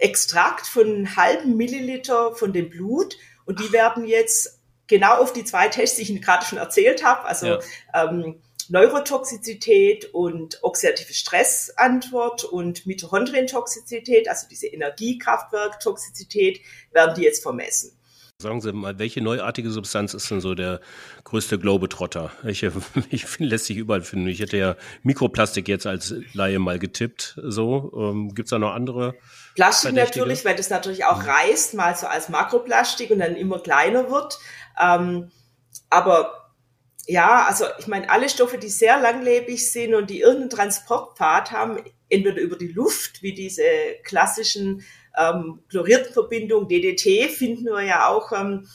Extrakt 0.00 0.66
von 0.66 0.86
einem 0.86 1.16
halben 1.16 1.56
Milliliter 1.56 2.34
von 2.34 2.52
dem 2.52 2.68
Blut 2.70 3.16
und 3.44 3.60
die 3.60 3.72
werden 3.72 4.04
jetzt 4.04 4.60
genau 4.86 5.16
auf 5.16 5.32
die 5.32 5.44
zwei 5.44 5.68
Tests, 5.68 5.96
die 5.96 6.02
ich 6.02 6.10
Ihnen 6.10 6.20
gerade 6.20 6.44
schon 6.44 6.58
erzählt 6.58 7.04
habe, 7.04 7.24
also 7.24 7.46
ja. 7.46 7.60
ähm, 7.94 8.40
Neurotoxizität 8.68 10.14
und 10.14 10.62
oxidative 10.62 11.12
Stressantwort 11.12 12.44
und 12.44 12.86
Mitochondrientoxizität, 12.86 14.28
also 14.28 14.46
diese 14.48 14.68
Energiekraftwerktoxizität, 14.68 16.60
werden 16.92 17.16
die 17.16 17.22
jetzt 17.22 17.42
vermessen. 17.42 17.96
Sagen 18.40 18.62
Sie 18.62 18.72
mal, 18.72 18.98
welche 18.98 19.20
neuartige 19.20 19.70
Substanz 19.70 20.14
ist 20.14 20.30
denn 20.30 20.40
so 20.40 20.54
der 20.54 20.80
größte 21.24 21.58
Globetrotter? 21.58 22.32
Welche 22.42 22.72
ich 23.10 23.26
finde, 23.26 23.50
lässt 23.50 23.66
sich 23.66 23.76
überall 23.76 24.00
finden. 24.00 24.28
Ich 24.28 24.40
hätte 24.40 24.56
ja 24.56 24.76
Mikroplastik 25.02 25.68
jetzt 25.68 25.86
als 25.86 26.14
Laie 26.32 26.58
mal 26.58 26.78
getippt. 26.78 27.38
So, 27.42 27.92
ähm, 27.94 28.34
gibt 28.34 28.46
es 28.46 28.50
da 28.50 28.58
noch 28.58 28.72
andere? 28.72 29.14
Plastik 29.56 29.92
natürlich, 29.92 30.44
weil 30.46 30.56
das 30.56 30.70
natürlich 30.70 31.04
auch 31.04 31.26
reißt, 31.26 31.74
mal 31.74 31.94
so 31.94 32.06
als 32.06 32.30
Makroplastik 32.30 33.10
und 33.10 33.18
dann 33.18 33.36
immer 33.36 33.58
kleiner 33.58 34.10
wird. 34.10 34.38
Ähm, 34.80 35.30
aber 35.90 36.54
ja, 37.06 37.44
also 37.46 37.66
ich 37.78 37.88
meine, 37.88 38.08
alle 38.08 38.30
Stoffe, 38.30 38.56
die 38.56 38.68
sehr 38.68 38.98
langlebig 39.00 39.70
sind 39.70 39.94
und 39.94 40.08
die 40.08 40.20
irgendeinen 40.20 40.50
Transportpfad 40.50 41.50
haben, 41.50 41.78
entweder 42.08 42.40
über 42.40 42.56
die 42.56 42.68
Luft, 42.68 43.22
wie 43.22 43.34
diese 43.34 43.64
klassischen 44.02 44.82
ähm, 45.16 45.62
chlorierten 45.68 46.12
Verbindung 46.12 46.68
DDT 46.68 47.30
finden 47.30 47.66
wir 47.66 47.82
ja 47.82 48.08
auch, 48.08 48.32
ähm, 48.32 48.66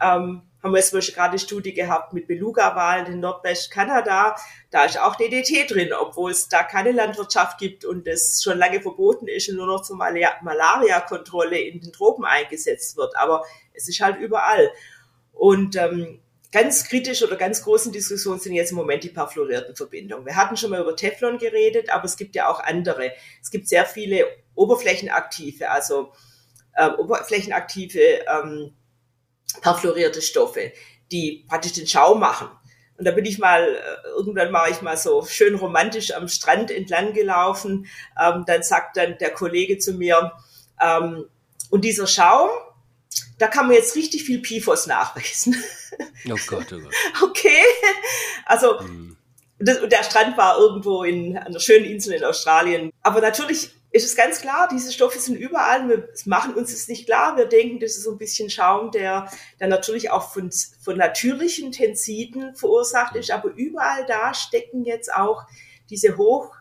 ähm, 0.00 0.42
haben 0.62 0.72
wir 0.72 0.78
jetzt 0.78 0.90
zum 0.90 0.98
Beispiel 0.98 1.14
gerade 1.14 1.30
eine 1.30 1.38
Studie 1.38 1.74
gehabt 1.74 2.12
mit 2.12 2.26
Beluga-Wahlen 2.26 3.06
in 3.06 3.20
Nordwestkanada. 3.20 4.34
Da 4.70 4.84
ist 4.84 5.00
auch 5.00 5.14
DDT 5.14 5.70
drin, 5.70 5.92
obwohl 5.92 6.32
es 6.32 6.48
da 6.48 6.64
keine 6.64 6.90
Landwirtschaft 6.92 7.58
gibt 7.58 7.84
und 7.84 8.06
es 8.08 8.42
schon 8.42 8.58
lange 8.58 8.80
verboten 8.80 9.28
ist 9.28 9.48
und 9.48 9.56
nur 9.56 9.66
noch 9.66 9.82
zur 9.82 9.96
Malaria-Kontrolle 9.96 11.58
in 11.58 11.80
den 11.80 11.92
Tropen 11.92 12.24
eingesetzt 12.24 12.96
wird. 12.96 13.16
Aber 13.16 13.44
es 13.74 13.88
ist 13.88 14.00
halt 14.00 14.18
überall. 14.18 14.70
Und 15.32 15.76
ähm, 15.76 16.20
ganz 16.50 16.88
kritisch 16.88 17.22
oder 17.22 17.36
ganz 17.36 17.62
großen 17.62 17.92
Diskussionen 17.92 18.40
sind 18.40 18.54
jetzt 18.54 18.70
im 18.70 18.76
Moment 18.76 19.04
die 19.04 19.10
perfluorierten 19.10 19.76
Verbindungen. 19.76 20.26
Wir 20.26 20.36
hatten 20.36 20.56
schon 20.56 20.70
mal 20.70 20.80
über 20.80 20.96
Teflon 20.96 21.38
geredet, 21.38 21.90
aber 21.90 22.06
es 22.06 22.16
gibt 22.16 22.34
ja 22.34 22.48
auch 22.48 22.60
andere. 22.60 23.12
Es 23.42 23.50
gibt 23.50 23.68
sehr 23.68 23.84
viele 23.84 24.26
oberflächenaktive, 24.56 25.70
also 25.70 26.12
äh, 26.74 26.90
oberflächenaktive 26.90 28.00
ähm, 28.26 28.74
perfluorierte 29.60 30.20
Stoffe, 30.22 30.72
die 31.12 31.44
praktisch 31.48 31.74
den 31.74 31.86
Schaum 31.86 32.18
machen. 32.18 32.48
Und 32.98 33.04
da 33.04 33.10
bin 33.10 33.24
ich 33.24 33.38
mal, 33.38 33.62
äh, 33.62 34.08
irgendwann 34.16 34.52
war 34.52 34.68
ich 34.68 34.82
mal 34.82 34.96
so 34.96 35.24
schön 35.24 35.54
romantisch 35.54 36.12
am 36.12 36.28
Strand 36.28 36.70
entlang 36.70 37.12
gelaufen. 37.12 37.86
Ähm, 38.20 38.44
dann 38.46 38.62
sagt 38.62 38.96
dann 38.96 39.18
der 39.18 39.32
Kollege 39.32 39.78
zu 39.78 39.92
mir, 39.92 40.32
ähm, 40.82 41.26
und 41.70 41.84
dieser 41.84 42.06
Schaum, 42.06 42.50
da 43.38 43.48
kann 43.48 43.66
man 43.66 43.76
jetzt 43.76 43.96
richtig 43.96 44.24
viel 44.24 44.40
PFOS 44.40 44.86
nachweisen. 44.86 45.56
Oh 46.28 46.36
Gott, 46.46 46.72
oh 46.72 46.78
Gott. 46.78 46.94
Okay. 47.22 47.62
Also, 48.44 48.80
hm. 48.80 49.16
das, 49.58 49.78
und 49.78 49.90
der 49.90 50.04
Strand 50.04 50.36
war 50.36 50.58
irgendwo 50.58 51.04
in 51.04 51.36
einer 51.36 51.60
schönen 51.60 51.84
Insel 51.86 52.14
in 52.14 52.24
Australien. 52.24 52.92
Aber 53.02 53.20
natürlich 53.20 53.70
ist 53.96 54.04
es 54.04 54.16
ganz 54.16 54.40
klar, 54.40 54.68
diese 54.70 54.92
Stoffe 54.92 55.18
sind 55.18 55.36
überall. 55.36 55.88
Wir 55.88 56.08
machen 56.24 56.54
uns 56.54 56.72
das 56.72 56.88
nicht 56.88 57.06
klar. 57.06 57.36
Wir 57.36 57.46
denken, 57.46 57.80
das 57.80 57.92
ist 57.92 58.04
so 58.04 58.12
ein 58.12 58.18
bisschen 58.18 58.50
Schaum, 58.50 58.90
der, 58.90 59.30
der 59.60 59.68
natürlich 59.68 60.10
auch 60.10 60.32
von, 60.32 60.50
von 60.80 60.96
natürlichen 60.96 61.72
Tensiden 61.72 62.54
verursacht 62.54 63.16
ist. 63.16 63.30
Aber 63.30 63.50
überall 63.50 64.04
da 64.06 64.34
stecken 64.34 64.84
jetzt 64.84 65.12
auch 65.12 65.44
diese 65.88 66.16
hoch 66.16 66.54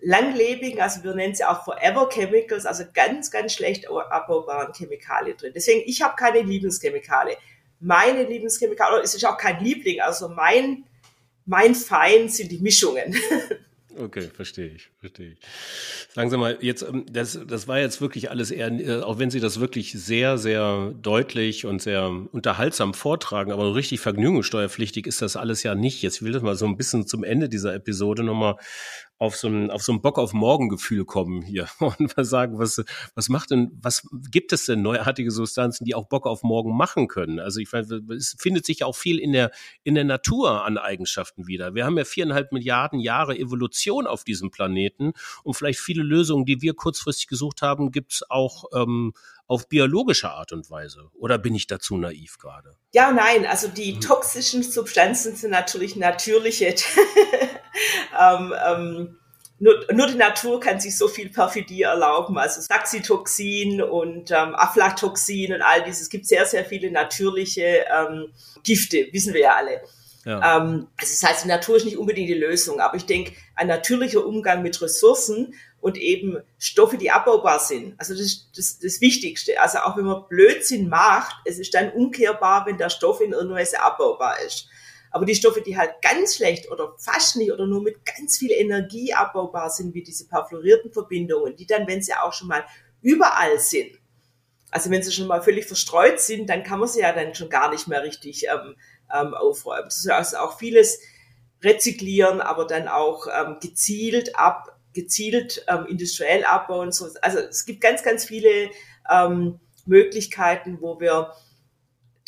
langlebigen, 0.00 0.80
also 0.80 1.02
wir 1.02 1.14
nennen 1.14 1.34
sie 1.34 1.44
auch 1.44 1.64
Forever 1.64 2.08
Chemicals, 2.08 2.66
also 2.66 2.84
ganz, 2.94 3.30
ganz 3.30 3.52
schlecht 3.52 3.88
abbaubaren 3.88 4.72
Chemikalien 4.72 5.36
drin. 5.36 5.52
Deswegen, 5.54 5.82
ich 5.86 6.02
habe 6.02 6.14
keine 6.16 6.40
Lieblingschemikalie. 6.40 7.36
Meine 7.80 8.24
Lieblingschemikalien, 8.24 9.02
es 9.02 9.14
ist 9.14 9.24
auch 9.24 9.36
kein 9.36 9.62
Liebling, 9.62 10.00
also 10.00 10.28
mein, 10.28 10.84
mein 11.46 11.74
Feind 11.74 12.32
sind 12.32 12.50
die 12.52 12.60
Mischungen. 12.60 13.16
Okay, 14.00 14.28
verstehe 14.32 14.68
ich, 14.68 14.90
verstehe 15.00 15.32
ich. 15.32 15.38
Sagen 16.14 16.30
Sie 16.30 16.36
mal, 16.36 16.56
jetzt, 16.60 16.82
ähm, 16.82 17.04
das, 17.10 17.38
das 17.46 17.66
war 17.66 17.80
jetzt 17.80 18.00
wirklich 18.00 18.30
alles 18.30 18.50
eher, 18.50 18.70
äh, 18.70 19.02
auch 19.02 19.18
wenn 19.18 19.30
Sie 19.30 19.40
das 19.40 19.58
wirklich 19.58 19.92
sehr, 19.92 20.38
sehr 20.38 20.94
deutlich 21.02 21.66
und 21.66 21.82
sehr 21.82 22.08
unterhaltsam 22.30 22.94
vortragen, 22.94 23.50
aber 23.50 23.74
richtig 23.74 24.00
vergnügungssteuerpflichtig 24.00 25.06
ist 25.06 25.20
das 25.20 25.36
alles 25.36 25.64
ja 25.64 25.74
nicht. 25.74 26.02
Jetzt 26.02 26.22
will 26.22 26.36
ich 26.36 26.42
mal 26.42 26.54
so 26.54 26.66
ein 26.66 26.76
bisschen 26.76 27.06
zum 27.06 27.24
Ende 27.24 27.48
dieser 27.48 27.74
Episode 27.74 28.22
nochmal 28.22 28.56
auf 29.18 29.36
so 29.36 29.48
ein, 29.48 29.70
auf 29.70 29.82
so 29.82 29.92
ein 29.92 30.00
Bock 30.00 30.18
auf 30.18 30.32
Morgen-Gefühl 30.32 31.04
kommen 31.04 31.42
hier 31.42 31.68
und 31.80 32.16
mal 32.16 32.24
sagen, 32.24 32.58
was, 32.58 32.82
was 33.14 33.28
macht 33.28 33.50
denn, 33.50 33.70
was 33.80 34.06
gibt 34.30 34.52
es 34.52 34.66
denn 34.66 34.82
neuartige 34.82 35.30
Substanzen, 35.30 35.84
die 35.84 35.94
auch 35.94 36.06
Bock 36.06 36.26
auf 36.26 36.42
morgen 36.42 36.76
machen 36.76 37.08
können? 37.08 37.40
Also 37.40 37.60
ich 37.60 37.72
weiß, 37.72 37.88
es 38.16 38.36
findet 38.38 38.64
sich 38.64 38.80
ja 38.80 38.86
auch 38.86 38.96
viel 38.96 39.18
in 39.18 39.32
der, 39.32 39.50
in 39.82 39.94
der 39.94 40.04
Natur 40.04 40.64
an 40.64 40.78
Eigenschaften 40.78 41.46
wieder. 41.46 41.74
Wir 41.74 41.84
haben 41.84 41.98
ja 41.98 42.04
viereinhalb 42.04 42.52
Milliarden 42.52 43.00
Jahre 43.00 43.36
Evolution 43.36 44.06
auf 44.06 44.24
diesem 44.24 44.50
Planeten 44.50 45.12
und 45.42 45.54
vielleicht 45.54 45.80
viele 45.80 46.02
Lösungen, 46.02 46.46
die 46.46 46.62
wir 46.62 46.74
kurzfristig 46.74 47.26
gesucht 47.26 47.62
haben, 47.62 47.90
gibt's 47.90 48.22
auch 48.30 48.64
ähm, 48.74 49.12
auf 49.48 49.68
biologische 49.68 50.30
Art 50.30 50.52
und 50.52 50.70
Weise? 50.70 51.08
Oder 51.14 51.38
bin 51.38 51.54
ich 51.54 51.66
dazu 51.66 51.96
naiv 51.96 52.38
gerade? 52.38 52.76
Ja, 52.92 53.10
nein, 53.10 53.46
also 53.46 53.66
die 53.66 53.94
mhm. 53.94 54.00
toxischen 54.00 54.62
Substanzen 54.62 55.34
sind 55.34 55.50
natürlich 55.50 55.96
natürliche. 55.96 56.74
ähm, 58.20 58.54
ähm, 58.66 59.18
nur, 59.60 59.74
nur 59.92 60.06
die 60.06 60.14
Natur 60.14 60.60
kann 60.60 60.78
sich 60.78 60.96
so 60.96 61.08
viel 61.08 61.30
Perfidie 61.30 61.82
erlauben, 61.82 62.38
also 62.38 62.60
Saxitoxin 62.60 63.82
und 63.82 64.30
ähm, 64.30 64.54
Aflatoxin 64.54 65.52
und 65.52 65.62
all 65.62 65.82
dieses. 65.82 66.02
Es 66.02 66.10
gibt 66.10 66.26
sehr, 66.26 66.46
sehr 66.46 66.64
viele 66.64 66.90
natürliche 66.92 67.84
ähm, 67.92 68.32
Gifte, 68.62 69.08
wissen 69.10 69.34
wir 69.34 69.40
ja 69.40 69.56
alle. 69.56 69.80
Ja. 70.24 70.58
Ähm, 70.58 70.88
also 70.96 71.12
das 71.12 71.22
heißt, 71.22 71.44
die 71.44 71.48
Natur 71.48 71.76
ist 71.76 71.86
nicht 71.86 71.96
unbedingt 71.96 72.28
die 72.28 72.34
Lösung, 72.34 72.80
aber 72.80 72.96
ich 72.96 73.06
denke, 73.06 73.32
ein 73.56 73.66
natürlicher 73.66 74.24
Umgang 74.24 74.62
mit 74.62 74.80
Ressourcen 74.80 75.54
und 75.80 75.96
eben 75.96 76.38
Stoffe, 76.58 76.96
die 76.96 77.10
abbaubar 77.10 77.58
sind. 77.58 77.94
Also 77.98 78.12
das 78.12 78.22
ist 78.22 78.48
das, 78.56 78.78
das 78.78 79.00
Wichtigste. 79.00 79.60
Also 79.60 79.78
auch 79.78 79.96
wenn 79.96 80.04
man 80.04 80.24
Blödsinn 80.28 80.88
macht, 80.88 81.36
es 81.44 81.58
ist 81.58 81.74
dann 81.74 81.90
umkehrbar, 81.92 82.66
wenn 82.66 82.78
der 82.78 82.90
Stoff 82.90 83.20
in 83.20 83.32
irgendeiner 83.32 83.60
Weise 83.60 83.80
abbaubar 83.82 84.36
ist. 84.44 84.68
Aber 85.18 85.26
die 85.26 85.34
Stoffe, 85.34 85.60
die 85.60 85.76
halt 85.76 86.00
ganz 86.00 86.36
schlecht 86.36 86.70
oder 86.70 86.94
fast 86.96 87.34
nicht 87.34 87.50
oder 87.50 87.66
nur 87.66 87.82
mit 87.82 88.04
ganz 88.04 88.38
viel 88.38 88.52
Energie 88.52 89.12
abbaubar 89.12 89.68
sind, 89.68 89.94
wie 89.94 90.04
diese 90.04 90.28
perfluorierten 90.28 90.92
Verbindungen, 90.92 91.56
die 91.56 91.66
dann, 91.66 91.88
wenn 91.88 92.00
sie 92.00 92.14
auch 92.14 92.32
schon 92.32 92.46
mal 92.46 92.64
überall 93.02 93.58
sind, 93.58 93.98
also 94.70 94.90
wenn 94.90 95.02
sie 95.02 95.10
schon 95.10 95.26
mal 95.26 95.42
völlig 95.42 95.66
verstreut 95.66 96.20
sind, 96.20 96.48
dann 96.48 96.62
kann 96.62 96.78
man 96.78 96.88
sie 96.88 97.00
ja 97.00 97.12
dann 97.12 97.34
schon 97.34 97.48
gar 97.48 97.68
nicht 97.68 97.88
mehr 97.88 98.04
richtig 98.04 98.46
ähm, 98.46 98.76
ähm, 99.12 99.34
aufräumen. 99.34 99.86
Das 99.86 99.98
ist 99.98 100.08
also 100.08 100.36
auch 100.36 100.56
vieles 100.56 101.00
rezyklieren, 101.64 102.40
aber 102.40 102.64
dann 102.64 102.86
auch 102.86 103.26
ähm, 103.26 103.56
gezielt 103.60 104.36
ab 104.36 104.78
gezielt 104.94 105.64
ähm, 105.68 105.86
industriell 105.86 106.44
abbauen. 106.44 106.92
So. 106.92 107.08
Also 107.22 107.38
es 107.38 107.66
gibt 107.66 107.80
ganz, 107.80 108.04
ganz 108.04 108.24
viele 108.24 108.70
ähm, 109.10 109.60
Möglichkeiten, 109.84 110.78
wo 110.80 111.00
wir 111.00 111.32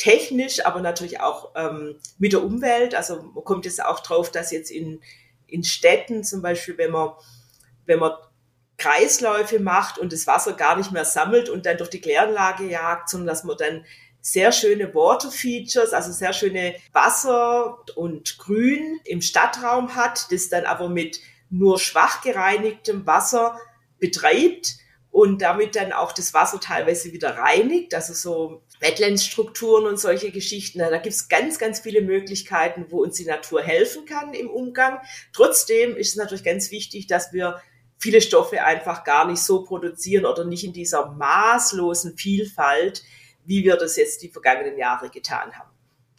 technisch, 0.00 0.64
aber 0.64 0.80
natürlich 0.80 1.20
auch 1.20 1.50
ähm, 1.54 1.96
mit 2.18 2.32
der 2.32 2.42
Umwelt, 2.42 2.94
also 2.94 3.22
man 3.34 3.44
kommt 3.44 3.66
jetzt 3.66 3.84
auch 3.84 4.00
drauf, 4.00 4.30
dass 4.30 4.50
jetzt 4.50 4.70
in, 4.70 5.02
in 5.46 5.62
Städten 5.62 6.24
zum 6.24 6.40
Beispiel, 6.40 6.78
wenn 6.78 6.90
man, 6.90 7.10
wenn 7.84 7.98
man 7.98 8.12
Kreisläufe 8.78 9.60
macht 9.60 9.98
und 9.98 10.14
das 10.14 10.26
Wasser 10.26 10.54
gar 10.54 10.78
nicht 10.78 10.90
mehr 10.90 11.04
sammelt 11.04 11.50
und 11.50 11.66
dann 11.66 11.76
durch 11.76 11.90
die 11.90 12.00
Kläranlage 12.00 12.64
jagt, 12.66 13.10
sondern 13.10 13.26
dass 13.26 13.44
man 13.44 13.58
dann 13.58 13.84
sehr 14.22 14.52
schöne 14.52 14.94
Water 14.94 15.30
Features, 15.30 15.92
also 15.92 16.12
sehr 16.12 16.32
schöne 16.32 16.76
Wasser 16.92 17.79
und 17.94 18.38
Grün 18.38 19.00
im 19.04 19.20
Stadtraum 19.20 19.96
hat, 19.96 20.33
das 20.33 20.48
dann 20.48 20.64
aber 20.64 20.88
mit 20.88 21.20
nur 21.50 21.79
schwach 21.79 22.22
gereinigtem 22.22 23.06
Wasser 23.06 23.58
betreibt 23.98 24.77
und 25.10 25.42
damit 25.42 25.77
dann 25.77 25.92
auch 25.92 26.12
das 26.12 26.33
Wasser 26.33 26.58
teilweise 26.58 27.12
wieder 27.12 27.37
reinigt, 27.37 27.94
also 27.94 28.14
so 28.14 28.62
Wetlandsstrukturen 28.81 29.87
und 29.87 30.00
solche 30.00 30.31
Geschichten. 30.31 30.78
Da 30.78 30.98
gibt 30.98 31.14
es 31.14 31.28
ganz, 31.28 31.58
ganz 31.58 31.81
viele 31.81 32.00
Möglichkeiten, 32.00 32.87
wo 32.88 33.02
uns 33.02 33.16
die 33.16 33.26
Natur 33.26 33.62
helfen 33.62 34.06
kann 34.06 34.35
im 34.35 34.48
Umgang. 34.48 34.98
Trotzdem 35.33 35.96
ist 35.96 36.08
es 36.08 36.16
natürlich 36.16 36.44
ganz 36.44 36.70
wichtig, 36.70 37.06
dass 37.06 37.33
wir 37.33 37.60
viele 37.98 38.22
Stoffe 38.22 38.64
einfach 38.64 39.04
gar 39.04 39.26
nicht 39.26 39.42
so 39.42 39.62
produzieren 39.62 40.24
oder 40.24 40.44
nicht 40.44 40.64
in 40.64 40.72
dieser 40.72 41.10
maßlosen 41.12 42.16
Vielfalt, 42.16 43.02
wie 43.44 43.62
wir 43.64 43.76
das 43.76 43.96
jetzt 43.96 44.22
die 44.22 44.28
vergangenen 44.28 44.78
Jahre 44.78 45.10
getan 45.10 45.52
haben. 45.52 45.70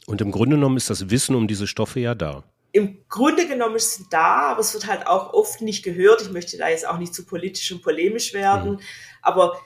Und 0.05 0.21
im 0.21 0.31
Grunde 0.31 0.55
genommen 0.55 0.77
ist 0.77 0.89
das 0.89 1.09
Wissen 1.09 1.35
um 1.35 1.47
diese 1.47 1.65
Stoffe 1.67 1.99
ja 1.99 2.13
da. 2.15 2.43
im 2.73 2.97
Grunde 3.09 3.47
genommen 3.47 3.75
ist 3.75 3.99
es 3.99 4.09
da, 4.09 4.51
aber 4.51 4.61
es 4.61 4.73
wird 4.73 4.87
halt 4.87 5.07
auch 5.07 5.33
oft 5.33 5.61
nicht 5.61 5.83
gehört. 5.83 6.21
Ich 6.21 6.31
möchte 6.31 6.57
da 6.57 6.69
jetzt 6.69 6.87
auch 6.87 6.97
nicht 6.97 7.13
zu 7.13 7.25
politisch 7.25 7.71
und 7.71 7.81
polemisch 7.81 8.33
werden, 8.33 8.73
mhm. 8.73 8.79
aber 9.21 9.59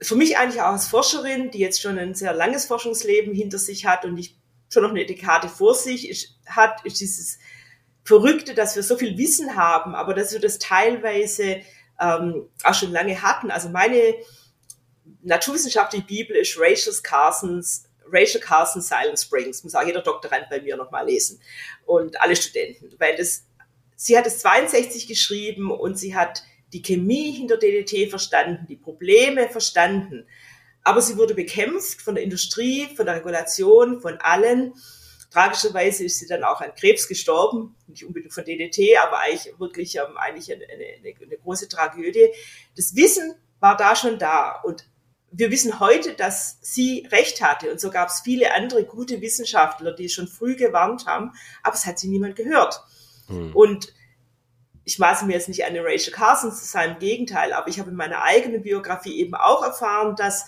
für 0.00 0.16
mich 0.16 0.38
eigentlich 0.38 0.60
auch 0.62 0.72
als 0.72 0.88
Forscherin, 0.88 1.50
die 1.50 1.58
jetzt 1.58 1.80
schon 1.80 1.98
ein 1.98 2.14
sehr 2.14 2.32
langes 2.32 2.66
Forschungsleben 2.66 3.34
hinter 3.34 3.58
sich 3.58 3.86
hat 3.86 4.04
und 4.04 4.14
nicht 4.14 4.36
schon 4.72 4.82
noch 4.82 4.90
eine 4.90 5.06
Dekade 5.06 5.48
vor 5.48 5.74
sich 5.74 6.08
ist, 6.08 6.36
hat, 6.46 6.84
ist 6.84 7.00
dieses 7.00 7.38
Verrückte, 8.04 8.54
dass 8.54 8.76
wir 8.76 8.82
so 8.82 8.96
viel 8.96 9.18
Wissen 9.18 9.56
haben, 9.56 9.94
aber 9.94 10.14
dass 10.14 10.32
wir 10.32 10.40
das 10.40 10.58
teilweise 10.58 11.62
ähm, 12.00 12.48
auch 12.62 12.74
schon 12.74 12.92
lange 12.92 13.22
hatten. 13.22 13.50
Also 13.50 13.70
meine 13.70 14.14
naturwissenschaftliche 15.22 16.06
Bibel 16.06 16.36
ist 16.36 16.56
Rachel 16.58 16.94
Carsons 17.02 17.88
Rachel 18.10 18.40
Carson 18.40 18.82
Silent 18.82 19.18
Springs, 19.18 19.64
muss 19.64 19.74
auch 19.74 19.84
jeder 19.84 20.02
Doktorand 20.02 20.48
bei 20.50 20.60
mir 20.60 20.76
nochmal 20.76 21.06
lesen. 21.06 21.40
Und 21.86 22.20
alle 22.20 22.36
Studenten, 22.36 22.90
weil 22.98 23.16
das, 23.16 23.44
sie 23.96 24.16
hat 24.16 24.26
es 24.26 24.38
62 24.38 25.06
geschrieben 25.06 25.70
und 25.70 25.98
sie 25.98 26.14
hat 26.16 26.42
die 26.72 26.82
Chemie 26.82 27.32
hinter 27.32 27.56
DDT 27.56 28.10
verstanden, 28.10 28.66
die 28.68 28.76
Probleme 28.76 29.48
verstanden, 29.48 30.26
aber 30.84 31.02
sie 31.02 31.16
wurde 31.16 31.34
bekämpft 31.34 32.00
von 32.00 32.14
der 32.14 32.24
Industrie, 32.24 32.88
von 32.96 33.06
der 33.06 33.16
Regulation, 33.16 34.00
von 34.00 34.18
allen. 34.18 34.74
Tragischerweise 35.30 36.04
ist 36.04 36.18
sie 36.18 36.26
dann 36.26 36.44
auch 36.44 36.62
an 36.62 36.74
Krebs 36.74 37.08
gestorben, 37.08 37.76
nicht 37.86 38.04
unbedingt 38.04 38.32
von 38.32 38.44
DDT, 38.44 38.96
aber 38.96 39.18
eigentlich 39.18 39.58
wirklich 39.58 39.96
ähm, 39.96 40.16
eigentlich 40.16 40.50
eine, 40.50 40.64
eine, 40.64 41.14
eine 41.22 41.36
große 41.36 41.68
Tragödie. 41.68 42.28
Das 42.76 42.96
Wissen 42.96 43.34
war 43.60 43.76
da 43.76 43.96
schon 43.96 44.18
da 44.18 44.60
und 44.62 44.88
wir 45.30 45.50
wissen 45.50 45.78
heute, 45.78 46.14
dass 46.14 46.58
sie 46.62 47.06
recht 47.12 47.42
hatte. 47.42 47.70
Und 47.70 47.80
so 47.80 47.90
gab 47.90 48.08
es 48.08 48.20
viele 48.20 48.54
andere 48.54 48.84
gute 48.84 49.20
Wissenschaftler, 49.20 49.92
die 49.92 50.08
schon 50.08 50.26
früh 50.26 50.56
gewarnt 50.56 51.06
haben, 51.06 51.32
aber 51.62 51.74
es 51.74 51.84
hat 51.84 51.98
sie 51.98 52.08
niemand 52.08 52.34
gehört. 52.34 52.82
Hm. 53.26 53.54
Und 53.54 53.92
ich 54.88 54.98
maße 54.98 55.26
mir 55.26 55.34
jetzt 55.34 55.48
nicht 55.48 55.64
an, 55.64 55.68
eine 55.68 55.84
Rachel 55.84 56.14
Carson 56.14 56.50
zu 56.50 56.64
sein, 56.64 56.92
im 56.92 56.98
Gegenteil, 56.98 57.52
aber 57.52 57.68
ich 57.68 57.78
habe 57.78 57.90
in 57.90 57.96
meiner 57.96 58.22
eigenen 58.22 58.62
Biografie 58.62 59.18
eben 59.18 59.34
auch 59.34 59.62
erfahren, 59.62 60.16
dass 60.16 60.46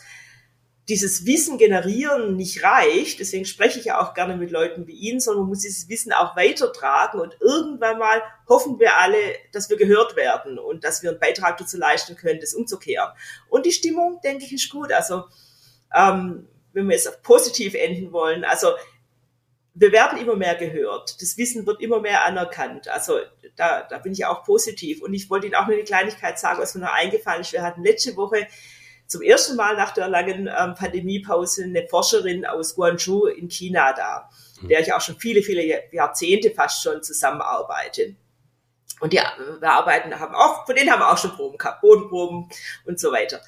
dieses 0.88 1.26
Wissen 1.26 1.58
generieren 1.58 2.36
nicht 2.36 2.64
reicht. 2.64 3.20
Deswegen 3.20 3.44
spreche 3.44 3.78
ich 3.78 3.84
ja 3.84 4.00
auch 4.00 4.14
gerne 4.14 4.38
mit 4.38 4.50
Leuten 4.50 4.86
wie 4.86 4.94
Ihnen, 4.94 5.20
sondern 5.20 5.42
man 5.42 5.50
muss 5.50 5.60
dieses 5.60 5.90
Wissen 5.90 6.14
auch 6.14 6.36
weitertragen. 6.36 7.20
Und 7.20 7.36
irgendwann 7.38 7.98
mal 7.98 8.22
hoffen 8.48 8.80
wir 8.80 8.96
alle, 8.96 9.18
dass 9.52 9.68
wir 9.68 9.76
gehört 9.76 10.16
werden 10.16 10.58
und 10.58 10.84
dass 10.84 11.02
wir 11.02 11.10
einen 11.10 11.20
Beitrag 11.20 11.58
dazu 11.58 11.76
leisten 11.76 12.16
können, 12.16 12.40
das 12.40 12.54
umzukehren. 12.54 13.10
Und 13.50 13.66
die 13.66 13.72
Stimmung, 13.72 14.20
denke 14.24 14.46
ich, 14.46 14.54
ist 14.54 14.70
gut. 14.70 14.90
Also, 14.90 15.24
ähm, 15.94 16.48
wenn 16.72 16.88
wir 16.88 16.96
jetzt 16.96 17.22
positiv 17.22 17.74
enden 17.74 18.10
wollen, 18.10 18.44
also 18.44 18.68
wir 19.74 19.92
werden 19.92 20.18
immer 20.18 20.36
mehr 20.36 20.56
gehört. 20.56 21.20
Das 21.20 21.36
Wissen 21.36 21.66
wird 21.66 21.80
immer 21.80 22.00
mehr 22.00 22.24
anerkannt. 22.24 22.88
Also 22.88 23.18
da, 23.56 23.82
da 23.82 23.98
bin 23.98 24.12
ich 24.12 24.24
auch 24.26 24.44
positiv. 24.44 25.02
Und 25.02 25.14
ich 25.14 25.30
wollte 25.30 25.46
Ihnen 25.46 25.54
auch 25.54 25.66
nur 25.66 25.76
eine 25.76 25.84
Kleinigkeit 25.84 26.38
sagen, 26.38 26.60
was 26.60 26.74
mir 26.74 26.82
noch 26.82 26.92
eingefallen 26.92 27.42
ist. 27.42 27.52
Wir 27.52 27.62
hatten 27.62 27.84
letzte 27.84 28.16
Woche 28.16 28.46
zum 29.06 29.22
ersten 29.22 29.56
Mal 29.56 29.76
nach 29.76 29.92
der 29.92 30.08
langen 30.08 30.48
ähm, 30.48 30.74
Pandemiepause 30.74 31.64
eine 31.64 31.86
Forscherin 31.88 32.46
aus 32.46 32.76
Guangzhou 32.76 33.26
in 33.26 33.48
China 33.48 33.92
da, 33.92 34.30
mhm. 34.60 34.68
der 34.68 34.80
ich 34.80 34.92
auch 34.92 35.00
schon 35.00 35.18
viele, 35.18 35.42
viele 35.42 35.82
Jahrzehnte 35.92 36.50
fast 36.50 36.82
schon 36.82 37.02
zusammenarbeite. 37.02 38.14
Und 39.00 39.12
die 39.12 39.16
wir 39.16 39.70
arbeiten, 39.70 40.18
haben 40.18 40.34
auch, 40.34 40.66
von 40.66 40.74
denen 40.74 40.90
haben 40.90 41.00
wir 41.00 41.10
auch 41.10 41.18
schon 41.18 41.32
Proben 41.32 41.58
gehabt, 41.58 41.80
Bodenproben 41.80 42.48
und 42.84 43.00
so 43.00 43.10
weiter. 43.10 43.40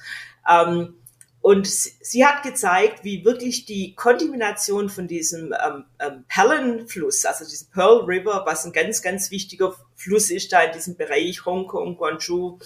Ähm, 0.49 0.95
und 1.43 1.67
sie 1.67 2.25
hat 2.25 2.41
gezeigt, 2.41 3.03
wie 3.03 3.25
wirklich 3.25 3.65
die 3.65 3.95
Kontamination 3.95 4.87
von 4.87 5.09
diesem 5.09 5.53
ähm, 5.61 5.83
ähm, 5.99 6.23
Perlenfluss, 6.29 7.25
also 7.25 7.43
diesem 7.43 7.69
Pearl 7.69 8.05
River, 8.05 8.43
was 8.45 8.63
ein 8.63 8.71
ganz, 8.71 9.01
ganz 9.01 9.29
wichtiger 9.29 9.75
Fluss 9.93 10.31
ist 10.31 10.53
da 10.53 10.61
in 10.63 10.71
diesem 10.71 10.95
Bereich 10.95 11.45
Hongkong, 11.45 11.97
Guangzhou, 11.97 12.59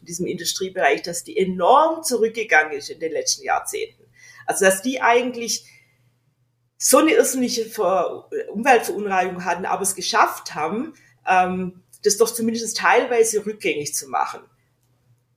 in 0.00 0.06
diesem 0.06 0.26
Industriebereich, 0.26 1.02
dass 1.02 1.22
die 1.22 1.36
enorm 1.38 2.02
zurückgegangen 2.02 2.72
ist 2.76 2.90
in 2.90 2.98
den 2.98 3.12
letzten 3.12 3.44
Jahrzehnten. 3.44 4.02
Also 4.46 4.64
dass 4.64 4.82
die 4.82 5.00
eigentlich 5.00 5.66
so 6.76 6.98
eine 6.98 7.12
irrsinnige 7.12 7.70
Umweltverunreinigung 8.50 9.44
hatten, 9.44 9.64
aber 9.64 9.82
es 9.82 9.94
geschafft 9.94 10.56
haben, 10.56 10.94
ähm, 11.24 11.84
das 12.02 12.16
doch 12.16 12.34
zumindest 12.34 12.78
teilweise 12.78 13.46
rückgängig 13.46 13.94
zu 13.94 14.08
machen. 14.08 14.40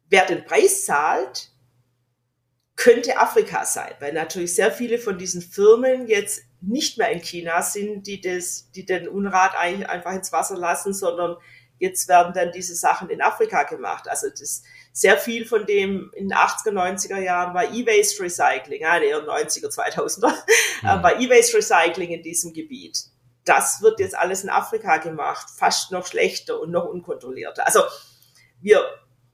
Wer 0.09 0.25
den 0.25 0.45
Preis 0.45 0.85
zahlt, 0.85 1.51
könnte 2.77 3.17
Afrika 3.17 3.65
sein, 3.65 3.91
weil 3.99 4.13
natürlich 4.13 4.55
sehr 4.55 4.71
viele 4.71 4.99
von 4.99 5.17
diesen 5.17 5.41
Firmen 5.41 6.07
jetzt 6.07 6.43
nicht 6.61 6.97
mehr 6.97 7.09
in 7.09 7.21
China 7.21 7.61
sind, 7.61 8.07
die 8.07 8.21
das, 8.21 8.71
die 8.71 8.85
den 8.85 9.09
Unrat 9.09 9.55
eigentlich 9.57 9.89
einfach 9.89 10.13
ins 10.13 10.31
Wasser 10.31 10.55
lassen, 10.55 10.93
sondern 10.93 11.37
jetzt 11.79 12.07
werden 12.07 12.33
dann 12.33 12.51
diese 12.51 12.75
Sachen 12.75 13.09
in 13.09 13.21
Afrika 13.21 13.63
gemacht. 13.63 14.07
Also 14.07 14.29
das 14.29 14.63
sehr 14.93 15.17
viel 15.17 15.45
von 15.45 15.65
dem 15.65 16.11
in 16.15 16.29
den 16.29 16.37
80er, 16.37 16.71
90er 16.71 17.19
Jahren 17.19 17.53
war 17.53 17.71
E-Waste 17.71 18.23
Recycling, 18.23 18.81
ja, 18.81 18.99
eher 18.99 19.27
90er, 19.27 19.67
2000er, 19.67 20.33
ja. 20.83 21.03
war 21.03 21.19
E-Waste 21.19 21.57
Recycling 21.57 22.11
in 22.11 22.23
diesem 22.23 22.53
Gebiet. 22.53 23.05
Das 23.43 23.81
wird 23.81 23.99
jetzt 23.99 24.17
alles 24.17 24.43
in 24.43 24.49
Afrika 24.49 24.97
gemacht, 24.97 25.47
fast 25.55 25.91
noch 25.91 26.05
schlechter 26.05 26.59
und 26.59 26.71
noch 26.71 26.85
unkontrollierter. 26.85 27.65
Also 27.65 27.81
wir, 28.61 28.83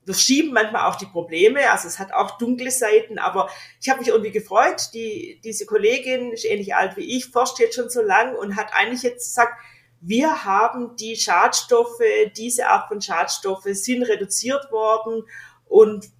wir 0.04 0.14
schieben 0.14 0.52
manchmal 0.52 0.90
auch 0.90 0.96
die 0.96 1.06
Probleme, 1.06 1.70
also 1.70 1.88
es 1.88 1.98
hat 1.98 2.12
auch 2.12 2.38
dunkle 2.38 2.70
Seiten, 2.70 3.18
aber 3.18 3.48
ich 3.80 3.88
habe 3.88 4.00
mich 4.00 4.08
irgendwie 4.08 4.32
gefreut, 4.32 4.90
die, 4.92 5.40
diese 5.42 5.66
Kollegin 5.66 6.32
ist 6.32 6.44
ähnlich 6.44 6.74
alt 6.74 6.96
wie 6.96 7.16
ich, 7.16 7.26
forscht 7.26 7.58
jetzt 7.58 7.76
schon 7.76 7.90
so 7.90 8.02
lang 8.02 8.34
und 8.36 8.56
hat 8.56 8.72
eigentlich 8.72 9.02
jetzt 9.02 9.28
gesagt, 9.28 9.54
wir 10.00 10.44
haben 10.44 10.96
die 10.96 11.16
Schadstoffe, 11.16 12.02
diese 12.36 12.68
Art 12.68 12.88
von 12.88 13.00
Schadstoffe 13.00 13.64
sind 13.64 14.02
reduziert 14.02 14.70
worden 14.70 15.22
und 15.66 16.10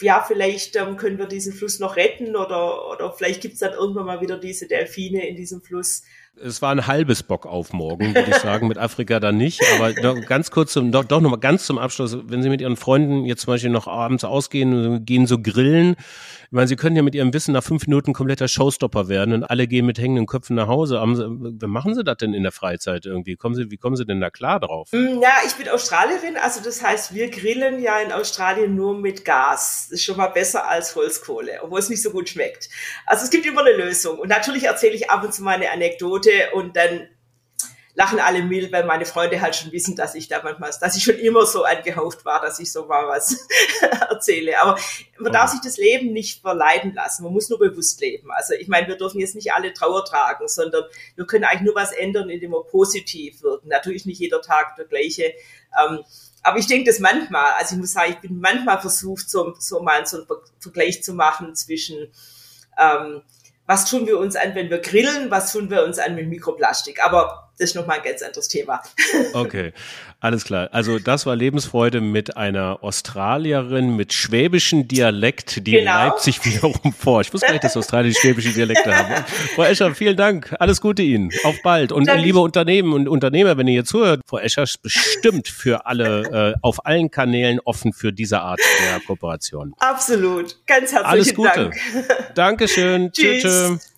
ja, 0.00 0.24
vielleicht 0.26 0.76
ähm, 0.76 0.96
können 0.96 1.18
wir 1.18 1.26
diesen 1.26 1.52
Fluss 1.52 1.78
noch 1.78 1.96
retten 1.96 2.36
oder, 2.36 2.90
oder 2.90 3.12
vielleicht 3.12 3.42
gibt's 3.42 3.58
dann 3.58 3.74
irgendwann 3.74 4.06
mal 4.06 4.20
wieder 4.20 4.38
diese 4.38 4.66
Delfine 4.66 5.28
in 5.28 5.36
diesem 5.36 5.60
Fluss. 5.60 6.04
Es 6.42 6.62
war 6.62 6.70
ein 6.70 6.86
halbes 6.86 7.22
Bock 7.22 7.46
auf 7.46 7.72
morgen, 7.72 8.14
würde 8.14 8.30
ich 8.30 8.36
sagen, 8.36 8.68
mit 8.68 8.78
Afrika 8.78 9.20
dann 9.20 9.36
nicht. 9.36 9.60
Aber 9.74 9.92
doch 9.92 10.20
ganz 10.26 10.50
kurz, 10.50 10.72
zum, 10.72 10.92
doch, 10.92 11.04
doch 11.04 11.20
nochmal 11.20 11.40
ganz 11.40 11.66
zum 11.66 11.78
Abschluss, 11.78 12.16
wenn 12.24 12.42
Sie 12.42 12.48
mit 12.48 12.60
Ihren 12.60 12.76
Freunden 12.76 13.24
jetzt 13.24 13.42
zum 13.42 13.52
Beispiel 13.52 13.70
noch 13.70 13.86
abends 13.86 14.24
ausgehen, 14.24 15.04
gehen 15.04 15.26
so 15.26 15.38
grillen, 15.38 15.96
ich 16.50 16.56
meine, 16.56 16.66
Sie 16.66 16.74
können 16.74 16.96
ja 16.96 17.02
mit 17.02 17.14
Ihrem 17.14 17.32
Wissen 17.32 17.52
nach 17.52 17.62
fünf 17.62 17.86
Minuten 17.86 18.12
kompletter 18.12 18.48
Showstopper 18.48 19.06
werden 19.06 19.34
und 19.34 19.44
alle 19.44 19.68
gehen 19.68 19.86
mit 19.86 20.00
hängenden 20.00 20.26
Köpfen 20.26 20.56
nach 20.56 20.66
Hause. 20.66 21.00
Wie 21.00 21.66
machen 21.68 21.94
Sie 21.94 22.02
das 22.02 22.16
denn 22.16 22.34
in 22.34 22.42
der 22.42 22.50
Freizeit 22.50 23.06
irgendwie? 23.06 23.36
Kommen 23.36 23.54
Sie, 23.54 23.70
wie 23.70 23.76
kommen 23.76 23.94
Sie 23.94 24.04
denn 24.04 24.20
da 24.20 24.30
klar 24.30 24.58
drauf? 24.58 24.88
Mm, 24.90 25.22
ja, 25.22 25.30
ich 25.46 25.54
bin 25.54 25.68
Australierin, 25.68 26.36
also 26.36 26.60
das 26.60 26.82
heißt, 26.82 27.14
wir 27.14 27.30
grillen 27.30 27.80
ja 27.80 28.00
in 28.00 28.10
Australien 28.10 28.74
nur 28.74 28.98
mit 28.98 29.24
Gas. 29.24 29.86
Das 29.90 30.00
ist 30.00 30.04
schon 30.04 30.16
mal 30.16 30.26
besser 30.26 30.66
als 30.66 30.96
Holzkohle, 30.96 31.60
obwohl 31.62 31.78
es 31.78 31.88
nicht 31.88 32.02
so 32.02 32.10
gut 32.10 32.28
schmeckt. 32.28 32.68
Also 33.06 33.22
es 33.22 33.30
gibt 33.30 33.46
immer 33.46 33.60
eine 33.60 33.76
Lösung. 33.76 34.18
Und 34.18 34.28
natürlich 34.28 34.64
erzähle 34.64 34.94
ich 34.94 35.08
ab 35.08 35.22
und 35.22 35.32
zu 35.32 35.44
mal 35.44 35.54
eine 35.54 35.70
Anekdote 36.20 36.54
und 36.54 36.76
dann 36.76 37.08
lachen 37.94 38.20
alle 38.20 38.42
mild, 38.42 38.72
weil 38.72 38.84
meine 38.84 39.04
Freunde 39.04 39.40
halt 39.40 39.56
schon 39.56 39.72
wissen, 39.72 39.96
dass 39.96 40.14
ich 40.14 40.28
da 40.28 40.40
manchmal, 40.42 40.70
dass 40.80 40.96
ich 40.96 41.02
schon 41.02 41.18
immer 41.18 41.44
so 41.44 41.64
angehaucht 41.64 42.24
war, 42.24 42.40
dass 42.40 42.60
ich 42.60 42.72
so 42.72 42.86
mal 42.86 43.08
was 43.08 43.46
erzähle. 44.08 44.60
Aber 44.60 44.78
man 45.18 45.32
darf 45.32 45.50
sich 45.50 45.60
das 45.60 45.76
Leben 45.76 46.12
nicht 46.12 46.40
verleiden 46.40 46.94
lassen. 46.94 47.24
Man 47.24 47.32
muss 47.32 47.50
nur 47.50 47.58
bewusst 47.58 48.00
leben. 48.00 48.30
Also 48.30 48.54
ich 48.54 48.68
meine, 48.68 48.86
wir 48.86 48.96
dürfen 48.96 49.20
jetzt 49.20 49.34
nicht 49.34 49.52
alle 49.52 49.72
Trauer 49.72 50.04
tragen, 50.04 50.46
sondern 50.46 50.84
wir 51.16 51.26
können 51.26 51.44
eigentlich 51.44 51.62
nur 51.62 51.74
was 51.74 51.92
ändern, 51.92 52.30
indem 52.30 52.52
wir 52.52 52.62
positiv 52.64 53.42
wirken. 53.42 53.68
Natürlich 53.68 54.06
nicht 54.06 54.20
jeder 54.20 54.40
Tag 54.40 54.76
der 54.76 54.86
gleiche. 54.86 55.34
Ähm, 55.84 56.00
aber 56.42 56.58
ich 56.58 56.68
denke 56.68 56.90
das 56.90 57.00
manchmal, 57.00 57.52
also 57.58 57.74
ich 57.74 57.80
muss 57.80 57.92
sagen, 57.92 58.12
ich 58.12 58.20
bin 58.20 58.40
manchmal 58.40 58.80
versucht, 58.80 59.28
so, 59.28 59.54
so 59.58 59.80
mal 59.80 60.06
so 60.06 60.18
einen 60.18 60.26
Vergleich 60.58 61.02
zu 61.02 61.12
machen 61.12 61.54
zwischen 61.54 62.10
ähm, 62.78 63.22
was 63.70 63.84
tun 63.84 64.04
wir 64.04 64.18
uns 64.18 64.34
an, 64.34 64.56
wenn 64.56 64.68
wir 64.68 64.80
grillen, 64.80 65.30
was 65.30 65.52
tun 65.52 65.70
wir 65.70 65.84
uns 65.84 66.00
an 66.00 66.16
mit 66.16 66.26
Mikroplastik. 66.26 67.04
Aber 67.04 67.49
das 67.60 67.70
ist 67.70 67.76
nochmal 67.76 67.98
ein 67.98 68.04
ganz 68.04 68.22
anderes 68.22 68.48
Thema. 68.48 68.82
Okay, 69.32 69.72
alles 70.20 70.44
klar. 70.44 70.68
Also 70.72 70.98
das 70.98 71.26
war 71.26 71.36
Lebensfreude 71.36 72.00
mit 72.00 72.36
einer 72.36 72.82
Australierin 72.82 73.94
mit 73.96 74.12
schwäbischen 74.12 74.88
Dialekt, 74.88 75.66
die 75.66 75.72
genau. 75.72 76.08
Leipzig 76.08 76.44
wiederum 76.44 76.92
vor. 76.92 77.20
Ich 77.20 77.32
wusste 77.32 77.46
gar 77.46 77.52
nicht, 77.52 77.64
dass 77.64 77.76
Australien 77.76 78.14
schwäbische 78.14 78.50
Dialekte 78.50 78.96
haben. 78.96 79.24
Frau 79.54 79.64
Escher, 79.64 79.94
vielen 79.94 80.16
Dank. 80.16 80.54
Alles 80.58 80.80
Gute 80.80 81.02
Ihnen. 81.02 81.30
Auf 81.44 81.56
bald. 81.62 81.92
Und 81.92 82.06
Danke. 82.06 82.22
liebe 82.22 82.40
Unternehmen 82.40 82.92
und 82.92 83.08
Unternehmer, 83.08 83.56
wenn 83.56 83.68
ihr 83.68 83.74
hier 83.74 83.84
zuhört, 83.84 84.20
Frau 84.26 84.38
Escher 84.38 84.62
ist 84.62 84.82
bestimmt 84.82 85.48
für 85.48 85.86
alle, 85.86 86.54
äh, 86.54 86.58
auf 86.62 86.86
allen 86.86 87.10
Kanälen 87.10 87.60
offen 87.64 87.92
für 87.92 88.12
diese 88.12 88.40
Art 88.40 88.60
der 88.80 89.00
Kooperation. 89.00 89.74
Absolut. 89.78 90.56
Ganz 90.66 90.92
herzlichen 90.92 91.04
Alles 91.06 91.34
Gute. 91.34 91.52
Dank. 91.54 91.76
Dankeschön. 92.34 93.12
Tschüss. 93.12 93.42
Tschüss. 93.42 93.90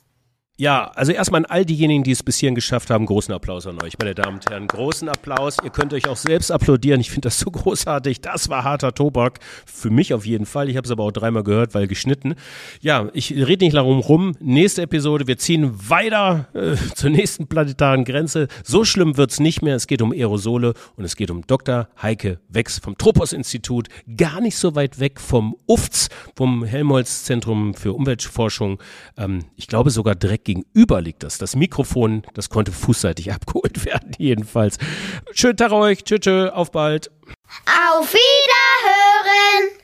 Ja, 0.59 0.91
also 0.95 1.13
erstmal 1.13 1.41
an 1.41 1.45
all 1.47 1.65
diejenigen, 1.65 2.05
die 2.05 2.11
es 2.11 2.23
bis 2.23 2.37
hierhin 2.37 2.55
geschafft 2.55 2.91
haben, 2.91 3.07
großen 3.07 3.33
Applaus 3.33 3.67
an 3.67 3.83
euch, 3.83 3.99
meine 3.99 4.15
Damen 4.15 4.35
und 4.37 4.51
Herren. 4.51 4.67
Großen 4.67 5.09
Applaus. 5.09 5.57
Ihr 5.65 5.71
könnt 5.71 5.95
euch 5.95 6.07
auch 6.09 6.19
selbst 6.19 6.51
applaudieren. 6.53 7.01
Ich 7.01 7.11
finde 7.11 7.29
das 7.29 7.39
so 7.39 7.51
großartig. 7.51 8.21
Das 8.21 8.51
war 8.51 8.63
harter 8.63 8.93
Tobak. 8.93 9.41
Für 9.65 9.89
mich 9.89 10.13
auf 10.13 10.27
jeden 10.27 10.45
Fall. 10.45 10.69
Ich 10.69 10.77
habe 10.77 10.85
es 10.85 10.91
aber 10.91 11.05
auch 11.05 11.11
dreimal 11.11 11.43
gehört, 11.43 11.75
weil 11.75 11.87
geschnitten. 11.87 12.35
Ja, 12.83 13.09
ich 13.15 13.33
rede 13.33 13.65
nicht 13.65 13.73
lange 13.73 13.95
rum. 13.95 14.37
Nächste 14.41 14.83
Episode. 14.83 15.27
Wir 15.27 15.39
ziehen 15.39 15.89
weiter 15.89 16.49
äh, 16.53 16.77
zur 16.95 17.09
nächsten 17.09 17.47
planetaren 17.47 18.05
Grenze. 18.05 18.49
So 18.63 18.85
schlimm 18.85 19.17
wird's 19.17 19.41
nicht 19.41 19.63
mehr. 19.63 19.77
Es 19.77 19.87
geht 19.87 20.03
um 20.03 20.13
Aerosole 20.13 20.75
und 20.97 21.05
es 21.05 21.17
geht 21.17 21.31
um 21.31 21.47
Dr. 21.47 21.89
Heike 22.03 22.41
Wex 22.51 22.79
vom 22.79 22.99
Tropos-Institut. 22.99 23.89
Gar 24.19 24.43
nicht 24.43 24.59
so 24.59 24.75
weit 24.75 25.01
weg 25.01 25.19
vom 25.19 25.57
UFZ, 25.67 26.11
vom 26.37 26.63
Helmholtz-Zentrum 26.63 27.73
für 27.73 27.95
Umweltforschung. 27.95 28.83
Ähm, 29.17 29.47
ich 29.57 29.67
glaube 29.67 29.89
sogar 29.89 30.15
direkt 30.15 30.42
gegenüber 30.45 31.01
liegt 31.01 31.23
das. 31.23 31.39
Das 31.39 31.57
Mikrofon, 31.57 32.23
das 32.35 32.49
konnte 32.49 32.73
fußseitig 32.73 33.33
abgeholt 33.33 33.85
werden, 33.85 34.13
jedenfalls. 34.19 34.79
Schönen 35.33 35.57
Tag 35.57 35.73
euch. 35.73 36.05
Tschüss, 36.05 36.21
tschö, 36.21 36.49
auf 36.49 36.71
bald. 36.71 37.11
Auf 37.67 38.13
Wiederhören! 38.13 39.79